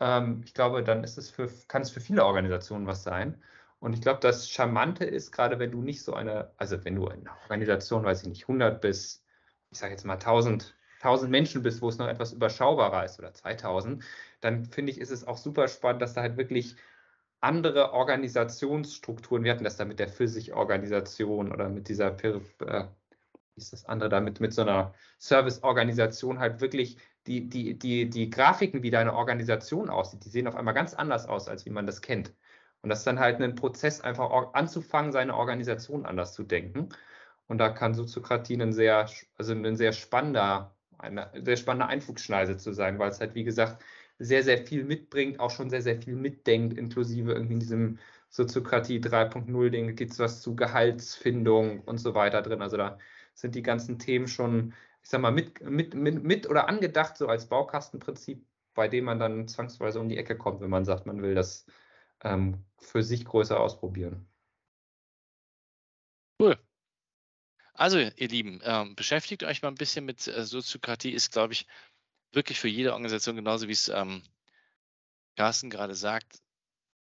ähm, 0.00 0.42
ich 0.44 0.54
glaube, 0.54 0.84
dann 0.84 1.04
ist 1.04 1.18
es 1.18 1.30
für, 1.30 1.50
kann 1.66 1.82
es 1.82 1.90
für 1.90 2.00
viele 2.00 2.24
Organisationen 2.24 2.86
was 2.86 3.02
sein. 3.02 3.42
Und 3.80 3.92
ich 3.92 4.00
glaube, 4.00 4.20
das 4.20 4.48
Charmante 4.50 5.04
ist, 5.04 5.30
gerade 5.30 5.58
wenn 5.58 5.70
du 5.70 5.82
nicht 5.82 6.02
so 6.02 6.14
eine, 6.14 6.52
also 6.56 6.84
wenn 6.84 6.96
du 6.96 7.06
in 7.06 7.26
einer 7.26 7.36
Organisation, 7.44 8.04
weiß 8.04 8.22
ich 8.22 8.28
nicht, 8.28 8.42
100 8.42 8.80
bis, 8.80 9.24
ich 9.70 9.78
sage 9.78 9.92
jetzt 9.92 10.04
mal 10.04 10.14
1000, 10.14 10.74
1000 11.00 11.30
Menschen 11.30 11.62
bist, 11.62 11.80
wo 11.80 11.88
es 11.88 11.98
noch 11.98 12.08
etwas 12.08 12.32
überschaubarer 12.32 13.04
ist 13.04 13.18
oder 13.18 13.32
2000, 13.32 14.02
dann 14.40 14.64
finde 14.64 14.92
ich, 14.92 15.00
ist 15.00 15.12
es 15.12 15.26
auch 15.26 15.36
super 15.36 15.68
spannend, 15.68 16.02
dass 16.02 16.14
da 16.14 16.22
halt 16.22 16.36
wirklich 16.36 16.74
andere 17.40 17.92
Organisationsstrukturen, 17.92 19.44
wir 19.44 19.52
hatten 19.52 19.64
das 19.64 19.76
da 19.76 19.84
mit 19.84 20.00
der 20.00 20.08
Physikorganisation 20.08 21.52
oder 21.52 21.68
mit 21.68 21.88
dieser, 21.88 22.12
äh, 22.24 22.40
wie 23.54 23.60
ist 23.60 23.72
das 23.72 23.84
andere 23.84 24.08
da, 24.08 24.20
mit, 24.20 24.52
so 24.52 24.62
einer 24.62 24.92
Serviceorganisation 25.18 26.40
halt 26.40 26.60
wirklich 26.60 26.98
die, 27.26 27.48
die, 27.48 27.78
die, 27.78 28.10
die 28.10 28.30
Grafiken, 28.30 28.82
wie 28.82 28.90
deine 28.90 29.14
Organisation 29.14 29.88
aussieht, 29.90 30.24
die 30.24 30.30
sehen 30.30 30.48
auf 30.48 30.56
einmal 30.56 30.74
ganz 30.74 30.94
anders 30.94 31.26
aus, 31.26 31.48
als 31.48 31.64
wie 31.64 31.70
man 31.70 31.86
das 31.86 32.02
kennt. 32.02 32.34
Und 32.88 32.92
das 32.92 33.00
ist 33.00 33.06
dann 33.06 33.20
halt 33.20 33.38
ein 33.38 33.54
Prozess, 33.54 34.00
einfach 34.00 34.54
anzufangen, 34.54 35.12
seine 35.12 35.36
Organisation 35.36 36.06
anders 36.06 36.32
zu 36.32 36.42
denken. 36.42 36.88
Und 37.46 37.58
da 37.58 37.68
kann 37.68 37.92
Soziokratie 37.92 38.54
ein 38.56 38.72
sehr, 38.72 39.10
also 39.36 39.52
ein 39.52 39.76
sehr 39.76 39.92
spannender, 39.92 40.74
eine 40.96 41.30
sehr 41.44 41.58
spannende 41.58 41.86
Einflugschneise 41.86 42.56
zu 42.56 42.72
sein, 42.72 42.98
weil 42.98 43.10
es 43.10 43.20
halt, 43.20 43.34
wie 43.34 43.44
gesagt, 43.44 43.84
sehr, 44.18 44.42
sehr 44.42 44.56
viel 44.66 44.84
mitbringt, 44.84 45.38
auch 45.38 45.50
schon 45.50 45.68
sehr, 45.68 45.82
sehr 45.82 46.00
viel 46.00 46.16
mitdenkt, 46.16 46.78
inklusive 46.78 47.32
irgendwie 47.32 47.52
in 47.54 47.60
diesem 47.60 47.98
Soziokratie 48.30 49.00
3.0-Ding 49.00 49.94
gibt 49.94 50.12
es 50.12 50.18
was 50.18 50.40
zu 50.40 50.56
Gehaltsfindung 50.56 51.80
und 51.80 51.98
so 51.98 52.14
weiter 52.14 52.40
drin. 52.40 52.62
Also 52.62 52.78
da 52.78 52.98
sind 53.34 53.54
die 53.54 53.62
ganzen 53.62 53.98
Themen 53.98 54.28
schon, 54.28 54.72
ich 55.02 55.10
sag 55.10 55.20
mal, 55.20 55.30
mit, 55.30 55.60
mit, 55.60 55.92
mit, 55.94 56.24
mit 56.24 56.48
oder 56.48 56.70
angedacht, 56.70 57.18
so 57.18 57.28
als 57.28 57.50
Baukastenprinzip, 57.50 58.46
bei 58.72 58.88
dem 58.88 59.04
man 59.04 59.18
dann 59.18 59.46
zwangsweise 59.46 60.00
um 60.00 60.08
die 60.08 60.16
Ecke 60.16 60.38
kommt, 60.38 60.62
wenn 60.62 60.70
man 60.70 60.86
sagt, 60.86 61.04
man 61.04 61.20
will 61.20 61.34
das 61.34 61.66
ähm, 62.22 62.64
für 62.78 63.02
sich 63.02 63.24
größer 63.24 63.58
ausprobieren. 63.58 64.28
Cool. 66.40 66.56
Also, 67.74 67.98
ihr 67.98 68.28
Lieben, 68.28 68.60
ähm, 68.64 68.96
beschäftigt 68.96 69.44
euch 69.44 69.62
mal 69.62 69.68
ein 69.68 69.76
bisschen 69.76 70.04
mit 70.04 70.26
äh, 70.26 70.44
Soziokratie, 70.44 71.12
ist, 71.12 71.32
glaube 71.32 71.52
ich, 71.52 71.66
wirklich 72.32 72.58
für 72.58 72.68
jede 72.68 72.92
Organisation 72.92 73.36
genauso, 73.36 73.68
wie 73.68 73.72
es 73.72 73.88
ähm, 73.88 74.22
Carsten 75.36 75.70
gerade 75.70 75.94
sagt, 75.94 76.40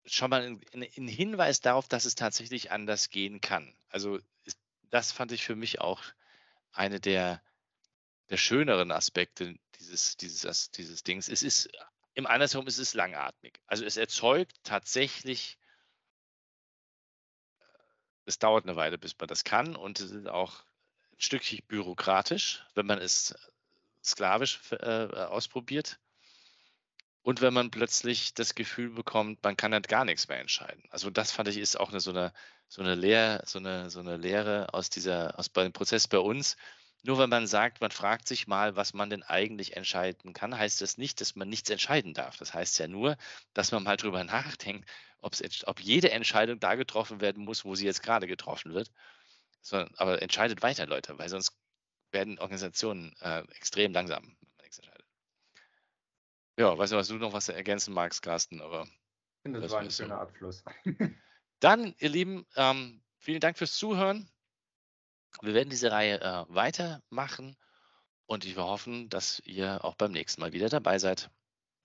schon 0.06 0.30
mal 0.30 0.42
ein, 0.72 0.82
Hinweis 1.06 1.60
darauf, 1.60 1.88
dass 1.88 2.04
es 2.04 2.14
tatsächlich 2.14 2.70
anders 2.70 3.10
gehen 3.10 3.40
kann. 3.40 3.74
Also, 3.90 4.18
ist, 4.44 4.58
das 4.90 5.12
fand 5.12 5.32
ich 5.32 5.44
für 5.44 5.56
mich 5.56 5.80
auch 5.80 6.02
eine 6.72 7.00
der, 7.00 7.42
der 8.30 8.36
schöneren 8.36 8.90
Aspekte 8.90 9.58
dieses, 9.78 10.16
dieses, 10.16 10.70
dieses 10.70 11.02
Dings. 11.02 11.28
Es 11.28 11.42
ist 11.42 11.68
im 12.14 12.26
Andersrum 12.26 12.66
ist 12.66 12.78
es 12.78 12.94
langatmig. 12.94 13.60
Also 13.66 13.84
es 13.84 13.96
erzeugt 13.96 14.56
tatsächlich, 14.62 15.58
äh, 17.58 17.64
es 18.26 18.38
dauert 18.38 18.64
eine 18.64 18.76
Weile, 18.76 18.98
bis 18.98 19.16
man 19.18 19.28
das 19.28 19.44
kann 19.44 19.76
und 19.76 20.00
es 20.00 20.10
ist 20.10 20.28
auch 20.28 20.64
ein 21.12 21.20
Stückchen 21.20 21.60
bürokratisch, 21.66 22.64
wenn 22.74 22.86
man 22.86 22.98
es 22.98 23.34
sklavisch 24.02 24.60
äh, 24.72 25.06
ausprobiert. 25.14 25.98
Und 27.22 27.40
wenn 27.40 27.54
man 27.54 27.70
plötzlich 27.70 28.34
das 28.34 28.54
Gefühl 28.54 28.90
bekommt, 28.90 29.42
man 29.42 29.56
kann 29.56 29.72
halt 29.72 29.88
gar 29.88 30.04
nichts 30.04 30.28
mehr 30.28 30.40
entscheiden. 30.40 30.82
Also 30.90 31.08
das 31.08 31.32
fand 31.32 31.48
ich 31.48 31.56
ist 31.56 31.80
auch 31.80 31.88
eine, 31.88 32.00
so 32.00 32.10
eine 32.10 32.34
so 32.68 32.82
eine 32.82 32.94
Lehre, 32.94 33.42
so 33.46 33.58
eine, 33.58 33.90
so 33.90 34.00
eine 34.00 34.16
Lehre 34.16 34.72
aus 34.74 34.90
dieser, 34.90 35.38
aus 35.38 35.52
dem 35.52 35.72
Prozess 35.72 36.08
bei 36.08 36.18
uns, 36.18 36.56
nur 37.06 37.18
wenn 37.18 37.28
man 37.28 37.46
sagt, 37.46 37.82
man 37.82 37.90
fragt 37.90 38.26
sich 38.26 38.46
mal, 38.46 38.76
was 38.76 38.94
man 38.94 39.10
denn 39.10 39.22
eigentlich 39.22 39.76
entscheiden 39.76 40.32
kann, 40.32 40.56
heißt 40.56 40.80
das 40.80 40.96
nicht, 40.96 41.20
dass 41.20 41.36
man 41.36 41.50
nichts 41.50 41.68
entscheiden 41.68 42.14
darf. 42.14 42.38
Das 42.38 42.54
heißt 42.54 42.78
ja 42.78 42.88
nur, 42.88 43.18
dass 43.52 43.72
man 43.72 43.82
mal 43.82 43.98
drüber 43.98 44.24
nachdenkt, 44.24 44.88
ob 45.20 45.80
jede 45.80 46.10
Entscheidung 46.10 46.60
da 46.60 46.74
getroffen 46.74 47.20
werden 47.20 47.44
muss, 47.44 47.64
wo 47.66 47.74
sie 47.74 47.84
jetzt 47.84 48.02
gerade 48.02 48.26
getroffen 48.26 48.72
wird. 48.72 48.90
Sondern, 49.60 49.94
aber 49.96 50.22
entscheidet 50.22 50.62
weiter, 50.62 50.86
Leute, 50.86 51.18
weil 51.18 51.28
sonst 51.28 51.58
werden 52.10 52.38
Organisationen 52.38 53.14
äh, 53.20 53.40
extrem 53.54 53.92
langsam, 53.92 54.22
wenn 54.22 54.52
man 54.56 54.62
nichts 54.62 54.78
entscheidet. 54.78 55.06
Ja, 56.58 56.78
weiß 56.78 56.90
nicht, 56.90 56.98
was 56.98 57.08
du 57.08 57.16
noch 57.16 57.34
was 57.34 57.48
ergänzen 57.50 57.92
magst, 57.92 58.22
Carsten, 58.22 58.62
aber. 58.62 58.84
Ich 58.84 59.42
finde, 59.42 59.60
das 59.60 59.72
war 59.72 59.80
ein 59.80 59.90
schöner 59.90 60.16
so. 60.16 60.20
Abschluss. 60.22 60.64
Dann, 61.60 61.94
ihr 61.98 62.08
Lieben, 62.08 62.46
ähm, 62.56 63.02
vielen 63.18 63.40
Dank 63.40 63.58
fürs 63.58 63.74
Zuhören. 63.74 64.30
Wir 65.42 65.54
werden 65.54 65.70
diese 65.70 65.90
Reihe 65.90 66.20
äh, 66.20 66.44
weitermachen 66.48 67.56
und 68.26 68.44
ich 68.44 68.56
hoffe, 68.56 69.06
dass 69.08 69.40
ihr 69.40 69.84
auch 69.84 69.94
beim 69.96 70.12
nächsten 70.12 70.40
Mal 70.40 70.52
wieder 70.52 70.68
dabei 70.68 70.98
seid. 70.98 71.30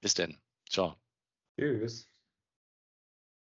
Bis 0.02 0.14
denn. 0.14 0.40
Ciao. 0.70 0.96
Tschüss. 1.58 2.10